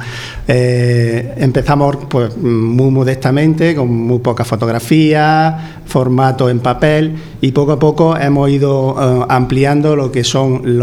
Eh, 0.48 1.34
empezamos 1.38 1.96
pues, 2.08 2.36
muy 2.36 2.90
modestamente, 2.90 3.74
con 3.74 3.88
muy 3.88 4.18
pocas 4.20 4.46
fotografías, 4.46 5.54
formato 5.86 6.48
en 6.48 6.60
papel, 6.60 7.16
y 7.40 7.52
poco 7.52 7.72
a 7.72 7.78
poco 7.78 8.16
hemos 8.16 8.50
ido 8.50 8.96
eh, 8.98 9.26
ampliando 9.28 9.96
lo 9.96 10.10
que 10.10 10.24
son 10.24 10.78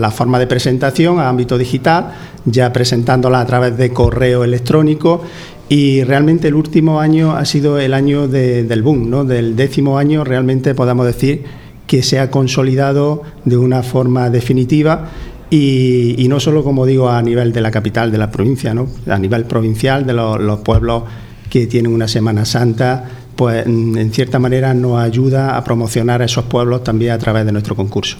las 0.00 0.14
formas 0.14 0.40
de 0.40 0.46
presentación 0.46 1.18
a 1.18 1.28
ámbito 1.28 1.56
digital, 1.56 2.12
ya 2.44 2.72
presentándola 2.72 3.40
a 3.40 3.46
través 3.46 3.76
de 3.76 3.90
correo 3.90 4.44
electrónico 4.44 5.22
y 5.68 6.02
realmente 6.02 6.48
el 6.48 6.54
último 6.54 7.00
año 7.00 7.36
ha 7.36 7.44
sido 7.44 7.78
el 7.78 7.94
año 7.94 8.26
del 8.26 8.82
boom, 8.82 9.08
¿no? 9.08 9.24
del 9.24 9.54
décimo 9.54 9.98
año 9.98 10.24
realmente 10.24 10.74
podamos 10.74 11.06
decir 11.06 11.44
que 11.90 12.04
se 12.04 12.20
ha 12.20 12.30
consolidado 12.30 13.24
de 13.44 13.56
una 13.56 13.82
forma 13.82 14.30
definitiva 14.30 15.08
y, 15.50 16.24
no 16.28 16.38
solo, 16.38 16.62
como 16.62 16.86
digo, 16.86 17.08
a 17.08 17.20
nivel 17.20 17.52
de 17.52 17.60
la 17.60 17.72
capital 17.72 18.12
de 18.12 18.18
la 18.18 18.30
provincia, 18.30 18.72
a 19.08 19.18
nivel 19.18 19.44
provincial 19.44 20.06
de 20.06 20.12
los, 20.12 20.60
pueblos 20.60 21.02
que 21.50 21.66
tienen 21.66 21.92
una 21.92 22.06
Semana 22.06 22.44
Santa, 22.44 23.04
pues 23.34 23.66
en 23.66 24.12
cierta 24.12 24.38
manera 24.38 24.72
nos 24.72 25.00
ayuda 25.00 25.56
a 25.56 25.64
promocionar 25.64 26.22
a 26.22 26.26
esos 26.26 26.44
pueblos 26.44 26.84
también 26.84 27.10
a 27.10 27.18
través 27.18 27.44
de 27.44 27.50
nuestro 27.50 27.74
concurso. 27.74 28.18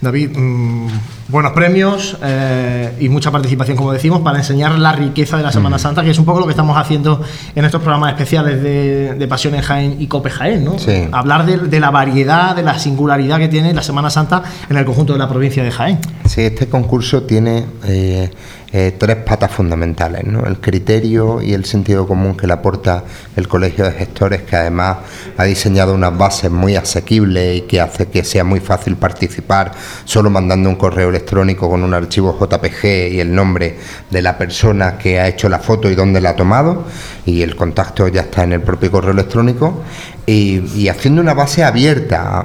David, 0.00 0.36
mm, 0.36 0.88
buenos 1.28 1.52
premios 1.52 2.18
eh, 2.22 2.92
y 3.00 3.08
mucha 3.08 3.30
participación, 3.30 3.78
como 3.78 3.92
decimos, 3.92 4.20
para 4.20 4.38
enseñar 4.38 4.78
la 4.78 4.92
riqueza 4.92 5.38
de 5.38 5.42
la 5.42 5.50
Semana 5.50 5.78
Santa, 5.78 6.02
que 6.02 6.10
es 6.10 6.18
un 6.18 6.26
poco 6.26 6.40
lo 6.40 6.46
que 6.46 6.50
estamos 6.50 6.76
haciendo 6.76 7.22
en 7.54 7.64
estos 7.64 7.80
programas 7.80 8.10
especiales 8.10 8.62
de, 8.62 9.26
Pasión 9.26 9.56
en 9.56 9.62
Jaén 9.62 9.96
y 9.98 10.06
Cope 10.06 10.30
Jaén, 10.30 10.64
¿no? 10.64 10.76
Hablar 11.10 11.46
de, 11.46 11.80
la 11.80 11.90
variedad, 11.90 12.54
de 12.54 12.62
la 12.62 12.78
singularidad 12.78 13.38
que 13.38 13.48
tiene 13.48 13.74
la 13.74 13.82
Semana 13.82 14.08
Santa 14.08 14.42
en 14.70 14.76
el 14.76 14.84
conjunto 14.84 15.14
de 15.14 15.18
la 15.18 15.28
provincia 15.28 15.64
de 15.64 15.72
Jaén. 15.72 15.98
Sí, 16.26 16.42
este 16.42 16.68
concurso 16.68 17.24
tiene 17.24 17.64
eh, 17.84 18.30
eh, 18.78 18.92
tres 18.92 19.16
patas 19.16 19.52
fundamentales, 19.52 20.24
¿no? 20.24 20.44
el 20.44 20.60
criterio 20.60 21.40
y 21.40 21.54
el 21.54 21.64
sentido 21.64 22.06
común 22.06 22.36
que 22.36 22.46
le 22.46 22.52
aporta 22.52 23.04
el 23.34 23.48
Colegio 23.48 23.86
de 23.86 23.92
Gestores, 23.92 24.42
que 24.42 24.54
además 24.54 24.98
ha 25.38 25.44
diseñado 25.44 25.94
unas 25.94 26.18
bases 26.18 26.50
muy 26.50 26.76
asequibles 26.76 27.56
y 27.56 27.60
que 27.62 27.80
hace 27.80 28.08
que 28.08 28.22
sea 28.22 28.44
muy 28.44 28.60
fácil 28.60 28.96
participar 28.96 29.72
solo 30.04 30.28
mandando 30.28 30.68
un 30.68 30.76
correo 30.76 31.08
electrónico 31.08 31.70
con 31.70 31.82
un 31.82 31.94
archivo 31.94 32.38
JPG 32.38 33.12
y 33.12 33.20
el 33.20 33.34
nombre 33.34 33.78
de 34.10 34.20
la 34.20 34.36
persona 34.36 34.98
que 34.98 35.20
ha 35.20 35.26
hecho 35.26 35.48
la 35.48 35.58
foto 35.58 35.90
y 35.90 35.94
dónde 35.94 36.20
la 36.20 36.30
ha 36.30 36.36
tomado, 36.36 36.84
y 37.24 37.40
el 37.40 37.56
contacto 37.56 38.08
ya 38.08 38.20
está 38.20 38.44
en 38.44 38.52
el 38.52 38.60
propio 38.60 38.90
correo 38.90 39.12
electrónico 39.12 39.82
y, 40.26 40.88
haciendo 40.88 41.22
una 41.22 41.34
base 41.34 41.62
abierta, 41.62 42.44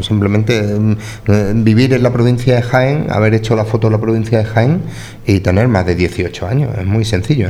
simplemente 0.00 0.62
mm, 0.62 0.96
eh, 1.28 1.52
vivir 1.54 1.92
en 1.92 2.02
la 2.02 2.12
provincia 2.12 2.56
de 2.56 2.62
Jaén, 2.62 3.06
haber 3.10 3.34
hecho 3.34 3.54
la 3.54 3.64
foto 3.64 3.86
de 3.86 3.92
la 3.92 4.00
provincia 4.00 4.38
de 4.38 4.44
Jaén 4.44 4.82
y 5.24 5.40
tener 5.40 5.68
más 5.68 5.86
de 5.86 5.94
18 5.94 6.46
años, 6.46 6.76
es 6.76 6.86
muy 6.86 7.04
sencillo. 7.04 7.48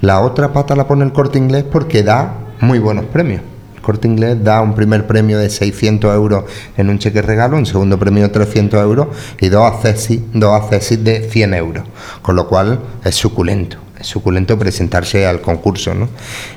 La 0.00 0.20
otra 0.20 0.52
pata 0.52 0.74
la 0.74 0.86
pone 0.86 1.04
el 1.04 1.12
corte 1.12 1.38
inglés 1.38 1.64
porque 1.70 2.02
da 2.02 2.34
muy 2.60 2.78
buenos 2.78 3.04
premios. 3.06 3.42
Corte 3.82 4.06
inglés 4.06 4.42
da 4.42 4.62
un 4.62 4.74
primer 4.74 5.06
premio 5.08 5.38
de 5.38 5.50
600 5.50 6.14
euros 6.14 6.44
en 6.76 6.88
un 6.88 6.98
cheque 6.98 7.20
regalo, 7.20 7.56
un 7.56 7.66
segundo 7.66 7.98
premio 7.98 8.22
de 8.22 8.28
300 8.28 8.80
euros 8.80 9.08
y 9.40 9.48
dos 9.48 9.72
accesis, 9.72 10.20
dos 10.32 10.62
accesis 10.62 11.02
de 11.02 11.28
100 11.28 11.54
euros, 11.54 11.84
con 12.22 12.36
lo 12.36 12.48
cual 12.48 12.78
es 13.04 13.16
suculento 13.16 13.78
suculento 14.04 14.58
presentarse 14.58 15.26
al 15.26 15.40
concurso. 15.40 15.94
¿no? 15.94 16.08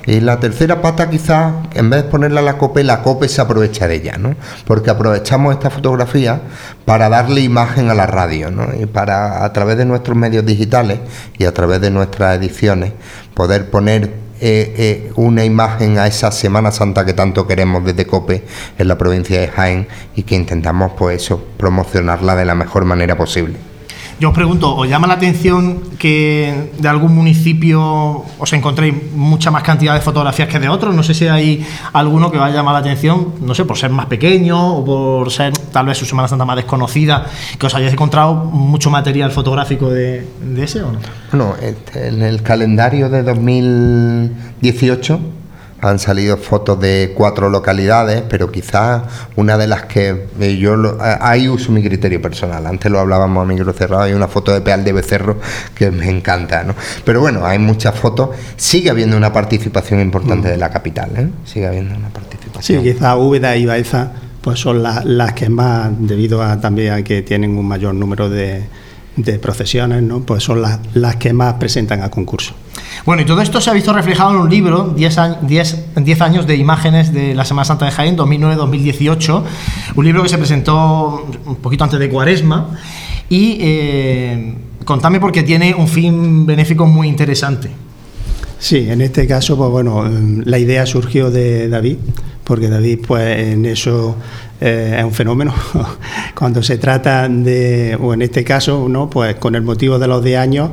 Y 0.06 0.20
la 0.20 0.40
tercera 0.40 0.80
pata 0.80 1.10
quizás, 1.10 1.52
en 1.74 1.90
vez 1.90 2.04
de 2.04 2.10
ponerla 2.10 2.40
a 2.40 2.44
la 2.44 2.58
COPE, 2.58 2.84
la 2.84 3.02
COPE 3.02 3.28
se 3.28 3.40
aprovecha 3.40 3.88
de 3.88 3.96
ella, 3.96 4.16
¿no? 4.18 4.34
porque 4.66 4.90
aprovechamos 4.90 5.54
esta 5.54 5.70
fotografía 5.70 6.40
para 6.84 7.08
darle 7.08 7.40
imagen 7.40 7.90
a 7.90 7.94
la 7.94 8.06
radio 8.06 8.50
¿no? 8.50 8.68
y 8.78 8.86
para 8.86 9.44
a 9.44 9.52
través 9.52 9.76
de 9.76 9.84
nuestros 9.84 10.16
medios 10.16 10.44
digitales 10.44 11.00
y 11.38 11.44
a 11.44 11.52
través 11.52 11.80
de 11.80 11.90
nuestras 11.90 12.36
ediciones 12.36 12.92
poder 13.34 13.70
poner 13.70 14.26
eh, 14.38 14.74
eh, 14.76 15.12
una 15.16 15.46
imagen 15.46 15.98
a 15.98 16.06
esa 16.06 16.30
Semana 16.30 16.70
Santa 16.70 17.06
que 17.06 17.14
tanto 17.14 17.46
queremos 17.46 17.84
desde 17.86 18.06
COPE 18.06 18.44
en 18.78 18.88
la 18.88 18.98
provincia 18.98 19.40
de 19.40 19.48
Jaén 19.48 19.88
y 20.14 20.24
que 20.24 20.34
intentamos 20.34 20.92
pues 20.92 21.22
eso, 21.22 21.42
promocionarla 21.56 22.36
de 22.36 22.44
la 22.44 22.54
mejor 22.54 22.84
manera 22.84 23.16
posible. 23.16 23.75
Yo 24.18 24.30
os 24.30 24.34
pregunto, 24.34 24.74
¿os 24.74 24.88
llama 24.88 25.06
la 25.06 25.14
atención 25.14 25.80
que 25.98 26.70
de 26.78 26.88
algún 26.88 27.14
municipio 27.14 28.24
os 28.38 28.52
encontréis 28.54 28.94
mucha 29.14 29.50
más 29.50 29.62
cantidad 29.62 29.92
de 29.92 30.00
fotografías 30.00 30.48
que 30.48 30.58
de 30.58 30.70
otros? 30.70 30.94
No 30.94 31.02
sé 31.02 31.12
si 31.12 31.28
hay 31.28 31.62
alguno 31.92 32.32
que 32.32 32.38
os 32.38 32.50
llamado 32.50 32.78
la 32.78 32.80
atención, 32.80 33.34
no 33.42 33.54
sé, 33.54 33.66
por 33.66 33.76
ser 33.76 33.90
más 33.90 34.06
pequeño 34.06 34.78
o 34.78 34.82
por 34.86 35.30
ser 35.30 35.52
tal 35.70 35.84
vez 35.84 35.98
su 35.98 36.06
Semana 36.06 36.28
Santa 36.28 36.46
más 36.46 36.56
desconocida, 36.56 37.26
que 37.58 37.66
os 37.66 37.74
hayáis 37.74 37.92
encontrado 37.92 38.34
mucho 38.34 38.88
material 38.88 39.32
fotográfico 39.32 39.90
de, 39.90 40.26
de 40.40 40.64
ese 40.64 40.82
o 40.82 40.92
no. 40.92 40.98
Bueno, 41.30 41.54
este, 41.60 42.08
en 42.08 42.22
el 42.22 42.42
calendario 42.42 43.10
de 43.10 43.22
2018 43.22 45.20
han 45.80 45.98
salido 45.98 46.36
fotos 46.36 46.80
de 46.80 47.12
cuatro 47.14 47.50
localidades, 47.50 48.22
pero 48.28 48.50
quizás 48.50 49.02
una 49.36 49.58
de 49.58 49.66
las 49.66 49.84
que 49.84 50.26
eh, 50.40 50.56
yo 50.56 50.74
eh, 50.74 51.18
ahí 51.20 51.48
uso 51.48 51.72
mi 51.72 51.82
criterio 51.82 52.20
personal. 52.20 52.66
Antes 52.66 52.90
lo 52.90 52.98
hablábamos 52.98 53.42
a 53.42 53.46
micro 53.46 53.72
cerrado, 53.72 54.02
hay 54.02 54.12
una 54.12 54.28
foto 54.28 54.52
de 54.52 54.60
Peal 54.60 54.84
de 54.84 54.92
Becerro 54.92 55.38
que 55.74 55.90
me 55.90 56.08
encanta, 56.08 56.64
¿no? 56.64 56.74
Pero 57.04 57.20
bueno, 57.20 57.44
hay 57.44 57.58
muchas 57.58 57.94
fotos. 57.94 58.30
Sigue 58.56 58.90
habiendo 58.90 59.16
una 59.16 59.32
participación 59.32 60.00
importante 60.00 60.48
mm. 60.48 60.50
de 60.52 60.56
la 60.56 60.70
capital, 60.70 61.10
¿eh? 61.16 61.28
Sigue 61.44 61.66
habiendo 61.66 61.94
una 61.94 62.08
participación. 62.08 62.82
Sí, 62.82 62.92
quizás 62.92 63.16
Úbeda 63.16 63.56
y 63.56 63.66
Baeza 63.66 64.12
pues 64.46 64.60
son 64.60 64.80
las 64.80 65.32
que 65.32 65.48
más, 65.48 65.90
debido 65.98 66.40
a 66.40 66.60
también 66.60 66.92
a 66.92 67.02
que 67.02 67.22
tienen 67.22 67.58
un 67.58 67.66
mayor 67.66 67.94
número 67.94 68.30
de 68.30 68.62
de 69.16 69.38
procesiones, 69.38 70.02
¿no? 70.02 70.20
pues 70.20 70.44
son 70.44 70.62
las, 70.62 70.78
las 70.94 71.16
que 71.16 71.32
más 71.32 71.54
presentan 71.54 72.02
a 72.02 72.10
concurso. 72.10 72.54
Bueno, 73.04 73.22
y 73.22 73.24
todo 73.24 73.40
esto 73.40 73.60
se 73.60 73.70
ha 73.70 73.72
visto 73.72 73.92
reflejado 73.92 74.30
en 74.30 74.36
un 74.36 74.50
libro, 74.50 74.92
10 74.96 75.18
años, 75.18 75.38
10 75.94 76.20
años 76.20 76.46
de 76.46 76.56
imágenes 76.56 77.12
de 77.12 77.34
la 77.34 77.44
Semana 77.44 77.64
Santa 77.64 77.86
de 77.86 77.92
Jaén, 77.92 78.16
2009-2018, 78.16 79.42
un 79.94 80.04
libro 80.04 80.22
que 80.22 80.28
se 80.28 80.38
presentó 80.38 81.26
un 81.46 81.56
poquito 81.56 81.84
antes 81.84 81.98
de 81.98 82.08
Cuaresma, 82.08 82.70
y 83.28 83.58
eh, 83.60 84.54
contame 84.84 85.18
porque 85.18 85.42
tiene 85.42 85.74
un 85.74 85.88
fin 85.88 86.46
benéfico 86.46 86.86
muy 86.86 87.08
interesante. 87.08 87.70
Sí, 88.58 88.88
en 88.88 89.02
este 89.02 89.26
caso, 89.26 89.56
pues 89.56 89.70
bueno, 89.70 90.10
la 90.44 90.58
idea 90.58 90.86
surgió 90.86 91.30
de 91.30 91.68
David, 91.68 91.98
porque 92.44 92.68
David, 92.68 93.00
pues 93.06 93.38
en 93.38 93.66
eso 93.66 94.16
eh, 94.60 94.96
es 94.98 95.04
un 95.04 95.12
fenómeno. 95.12 95.54
Cuando 96.34 96.62
se 96.62 96.78
trata 96.78 97.28
de, 97.28 97.96
o 98.00 98.14
en 98.14 98.22
este 98.22 98.44
caso, 98.44 98.88
¿no? 98.88 99.10
pues 99.10 99.36
con 99.36 99.54
el 99.54 99.62
motivo 99.62 99.98
de 99.98 100.08
los 100.08 100.24
10 100.24 100.38
años, 100.38 100.70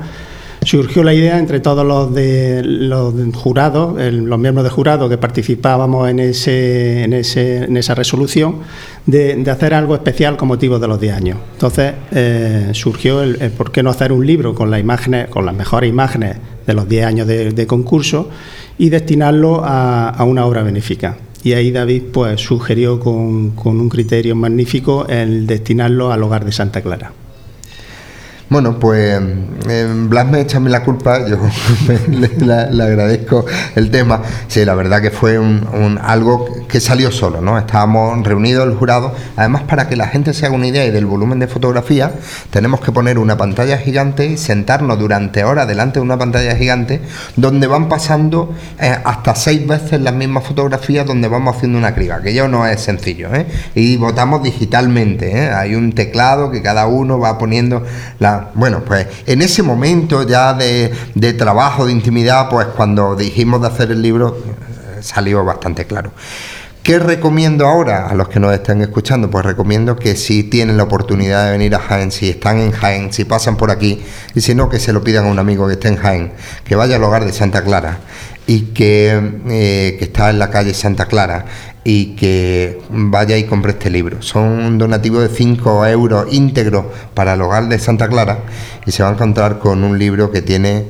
surgió 0.66 1.04
la 1.04 1.14
idea 1.14 1.40
entre 1.40 1.60
todos 1.60 1.86
los, 1.86 2.14
de, 2.14 2.62
los 2.64 3.14
jurados, 3.36 4.00
los 4.00 4.40
miembros 4.40 4.64
de 4.64 4.70
jurado 4.70 5.10
que 5.10 5.18
participábamos 5.18 6.10
en, 6.10 6.20
ese, 6.20 7.04
en, 7.04 7.14
ese, 7.14 7.66
en 7.66 7.78
esa 7.78 7.96
resolución, 7.96 8.58
de, 9.06 9.44
hacer 9.50 9.74
algo 9.74 9.96
especial 9.96 10.38
con 10.38 10.48
motivo 10.48 10.80
de 10.80 10.88
los 10.88 11.00
10 11.00 11.14
años. 11.16 11.38
Entonces 11.54 11.94
eh, 12.12 12.70
surgió 12.74 13.22
el, 13.22 13.38
por 13.52 13.72
qué 13.72 13.84
no 13.84 13.90
hacer 13.90 14.12
un 14.12 14.26
libro 14.26 14.54
con 14.56 14.72
las 14.72 14.80
imágenes, 14.80 15.28
con 15.28 15.46
las 15.46 15.56
mejores 15.56 15.90
imágenes 15.90 16.38
de 16.66 16.74
los 16.74 16.88
10 16.88 17.06
años 17.06 17.28
de, 17.28 17.68
concurso 17.68 18.30
y 18.78 18.90
destinarlo 18.90 19.62
a, 19.64 20.24
una 20.24 20.46
obra 20.46 20.64
benéfica. 20.64 21.18
Y 21.44 21.54
ahí 21.54 21.72
David 21.72 22.04
pues 22.14 22.40
sugirió 22.40 23.00
con 23.00 23.54
un 23.66 23.90
criterio 23.90 24.36
magnífico 24.36 25.06
el 25.08 25.46
destinarlo 25.46 26.12
al 26.12 26.24
hogar 26.24 26.46
de 26.46 26.52
Santa 26.52 26.82
Clara. 26.82 27.12
Bueno, 28.54 28.78
pues 28.78 29.20
eh, 29.68 29.92
Blas 30.08 30.28
me 30.28 30.40
echa 30.40 30.60
la 30.60 30.84
culpa, 30.84 31.28
yo 31.28 31.38
le, 32.08 32.84
agradezco 32.84 33.48
el 33.76 33.90
tema. 33.90 34.22
Sí, 34.48 34.64
la 34.64 34.76
verdad 34.76 35.02
que 35.02 35.10
fue 35.10 35.40
un, 35.40 36.00
algo 36.00 36.46
que 36.68 36.80
salió 36.80 37.12
solo, 37.12 37.42
¿no? 37.42 37.58
Estábamos 37.58 38.24
reunidos 38.24 38.68
el 38.68 38.76
jurado. 38.76 39.16
Además, 39.38 39.64
para 39.64 39.88
que 39.90 39.96
la 39.96 40.08
gente 40.08 40.36
se 40.36 40.46
haga 40.46 40.54
una 40.54 40.68
idea 40.68 40.86
y 40.86 40.92
del 40.92 41.08
volumen 41.08 41.40
de 41.40 41.48
fotografía, 41.48 42.12
tenemos 42.52 42.80
que 42.80 42.92
poner 42.92 43.18
una 43.18 43.38
pantalla 43.38 43.80
gigante 43.80 44.28
y 44.28 44.38
sentarnos 44.38 45.00
durante 45.00 45.44
horas 45.44 45.68
delante 45.68 45.98
de 45.98 46.06
una 46.06 46.20
pantalla 46.20 46.56
gigante 46.56 47.02
donde 47.36 47.66
van 47.66 47.90
pasando 47.90 48.54
eh, 48.80 48.96
hasta 49.04 49.34
seis 49.34 49.66
veces 49.66 50.00
las 50.00 50.14
mismas 50.14 50.44
fotografías 50.44 51.08
donde 51.08 51.28
vamos 51.28 51.56
haciendo 51.56 51.80
una 51.80 51.96
criba, 51.96 52.22
que 52.22 52.36
ya 52.36 52.48
no 52.48 52.68
es 52.68 52.82
sencillo, 52.82 53.34
¿eh? 53.34 53.48
Y 53.74 53.98
votamos 53.98 54.44
digitalmente, 54.44 55.46
¿eh? 55.46 55.50
Hay 55.50 55.74
un 55.74 55.94
teclado 55.94 56.52
que 56.52 56.62
cada 56.62 56.86
uno 56.86 57.18
va 57.18 57.40
poniendo 57.40 57.84
la 58.20 58.43
bueno, 58.54 58.84
pues 58.86 59.08
en 59.26 59.42
ese 59.42 59.64
momento 59.64 60.28
ya 60.28 60.54
de, 60.54 61.34
trabajo, 61.38 61.86
de 61.86 61.92
intimidad, 61.92 62.50
pues 62.50 62.68
cuando 62.68 63.16
dijimos 63.16 63.62
de 63.62 63.68
hacer 63.68 63.92
el 63.92 64.02
libro, 64.02 64.38
eh, 64.38 65.02
salió 65.02 65.44
bastante 65.44 65.86
claro. 65.86 66.12
¿Qué 66.84 67.00
recomiendo 67.00 67.66
ahora 67.66 68.10
a 68.10 68.14
los 68.14 68.28
que 68.28 68.42
nos 68.42 68.54
estén 68.54 68.82
escuchando? 68.82 69.30
Pues 69.30 69.46
recomiendo 69.46 69.96
que 69.96 70.18
si 70.18 70.44
tienen 70.44 70.76
la 70.76 70.84
oportunidad 70.84 71.46
de 71.46 71.52
venir 71.52 71.74
a 71.76 71.80
Jaén, 71.80 72.12
si 72.12 72.30
están 72.30 72.58
en 72.60 72.72
Jaén, 72.72 73.14
si 73.14 73.24
pasan 73.24 73.56
por 73.56 73.72
aquí, 73.72 74.04
y 74.36 74.42
si 74.42 74.54
no, 74.54 74.68
que 74.68 74.82
se 74.82 74.92
lo 74.92 75.02
pidan 75.02 75.26
a 75.26 75.30
un 75.30 75.40
amigo 75.40 75.66
que 75.68 75.74
esté 75.74 75.88
en 75.88 75.96
Jaén, 75.96 76.34
que 76.66 76.76
vaya 76.76 76.98
al 76.98 77.04
hogar 77.04 77.24
de 77.24 77.32
Santa 77.32 77.64
Clara 77.64 78.00
y 78.48 78.62
que, 78.74 79.40
eh, 79.50 79.96
que 79.98 80.06
está 80.06 80.30
en 80.30 80.40
la 80.40 80.50
calle 80.50 80.74
Santa 80.74 81.06
Clara 81.06 81.46
y 81.84 82.16
que 82.16 82.82
vaya 82.90 83.38
y 83.38 83.44
compre 83.46 83.72
este 83.72 83.90
libro. 83.90 84.22
Son 84.22 84.44
un 84.44 84.78
donativo 84.78 85.20
de 85.20 85.30
5 85.30 85.86
euros 85.88 86.32
íntegro 86.32 86.92
para 87.14 87.34
el 87.34 87.42
hogar 87.42 87.68
de 87.68 87.80
Santa 87.80 88.08
Clara 88.08 88.40
y 88.86 88.92
se 88.92 89.04
va 89.04 89.10
a 89.10 89.14
encontrar 89.14 89.60
con 89.60 89.84
un 89.84 89.98
libro 89.98 90.32
que 90.32 90.42
tiene 90.42 90.88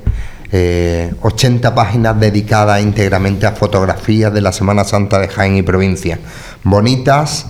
80 0.53 1.67
eh, 1.67 1.71
páginas 1.71 2.19
dedicadas 2.19 2.81
íntegramente 2.81 3.47
a 3.47 3.53
fotografías 3.53 4.31
de 4.31 4.41
la 4.41 4.51
Semana 4.51 4.83
Santa 4.83 5.17
de 5.19 5.27
Jaén 5.27 5.57
y 5.57 5.63
provincia. 5.63 6.19
Bonitas, 6.63 7.47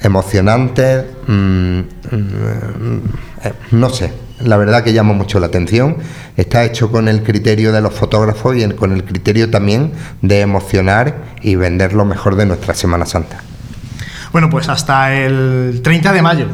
emocionantes, 0.00 1.04
mm, 1.28 1.78
mm, 1.78 3.02
eh, 3.44 3.52
no 3.70 3.90
sé, 3.90 4.12
la 4.44 4.56
verdad 4.56 4.84
que 4.84 4.92
llama 4.92 5.12
mucho 5.12 5.40
la 5.40 5.46
atención. 5.46 5.96
Está 6.36 6.64
hecho 6.64 6.90
con 6.90 7.08
el 7.08 7.22
criterio 7.22 7.72
de 7.72 7.80
los 7.80 7.94
fotógrafos 7.94 8.56
y 8.56 8.68
con 8.70 8.92
el 8.92 9.04
criterio 9.04 9.50
también 9.50 9.92
de 10.20 10.40
emocionar 10.40 11.16
y 11.42 11.54
vender 11.54 11.92
lo 11.92 12.04
mejor 12.04 12.36
de 12.36 12.46
nuestra 12.46 12.74
Semana 12.74 13.06
Santa. 13.06 13.42
Bueno, 14.32 14.48
pues 14.48 14.68
hasta 14.68 15.14
el 15.14 15.80
30 15.82 16.12
de 16.12 16.22
mayo, 16.22 16.46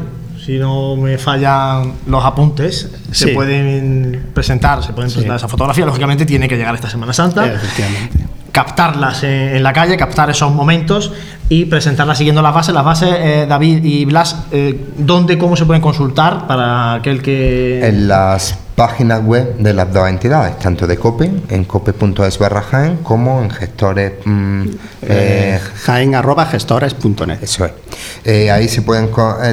si 0.43 0.57
no 0.57 0.95
me 0.95 1.17
fallan 1.17 1.93
los 2.07 2.25
apuntes, 2.25 2.89
se 3.11 3.29
pueden 3.29 4.31
presentar, 4.33 4.83
se 4.83 4.93
pueden 4.93 5.11
presentar 5.11 5.37
esa 5.37 5.47
fotografía. 5.47 5.85
Lógicamente 5.85 6.25
tiene 6.25 6.49
que 6.49 6.57
llegar 6.57 6.75
esta 6.75 6.89
Semana 6.89 7.13
Santa. 7.13 7.45
Efectivamente 7.45 8.38
captarlas 8.51 9.23
en, 9.23 9.61
la 9.63 9.73
calle, 9.73 9.97
captar 9.97 10.29
esos 10.29 10.51
momentos 10.53 11.11
y 11.49 11.65
presentarlas 11.65 12.17
siguiendo 12.17 12.41
las 12.41 12.53
bases. 12.53 12.73
Las 12.73 12.85
bases, 12.85 13.09
eh, 13.11 13.45
David 13.47 13.83
y 13.83 14.05
Blas, 14.05 14.35
eh, 14.51 14.87
¿dónde, 14.97 15.37
cómo 15.37 15.55
se 15.55 15.65
pueden 15.65 15.81
consultar 15.81 16.47
para 16.47 16.95
aquel 16.95 17.21
que...? 17.21 17.85
En 17.87 18.07
las 18.07 18.57
páginas 18.75 19.23
web 19.23 19.57
de 19.57 19.73
las 19.73 19.91
dos 19.91 20.07
entidades, 20.07 20.57
tanto 20.59 20.87
de 20.87 20.97
COPE, 20.97 21.31
en 21.49 21.65
cope.es 21.65 22.39
barra 22.39 22.61
Jaén, 22.61 22.97
como 22.97 23.41
en 23.41 23.49
gestores... 23.49 24.13
Mm, 24.23 24.63
eh, 25.01 25.59
Jaén 25.83 26.15
arroba 26.15 26.45
gestores.net. 26.45 27.39
Eso 27.41 27.65
es. 27.65 28.51
ahí 28.51 28.67
se 28.67 28.81
pueden 28.81 29.09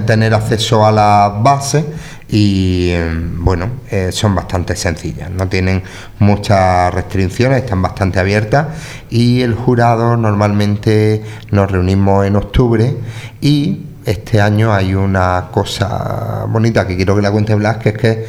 tener 0.06 0.32
acceso 0.34 0.86
a 0.86 0.92
las 0.92 1.42
bases 1.42 1.84
y 2.28 2.92
bueno, 3.38 3.70
eh, 3.90 4.10
son 4.10 4.34
bastante 4.34 4.74
sencillas, 4.74 5.30
no 5.30 5.48
tienen 5.48 5.82
muchas 6.18 6.92
restricciones, 6.92 7.62
están 7.62 7.82
bastante 7.82 8.18
abiertas 8.18 8.66
y 9.10 9.42
el 9.42 9.54
jurado 9.54 10.16
normalmente 10.16 11.22
nos 11.52 11.70
reunimos 11.70 12.26
en 12.26 12.36
octubre 12.36 12.96
y 13.40 13.82
este 14.04 14.40
año 14.40 14.72
hay 14.72 14.94
una 14.94 15.48
cosa 15.50 16.46
bonita 16.48 16.86
que 16.86 16.96
quiero 16.96 17.16
que 17.16 17.22
la 17.22 17.30
cuente 17.30 17.54
Blas, 17.54 17.78
que 17.78 17.88
es 17.90 17.98
que 17.98 18.26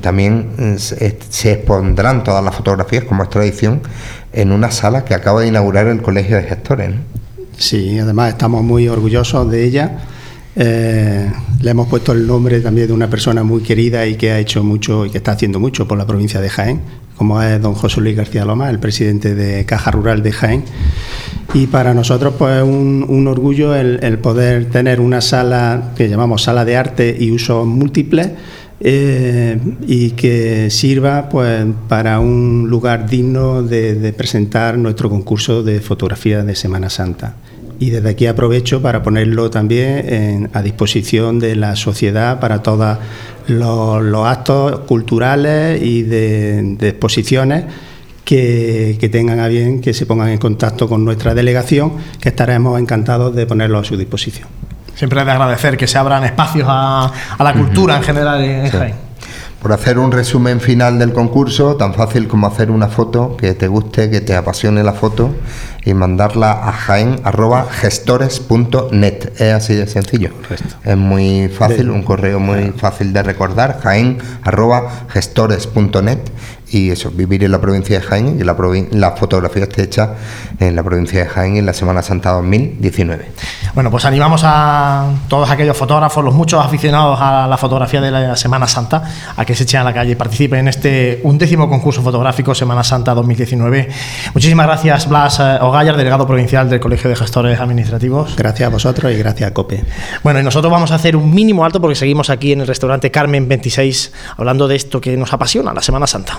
también 0.00 0.78
se, 0.78 1.18
se, 1.28 1.52
expondrán 1.52 2.24
todas 2.24 2.42
las 2.42 2.54
fotografías, 2.54 3.04
como 3.04 3.22
es 3.22 3.28
tradición, 3.28 3.82
en 4.32 4.50
una 4.50 4.70
sala 4.70 5.04
que 5.04 5.12
acaba 5.12 5.42
de 5.42 5.48
inaugurar 5.48 5.88
el 5.88 6.00
Colegio 6.00 6.36
de 6.36 6.44
Gestores. 6.44 6.90
Sí, 7.58 7.98
además 7.98 8.30
estamos 8.30 8.62
muy 8.62 8.88
orgullosos 8.88 9.50
de 9.50 9.64
ella 9.64 9.98
eh, 10.56 11.32
le 11.62 11.70
hemos 11.70 11.88
puesto 11.88 12.12
el 12.12 12.26
nombre 12.26 12.60
también 12.60 12.86
de 12.86 12.92
una 12.92 13.10
persona 13.10 13.42
muy 13.42 13.62
querida 13.62 14.06
y 14.06 14.16
que 14.16 14.30
ha 14.30 14.38
hecho 14.38 14.62
mucho 14.62 15.04
y 15.04 15.10
que 15.10 15.18
está 15.18 15.32
haciendo 15.32 15.58
mucho 15.58 15.88
por 15.88 15.98
la 15.98 16.06
provincia 16.06 16.40
de 16.40 16.48
Jaén, 16.48 16.80
como 17.16 17.42
es 17.42 17.60
don 17.60 17.74
José 17.74 18.00
Luis 18.00 18.16
García 18.16 18.44
Loma, 18.44 18.70
el 18.70 18.78
presidente 18.78 19.34
de 19.34 19.64
Caja 19.64 19.90
Rural 19.90 20.22
de 20.22 20.32
Jaén. 20.32 20.64
Y 21.54 21.66
para 21.66 21.94
nosotros, 21.94 22.34
pues, 22.38 22.62
un, 22.62 23.04
un 23.08 23.26
orgullo 23.26 23.74
el, 23.74 24.18
poder 24.18 24.66
tener 24.66 25.00
una 25.00 25.20
sala 25.20 25.92
que 25.96 26.08
llamamos 26.08 26.42
sala 26.42 26.64
de 26.64 26.76
arte 26.76 27.16
y 27.18 27.30
usos 27.32 27.66
múltiples. 27.66 28.30
Eh, 28.80 29.58
y 29.86 30.10
que 30.10 30.68
sirva 30.68 31.28
pues 31.28 31.64
para 31.88 32.18
un 32.18 32.66
lugar 32.68 33.08
digno 33.08 33.62
de 33.62 34.12
presentar 34.14 34.76
nuestro 34.76 35.08
concurso 35.08 35.62
de 35.62 35.80
fotografía 35.80 36.42
de 36.42 36.56
Semana 36.56 36.90
Santa 36.90 37.36
y 37.78 37.90
desde 37.90 38.10
aquí 38.10 38.26
aprovecho 38.26 38.80
para 38.80 39.02
ponerlo 39.02 39.50
también 39.50 40.50
a 40.52 40.62
disposición 40.62 41.38
de 41.38 41.56
la 41.56 41.76
sociedad 41.76 42.40
para 42.40 42.62
todos 42.62 42.98
los, 43.46 44.26
actos 44.26 44.80
culturales 44.80 45.82
y 45.82 46.02
de, 46.02 46.76
exposiciones 46.80 47.64
que, 48.24 48.98
tengan 49.10 49.40
a 49.40 49.48
bien 49.48 49.80
que 49.80 49.92
se 49.92 50.06
pongan 50.06 50.30
en 50.30 50.38
contacto 50.38 50.88
con 50.88 51.04
nuestra 51.04 51.34
delegación, 51.34 51.92
que 52.20 52.30
estaremos 52.30 52.80
encantados 52.80 53.34
de 53.34 53.46
ponerlo 53.46 53.78
a 53.78 53.84
su 53.84 53.96
disposición. 53.96 54.48
Siempre 54.94 55.20
es 55.20 55.26
de 55.26 55.32
agradecer 55.32 55.76
que 55.76 55.86
se 55.86 55.98
abran 55.98 56.24
espacios 56.24 56.66
a, 56.70 57.12
la 57.38 57.52
cultura 57.52 57.96
en 57.96 58.02
general 58.02 58.44
en 58.44 58.70
Jaén 58.70 59.03
por 59.64 59.72
hacer 59.72 59.98
un 59.98 60.12
resumen 60.12 60.60
final 60.60 60.98
del 60.98 61.14
concurso, 61.14 61.76
tan 61.76 61.94
fácil 61.94 62.28
como 62.28 62.46
hacer 62.46 62.70
una 62.70 62.88
foto 62.88 63.34
que 63.38 63.54
te 63.54 63.66
guste, 63.66 64.10
que 64.10 64.20
te 64.20 64.36
apasione 64.36 64.84
la 64.84 64.92
foto 64.92 65.34
y 65.86 65.94
mandarla 65.94 66.68
a 66.68 66.70
jaén.gestores.net. 66.70 69.40
Es 69.40 69.54
así 69.54 69.74
de 69.74 69.86
sencillo. 69.86 70.32
Es 70.84 70.96
muy 70.98 71.48
fácil, 71.48 71.88
un 71.88 72.02
correo 72.02 72.40
muy 72.40 72.74
fácil 72.76 73.14
de 73.14 73.22
recordar, 73.22 73.80
jaén.gestores.net 73.82 76.18
y 76.74 76.90
eso, 76.90 77.10
vivir 77.10 77.44
en 77.44 77.52
la 77.52 77.60
provincia 77.60 78.00
de 78.00 78.04
Jaén 78.04 78.40
y 78.40 78.44
la, 78.44 78.56
la 78.90 79.12
fotografía 79.12 79.64
esté 79.64 79.82
hecha 79.82 80.14
en 80.58 80.74
la 80.74 80.82
provincia 80.82 81.20
de 81.20 81.26
Jaén 81.26 81.56
en 81.56 81.66
la 81.66 81.72
Semana 81.72 82.02
Santa 82.02 82.32
2019. 82.32 83.30
Bueno, 83.74 83.90
pues 83.90 84.04
animamos 84.04 84.42
a 84.44 85.06
todos 85.28 85.50
aquellos 85.50 85.76
fotógrafos, 85.76 86.24
los 86.24 86.34
muchos 86.34 86.64
aficionados 86.64 87.18
a 87.20 87.46
la 87.46 87.56
fotografía 87.56 88.00
de 88.00 88.10
la 88.10 88.36
Semana 88.36 88.66
Santa, 88.66 89.02
a 89.36 89.44
que 89.44 89.54
se 89.54 89.64
echen 89.64 89.80
a 89.80 89.84
la 89.84 89.94
calle 89.94 90.12
y 90.12 90.14
participen 90.16 90.60
en 90.60 90.68
este 90.68 91.20
undécimo 91.22 91.68
concurso 91.68 92.02
fotográfico 92.02 92.54
Semana 92.54 92.82
Santa 92.82 93.14
2019. 93.14 93.88
Muchísimas 94.34 94.66
gracias, 94.66 95.08
Blas 95.08 95.38
eh, 95.40 95.58
Ogallar, 95.60 95.96
delegado 95.96 96.26
provincial 96.26 96.68
del 96.68 96.80
Colegio 96.80 97.08
de 97.08 97.16
Gestores 97.16 97.60
Administrativos. 97.60 98.34
Gracias 98.36 98.66
a 98.66 98.70
vosotros 98.70 99.12
y 99.12 99.16
gracias 99.16 99.50
a 99.50 99.54
COPE. 99.54 99.84
Bueno, 100.22 100.40
y 100.40 100.42
nosotros 100.42 100.72
vamos 100.72 100.90
a 100.90 100.96
hacer 100.96 101.16
un 101.16 101.32
mínimo 101.32 101.64
alto 101.64 101.80
porque 101.80 101.94
seguimos 101.94 102.30
aquí 102.30 102.52
en 102.52 102.62
el 102.62 102.66
restaurante 102.66 103.10
Carmen 103.10 103.48
26 103.48 104.12
hablando 104.36 104.66
de 104.66 104.76
esto 104.76 105.00
que 105.00 105.16
nos 105.16 105.32
apasiona, 105.32 105.72
la 105.72 105.82
Semana 105.82 106.06
Santa. 106.06 106.38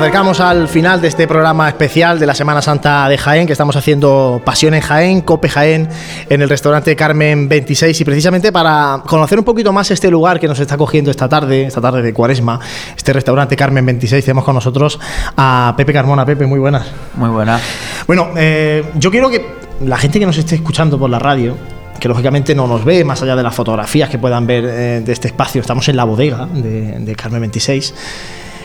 Acercamos 0.00 0.40
al 0.40 0.66
final 0.66 1.02
de 1.02 1.08
este 1.08 1.28
programa 1.28 1.68
especial 1.68 2.18
de 2.18 2.24
la 2.24 2.34
Semana 2.34 2.62
Santa 2.62 3.06
de 3.06 3.18
Jaén, 3.18 3.46
que 3.46 3.52
estamos 3.52 3.76
haciendo 3.76 4.40
Pasión 4.42 4.72
en 4.72 4.80
Jaén, 4.80 5.20
Cope 5.20 5.50
Jaén, 5.50 5.90
en 6.26 6.40
el 6.40 6.48
restaurante 6.48 6.96
Carmen 6.96 7.50
26. 7.50 8.00
Y 8.00 8.04
precisamente 8.06 8.50
para 8.50 9.02
conocer 9.06 9.38
un 9.38 9.44
poquito 9.44 9.74
más 9.74 9.90
este 9.90 10.10
lugar 10.10 10.40
que 10.40 10.48
nos 10.48 10.58
está 10.58 10.78
cogiendo 10.78 11.10
esta 11.10 11.28
tarde, 11.28 11.64
esta 11.64 11.82
tarde 11.82 12.00
de 12.00 12.14
Cuaresma, 12.14 12.58
este 12.96 13.12
restaurante 13.12 13.56
Carmen 13.56 13.84
26, 13.84 14.24
tenemos 14.24 14.42
con 14.42 14.54
nosotros 14.54 14.98
a 15.36 15.74
Pepe 15.76 15.92
Carmona. 15.92 16.24
Pepe, 16.24 16.46
muy 16.46 16.58
buenas. 16.58 16.90
Muy 17.16 17.28
buenas. 17.28 17.60
Bueno, 18.06 18.30
eh, 18.36 18.82
yo 18.94 19.10
quiero 19.10 19.28
que 19.28 19.44
la 19.84 19.98
gente 19.98 20.18
que 20.18 20.24
nos 20.24 20.38
esté 20.38 20.54
escuchando 20.54 20.98
por 20.98 21.10
la 21.10 21.18
radio, 21.18 21.58
que 22.00 22.08
lógicamente 22.08 22.54
no 22.54 22.66
nos 22.66 22.86
ve, 22.86 23.04
más 23.04 23.20
allá 23.20 23.36
de 23.36 23.42
las 23.42 23.54
fotografías 23.54 24.08
que 24.08 24.16
puedan 24.16 24.46
ver 24.46 24.64
eh, 24.64 25.02
de 25.04 25.12
este 25.12 25.28
espacio, 25.28 25.60
estamos 25.60 25.86
en 25.90 25.96
la 25.96 26.04
bodega 26.04 26.46
de, 26.46 27.00
de 27.00 27.14
Carmen 27.14 27.42
26 27.42 27.94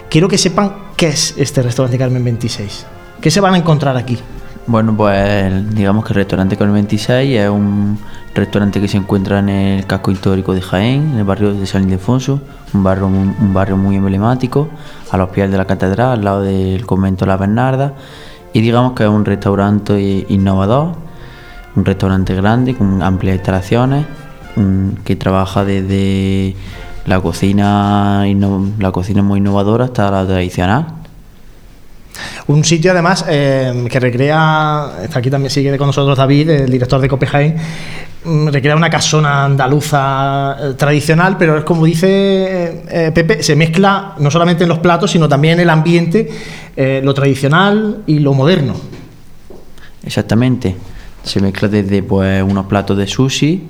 quiero 0.09 0.27
que 0.27 0.37
sepan 0.37 0.73
qué 0.95 1.07
es 1.07 1.35
este 1.37 1.61
restaurante 1.61 1.97
Carmen 1.97 2.23
26. 2.23 2.85
¿Qué 3.21 3.31
se 3.31 3.39
van 3.41 3.53
a 3.53 3.57
encontrar 3.57 3.97
aquí? 3.97 4.17
Bueno, 4.67 4.95
pues 4.97 5.75
digamos 5.75 6.03
que 6.03 6.13
el 6.13 6.15
restaurante 6.15 6.57
Carmen 6.57 6.75
26 6.75 7.39
es 7.39 7.49
un 7.49 7.99
restaurante 8.33 8.81
que 8.81 8.87
se 8.87 8.97
encuentra 8.97 9.39
en 9.39 9.49
el 9.49 9.85
casco 9.85 10.11
histórico 10.11 10.53
de 10.53 10.61
Jaén, 10.61 11.11
en 11.13 11.19
el 11.19 11.23
barrio 11.23 11.53
de 11.53 11.65
San 11.67 11.83
Ildefonso, 11.83 12.41
un 12.73 12.83
barrio, 12.83 13.07
un 13.07 13.53
barrio 13.53 13.77
muy 13.77 13.95
emblemático, 13.95 14.67
a 15.11 15.17
los 15.17 15.29
pies 15.29 15.51
de 15.51 15.57
la 15.57 15.65
catedral, 15.65 16.13
al 16.19 16.25
lado 16.25 16.41
del 16.41 16.85
convento 16.85 17.25
La 17.25 17.37
Bernarda. 17.37 17.93
Y 18.53 18.61
digamos 18.61 18.93
que 18.93 19.03
es 19.03 19.09
un 19.09 19.23
restaurante 19.25 20.25
innovador, 20.29 20.95
un 21.75 21.85
restaurante 21.85 22.33
grande 22.33 22.73
con 22.75 23.03
amplias 23.03 23.35
instalaciones, 23.35 24.05
que 25.03 25.15
trabaja 25.15 25.65
desde 25.65 26.55
la 27.05 27.21
cocina, 27.21 28.25
la 28.79 28.91
cocina 28.91 29.21
muy 29.21 29.39
innovadora 29.39 29.85
hasta 29.85 30.09
la 30.11 30.25
tradicional. 30.25 30.85
Un 32.47 32.63
sitio 32.63 32.91
además 32.91 33.25
eh, 33.27 33.87
que 33.89 33.99
recrea, 33.99 34.91
está 35.03 35.19
aquí 35.19 35.29
también 35.29 35.49
sigue 35.49 35.77
con 35.77 35.87
nosotros 35.87 36.17
David, 36.17 36.49
el 36.49 36.71
director 36.71 37.01
de 37.01 37.09
Copenhagen, 37.09 37.55
mm, 38.23 38.47
recrea 38.47 38.75
una 38.75 38.89
casona 38.89 39.45
andaluza 39.45 40.55
eh, 40.59 40.73
tradicional, 40.75 41.37
pero 41.37 41.57
es 41.57 41.63
como 41.63 41.85
dice 41.85 42.83
eh, 42.87 43.11
Pepe, 43.13 43.43
se 43.43 43.55
mezcla 43.55 44.13
no 44.19 44.31
solamente 44.31 44.63
en 44.63 44.69
los 44.69 44.79
platos, 44.79 45.11
sino 45.11 45.27
también 45.27 45.55
en 45.55 45.61
el 45.61 45.69
ambiente, 45.69 46.29
lo 46.77 47.13
tradicional 47.13 48.03
y 48.05 48.19
lo 48.19 48.33
moderno. 48.33 48.75
Exactamente, 50.03 50.75
se 51.23 51.39
mezcla 51.39 51.69
desde 51.69 52.03
pues, 52.03 52.43
unos 52.43 52.65
platos 52.65 52.97
de 52.97 53.07
sushi, 53.07 53.69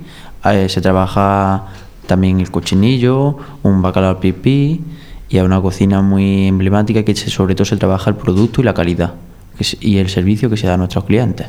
se 0.67 0.81
trabaja 0.81 1.65
también 2.05 2.39
el 2.39 2.51
cochinillo, 2.51 3.37
un 3.63 3.81
bacalao 3.81 4.11
al 4.11 4.19
pipí 4.19 4.83
y 5.29 5.37
a 5.37 5.43
una 5.43 5.61
cocina 5.61 6.01
muy 6.01 6.47
emblemática 6.47 7.03
que 7.03 7.15
sobre 7.15 7.55
todo 7.55 7.65
se 7.65 7.77
trabaja 7.77 8.09
el 8.09 8.15
producto 8.15 8.61
y 8.61 8.63
la 8.63 8.73
calidad 8.73 9.13
y 9.79 9.97
el 9.97 10.09
servicio 10.09 10.49
que 10.49 10.57
se 10.57 10.67
da 10.67 10.73
a 10.73 10.77
nuestros 10.77 11.05
clientes. 11.05 11.47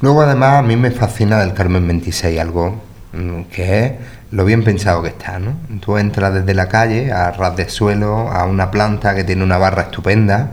Luego 0.00 0.22
además 0.22 0.60
a 0.60 0.62
mí 0.62 0.76
me 0.76 0.90
fascina 0.90 1.38
del 1.40 1.52
Carmen 1.52 1.86
26 1.86 2.40
algo 2.40 2.80
mm, 3.12 3.42
que 3.44 3.84
es 3.84 3.92
lo 4.30 4.44
bien 4.44 4.62
pensado 4.62 5.02
que 5.02 5.08
está, 5.08 5.38
¿no? 5.38 5.54
Tú 5.80 5.98
entras 5.98 6.32
desde 6.32 6.54
la 6.54 6.68
calle 6.68 7.12
a 7.12 7.30
ras 7.32 7.56
de 7.56 7.68
suelo 7.68 8.30
a 8.30 8.44
una 8.44 8.70
planta 8.70 9.14
que 9.14 9.24
tiene 9.24 9.42
una 9.42 9.58
barra 9.58 9.82
estupenda 9.82 10.52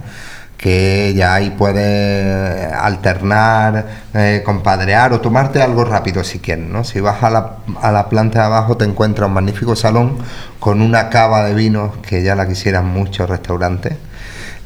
que 0.57 1.13
ya 1.15 1.35
ahí 1.35 1.51
puedes 1.51 2.73
alternar, 2.73 3.85
eh, 4.13 4.41
compadrear 4.43 5.13
o 5.13 5.21
tomarte 5.21 5.61
algo 5.61 5.85
rápido 5.85 6.23
si 6.23 6.39
quieres. 6.39 6.67
¿no? 6.67 6.83
Si 6.83 6.99
vas 6.99 7.23
a 7.23 7.29
la, 7.29 7.57
a 7.81 7.91
la 7.91 8.09
planta 8.09 8.39
de 8.39 8.45
abajo 8.45 8.75
te 8.75 8.85
encuentras 8.85 9.27
un 9.27 9.35
magnífico 9.35 9.75
salón 9.75 10.17
con 10.59 10.81
una 10.81 11.09
cava 11.09 11.43
de 11.43 11.53
vinos 11.53 11.91
que 11.97 12.23
ya 12.23 12.35
la 12.35 12.47
quisieran 12.47 12.87
muchos 12.87 13.29
restaurantes. 13.29 13.95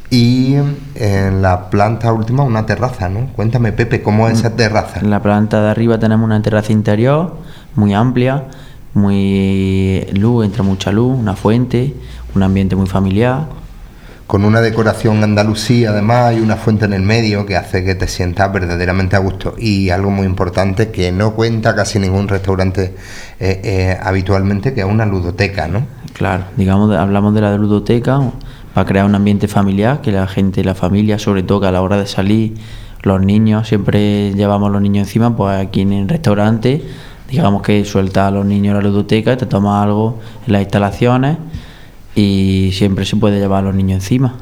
Y 0.09 0.55
en 0.95 1.41
la 1.41 1.69
planta 1.69 2.11
última 2.11 2.43
una 2.43 2.65
terraza, 2.65 3.07
¿no? 3.07 3.27
Cuéntame, 3.33 3.71
Pepe, 3.71 4.01
¿cómo 4.01 4.27
es 4.27 4.39
esa 4.39 4.49
mm, 4.49 4.55
terraza? 4.55 4.99
En 4.99 5.09
la 5.09 5.21
planta 5.21 5.61
de 5.61 5.69
arriba 5.69 5.99
tenemos 5.99 6.25
una 6.25 6.41
terraza 6.41 6.73
interior 6.73 7.37
muy 7.75 7.93
amplia, 7.93 8.45
muy 8.93 10.05
luz, 10.13 10.45
entra 10.45 10.63
mucha 10.63 10.91
luz, 10.91 11.17
una 11.17 11.35
fuente, 11.37 11.95
un 12.35 12.43
ambiente 12.43 12.75
muy 12.75 12.87
familiar 12.87 13.60
con 14.31 14.45
una 14.45 14.61
decoración 14.61 15.21
andalusí 15.25 15.83
además 15.83 16.33
y 16.37 16.39
una 16.39 16.55
fuente 16.55 16.85
en 16.85 16.93
el 16.93 17.01
medio 17.01 17.45
que 17.45 17.57
hace 17.57 17.83
que 17.83 17.95
te 17.95 18.07
sientas 18.07 18.49
verdaderamente 18.53 19.17
a 19.17 19.19
gusto. 19.19 19.55
Y 19.57 19.89
algo 19.89 20.09
muy 20.09 20.25
importante 20.25 20.89
que 20.89 21.11
no 21.11 21.33
cuenta 21.33 21.75
casi 21.75 21.99
ningún 21.99 22.29
restaurante 22.29 22.95
eh, 23.41 23.59
eh, 23.61 23.97
habitualmente, 24.01 24.73
que 24.73 24.79
es 24.79 24.85
una 24.85 25.05
ludoteca, 25.05 25.67
¿no? 25.67 25.85
Claro, 26.13 26.45
digamos, 26.55 26.95
hablamos 26.95 27.33
de 27.33 27.41
la 27.41 27.57
ludoteca 27.57 28.21
para 28.73 28.87
crear 28.87 29.05
un 29.05 29.15
ambiente 29.15 29.49
familiar, 29.49 29.99
que 29.99 30.13
la 30.13 30.25
gente, 30.27 30.63
la 30.63 30.75
familia, 30.75 31.19
sobre 31.19 31.43
todo 31.43 31.59
que 31.59 31.67
a 31.67 31.71
la 31.73 31.81
hora 31.81 31.97
de 31.97 32.07
salir, 32.07 32.53
los 33.03 33.19
niños, 33.19 33.67
siempre 33.67 34.33
llevamos 34.33 34.71
los 34.71 34.81
niños 34.81 35.09
encima, 35.09 35.35
pues 35.35 35.59
aquí 35.59 35.81
en 35.81 35.91
el 35.91 36.07
restaurante, 36.07 36.81
digamos 37.29 37.63
que 37.63 37.83
suelta 37.83 38.27
a 38.27 38.31
los 38.31 38.45
niños 38.45 38.75
a 38.75 38.81
la 38.81 38.87
ludoteca, 38.87 39.35
te 39.35 39.45
toma 39.45 39.83
algo 39.83 40.21
en 40.47 40.53
las 40.53 40.61
instalaciones 40.61 41.35
y 42.15 42.71
siempre 42.73 43.05
se 43.05 43.15
puede 43.15 43.39
llevar 43.39 43.63
a 43.63 43.67
los 43.67 43.75
niños 43.75 44.03
encima. 44.03 44.35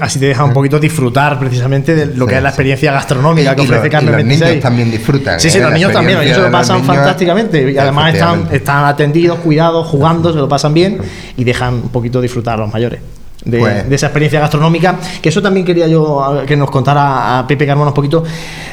Así 0.00 0.20
te 0.20 0.26
deja 0.26 0.44
un 0.44 0.52
poquito 0.52 0.78
disfrutar 0.78 1.38
precisamente 1.40 1.94
de 1.94 2.06
lo 2.14 2.26
que 2.26 2.36
es 2.36 2.42
la 2.42 2.50
experiencia 2.50 2.92
gastronómica 2.92 3.56
que 3.56 3.62
ofrece 3.62 3.88
Carmen 3.88 4.12
los 4.12 4.24
niños 4.24 4.60
también 4.60 4.90
disfrutan. 4.90 5.40
Sí, 5.40 5.50
sí, 5.50 5.58
¿eh? 5.58 5.62
los 5.62 5.72
niños 5.72 5.92
también, 5.92 6.20
ellos 6.20 6.36
se 6.36 6.42
lo 6.42 6.50
pasan 6.50 6.76
niños- 6.82 6.94
fantásticamente 6.94 7.72
y 7.72 7.78
además 7.78 8.14
están, 8.14 8.48
están 8.52 8.84
atendidos, 8.84 9.38
cuidados, 9.40 9.86
jugando, 9.86 10.32
se 10.32 10.38
lo 10.38 10.48
pasan 10.48 10.72
bien 10.74 10.98
y 11.36 11.42
dejan 11.44 11.74
un 11.74 11.88
poquito 11.88 12.20
disfrutar 12.20 12.54
a 12.54 12.62
los 12.62 12.72
mayores. 12.72 13.00
De, 13.46 13.60
Pues- 13.60 13.88
de 13.88 13.94
esa 13.94 14.06
experiencia 14.06 14.40
gastronómica, 14.40 14.96
que 15.22 15.28
eso 15.28 15.40
también 15.40 15.64
quería 15.64 15.86
yo 15.86 16.42
que 16.46 16.56
nos 16.56 16.68
contara 16.68 17.38
a 17.38 17.46
Pepe 17.46 17.64
Carmona 17.64 17.90
un 17.90 17.94
poquito. 17.94 18.24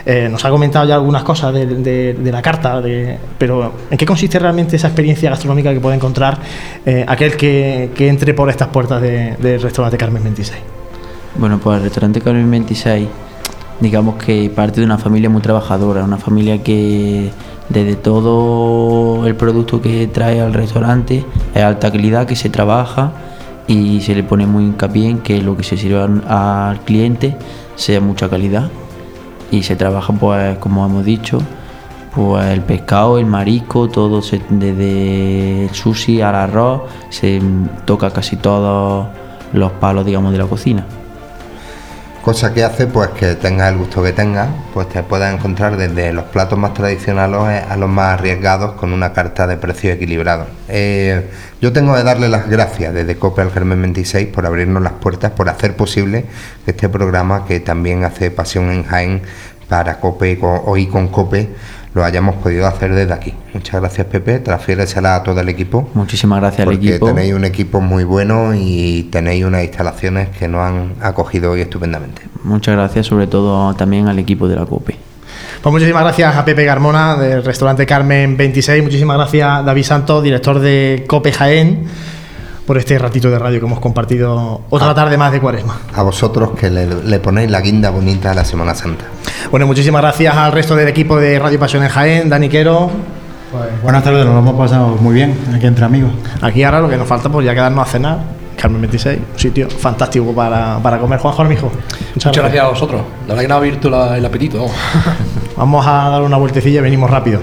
Eh, 0.03 0.27
nos 0.31 0.43
ha 0.43 0.49
comentado 0.49 0.85
ya 0.87 0.95
algunas 0.95 1.21
cosas 1.23 1.53
de, 1.53 1.67
de- 1.67 2.13
de 2.15 2.31
la 2.31 2.41
carta, 2.41 2.81
de- 2.81 3.17
pero 3.37 3.71
¿en 3.91 3.97
qué 3.97 4.05
consiste 4.05 4.39
realmente 4.39 4.75
esa 4.75 4.87
experiencia 4.87 5.29
gastronómica 5.29 5.71
que 5.71 5.79
puede 5.79 5.95
encontrar 5.95 6.39
eh, 6.87 7.05
aquel 7.07 7.37
que, 7.37 7.91
que 7.95 8.07
entre 8.09 8.33
por 8.33 8.49
estas 8.49 8.69
puertas 8.69 8.99
de- 8.99 9.35
del 9.39 9.61
restaurante 9.61 9.95
Carmen 9.95 10.23
26? 10.23 10.59
Bueno, 11.35 11.59
pues 11.59 11.77
el 11.77 11.83
restaurante 11.83 12.19
Carmen 12.19 12.49
26, 12.49 13.07
digamos 13.79 14.15
que 14.15 14.49
parte 14.55 14.79
de 14.79 14.85
una 14.87 14.97
familia 14.97 15.29
muy 15.29 15.41
trabajadora, 15.43 16.03
una 16.03 16.17
familia 16.17 16.63
que 16.63 17.29
desde 17.69 17.95
todo 17.95 19.25
el 19.27 19.35
producto 19.35 19.81
que 19.81 20.07
trae 20.07 20.41
al 20.41 20.53
restaurante 20.53 21.23
es 21.53 21.61
alta 21.63 21.91
calidad, 21.91 22.25
que 22.25 22.35
se 22.35 22.49
trabaja 22.49 23.11
y 23.67 24.01
se 24.01 24.15
le 24.15 24.23
pone 24.23 24.45
muy 24.45 24.63
hincapié 24.65 25.09
en 25.09 25.19
que 25.19 25.41
lo 25.41 25.55
que 25.55 25.63
se 25.63 25.77
sirva 25.77 26.05
al 26.27 26.79
cliente 26.81 27.37
sea 27.75 28.01
mucha 28.01 28.29
calidad 28.29 28.69
y 29.51 29.63
se 29.63 29.75
trabaja 29.75 30.13
pues 30.13 30.57
como 30.57 30.85
hemos 30.85 31.05
dicho 31.05 31.39
pues 32.15 32.45
el 32.45 32.61
pescado, 32.61 33.17
el 33.17 33.25
marisco, 33.25 33.89
todo 33.89 34.21
desde 34.49 35.65
el 35.65 35.69
sushi 35.73 36.21
al 36.21 36.35
arroz 36.35 36.83
se 37.09 37.41
toca 37.85 38.11
casi 38.11 38.35
todos 38.35 39.07
los 39.51 39.71
palos 39.73 40.05
digamos 40.05 40.31
de 40.31 40.37
la 40.37 40.45
cocina. 40.45 40.85
Cosa 42.23 42.53
que 42.53 42.63
hace 42.63 42.87
pues 42.87 43.09
que 43.09 43.35
tengas 43.35 43.69
el 43.69 43.77
gusto 43.79 44.01
que 44.01 44.13
tengas, 44.13 44.47
pues 44.73 44.87
te 44.87 45.03
puedas 45.03 45.33
encontrar 45.33 45.75
desde 45.75 46.13
los 46.13 46.23
platos 46.25 46.57
más 46.57 46.73
tradicionales 46.73 47.63
a 47.69 47.75
los 47.75 47.89
más 47.89 48.13
arriesgados 48.13 48.73
con 48.75 48.93
una 48.93 49.11
carta 49.11 49.45
de 49.45 49.57
precio 49.57 49.91
equilibrado. 49.91 50.47
Eh, 50.69 51.29
yo 51.59 51.73
tengo 51.73 51.93
que 51.95 52.03
darle 52.03 52.29
las 52.29 52.47
gracias 52.49 52.93
desde 52.93 53.17
COPE 53.17 53.41
al 53.41 53.51
Germen 53.51 53.81
26 53.81 54.27
por 54.29 54.45
abrirnos 54.45 54.81
las 54.81 54.93
puertas, 54.93 55.31
por 55.31 55.49
hacer 55.49 55.75
posible 55.75 56.23
este 56.65 56.87
programa 56.87 57.43
que 57.45 57.59
también 57.59 58.05
hace 58.05 58.31
Pasión 58.31 58.71
en 58.71 58.85
Jaén 58.85 59.21
para 59.67 59.99
COPE 59.99 60.31
y 60.31 60.35
con- 60.37 60.61
hoy 60.63 60.87
con 60.87 61.09
COPE 61.09 61.49
lo 61.93 62.03
hayamos 62.03 62.35
podido 62.35 62.65
hacer 62.65 62.93
desde 62.93 63.13
aquí. 63.13 63.33
Muchas 63.53 63.79
gracias 63.81 64.07
Pepe, 64.07 64.39
transfiéresela 64.39 65.15
a 65.15 65.23
todo 65.23 65.39
el 65.39 65.49
equipo. 65.49 65.89
Muchísimas 65.93 66.39
gracias 66.39 66.61
al 66.61 66.73
Porque 66.73 66.89
equipo. 66.89 67.05
tenéis 67.07 67.33
un 67.33 67.45
equipo 67.45 67.81
muy 67.81 68.03
bueno 68.03 68.53
y 68.55 69.03
tenéis 69.11 69.45
unas 69.45 69.63
instalaciones 69.63 70.29
que 70.29 70.47
nos 70.47 70.61
han 70.61 70.93
acogido 71.01 71.51
hoy 71.51 71.61
estupendamente. 71.61 72.23
Muchas 72.43 72.75
gracias 72.75 73.05
sobre 73.05 73.27
todo 73.27 73.73
también 73.75 74.07
al 74.07 74.17
equipo 74.19 74.47
de 74.47 74.55
la 74.55 74.65
COPE. 74.65 74.97
Pues 75.61 75.71
muchísimas 75.71 76.03
gracias 76.03 76.35
a 76.35 76.43
Pepe 76.43 76.65
Carmona 76.65 77.15
del 77.15 77.43
restaurante 77.43 77.85
Carmen 77.85 78.35
26. 78.35 78.83
Muchísimas 78.83 79.17
gracias 79.17 79.47
a 79.49 79.61
David 79.63 79.83
Santos, 79.83 80.23
director 80.23 80.59
de 80.59 81.05
Cope 81.07 81.31
Jaén, 81.31 81.85
por 82.65 82.77
este 82.77 82.97
ratito 82.97 83.29
de 83.29 83.37
radio 83.39 83.59
que 83.59 83.65
hemos 83.65 83.79
compartido 83.79 84.61
otra 84.69 84.91
Ah. 84.91 84.95
tarde 84.95 85.17
más 85.17 85.31
de 85.31 85.39
cuaresma. 85.41 85.77
A 85.93 86.01
vosotros 86.03 86.51
que 86.57 86.69
le, 86.69 86.87
le 87.03 87.19
ponéis 87.19 87.49
la 87.51 87.61
guinda 87.61 87.89
bonita 87.89 88.31
a 88.31 88.33
la 88.33 88.45
Semana 88.45 88.73
Santa. 88.75 89.05
Bueno, 89.51 89.67
muchísimas 89.67 90.01
gracias 90.01 90.35
al 90.35 90.51
resto 90.51 90.75
del 90.75 90.87
equipo 90.87 91.17
de 91.17 91.37
Radio 91.39 91.59
Pasión 91.59 91.83
en 91.83 91.89
Jaén, 91.89 92.29
Dani 92.29 92.49
Quero. 92.49 92.89
Buenas 93.83 94.03
tardes, 94.03 94.25
nos 94.25 94.33
lo 94.33 94.39
hemos 94.39 94.55
pasado 94.55 94.87
muy 94.99 95.13
bien 95.13 95.37
aquí 95.53 95.67
entre 95.67 95.85
amigos. 95.85 96.11
Aquí 96.41 96.63
ahora 96.63 96.79
lo 96.81 96.89
que 96.89 96.97
nos 96.97 97.07
falta 97.07 97.29
pues 97.29 97.45
ya 97.45 97.53
quedarnos 97.53 97.87
a 97.87 97.91
cenar. 97.91 98.17
Carmen 98.59 98.81
26, 98.81 99.19
un 99.33 99.39
sitio 99.39 99.69
fantástico 99.69 100.33
para, 100.33 100.79
para 100.81 100.97
comer. 100.97 101.19
Juan 101.19 101.33
Jormijo. 101.33 101.71
Muchas 102.15 102.33
gracias 102.35 102.63
a 102.63 102.69
vosotros. 102.69 103.01
La 103.27 103.33
verdad 103.33 103.41
que 103.41 103.47
no 103.49 103.53
ha 103.55 103.57
abierto 103.57 103.89
la- 103.89 104.17
el 104.17 104.25
apetito. 104.25 104.67
vamos. 105.55 105.85
A 105.85 106.09
dar 106.09 106.21
una 106.21 106.37
vueltecilla 106.37 106.79
y 106.79 106.83
venimos 106.83 107.09
rápido. 107.09 107.41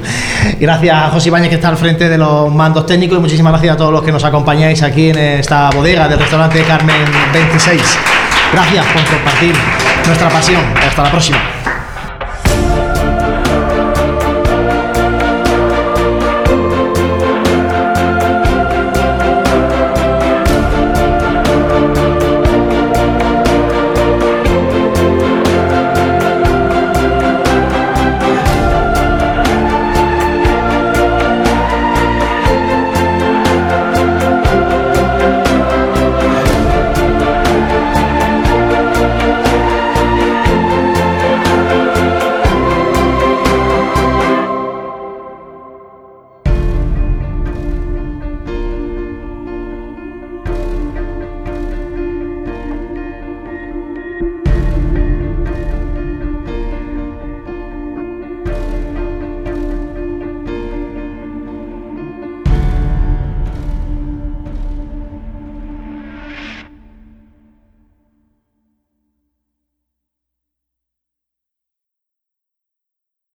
Gracias 0.58 0.96
a 0.96 1.10
José 1.10 1.28
Ibáñez 1.28 1.50
que 1.50 1.56
está 1.56 1.68
al 1.68 1.76
frente 1.76 2.08
de 2.08 2.16
los 2.16 2.52
mandos 2.52 2.86
técnicos 2.86 3.18
y 3.18 3.20
muchísimas 3.20 3.52
gracias 3.52 3.74
a 3.74 3.76
todos 3.76 3.92
los 3.92 4.02
que 4.02 4.12
nos 4.12 4.24
acompañáis 4.24 4.82
aquí 4.82 5.10
en 5.10 5.18
esta 5.18 5.70
bodega 5.70 6.08
del 6.08 6.18
restaurante 6.18 6.62
Carmen 6.62 7.04
26. 7.32 7.98
Gracias 8.52 8.86
por 8.86 9.04
compartir 9.04 9.54
nuestra 10.06 10.28
pasión. 10.28 10.62
Hasta 10.88 11.02
la 11.02 11.10
próxima. 11.10 11.49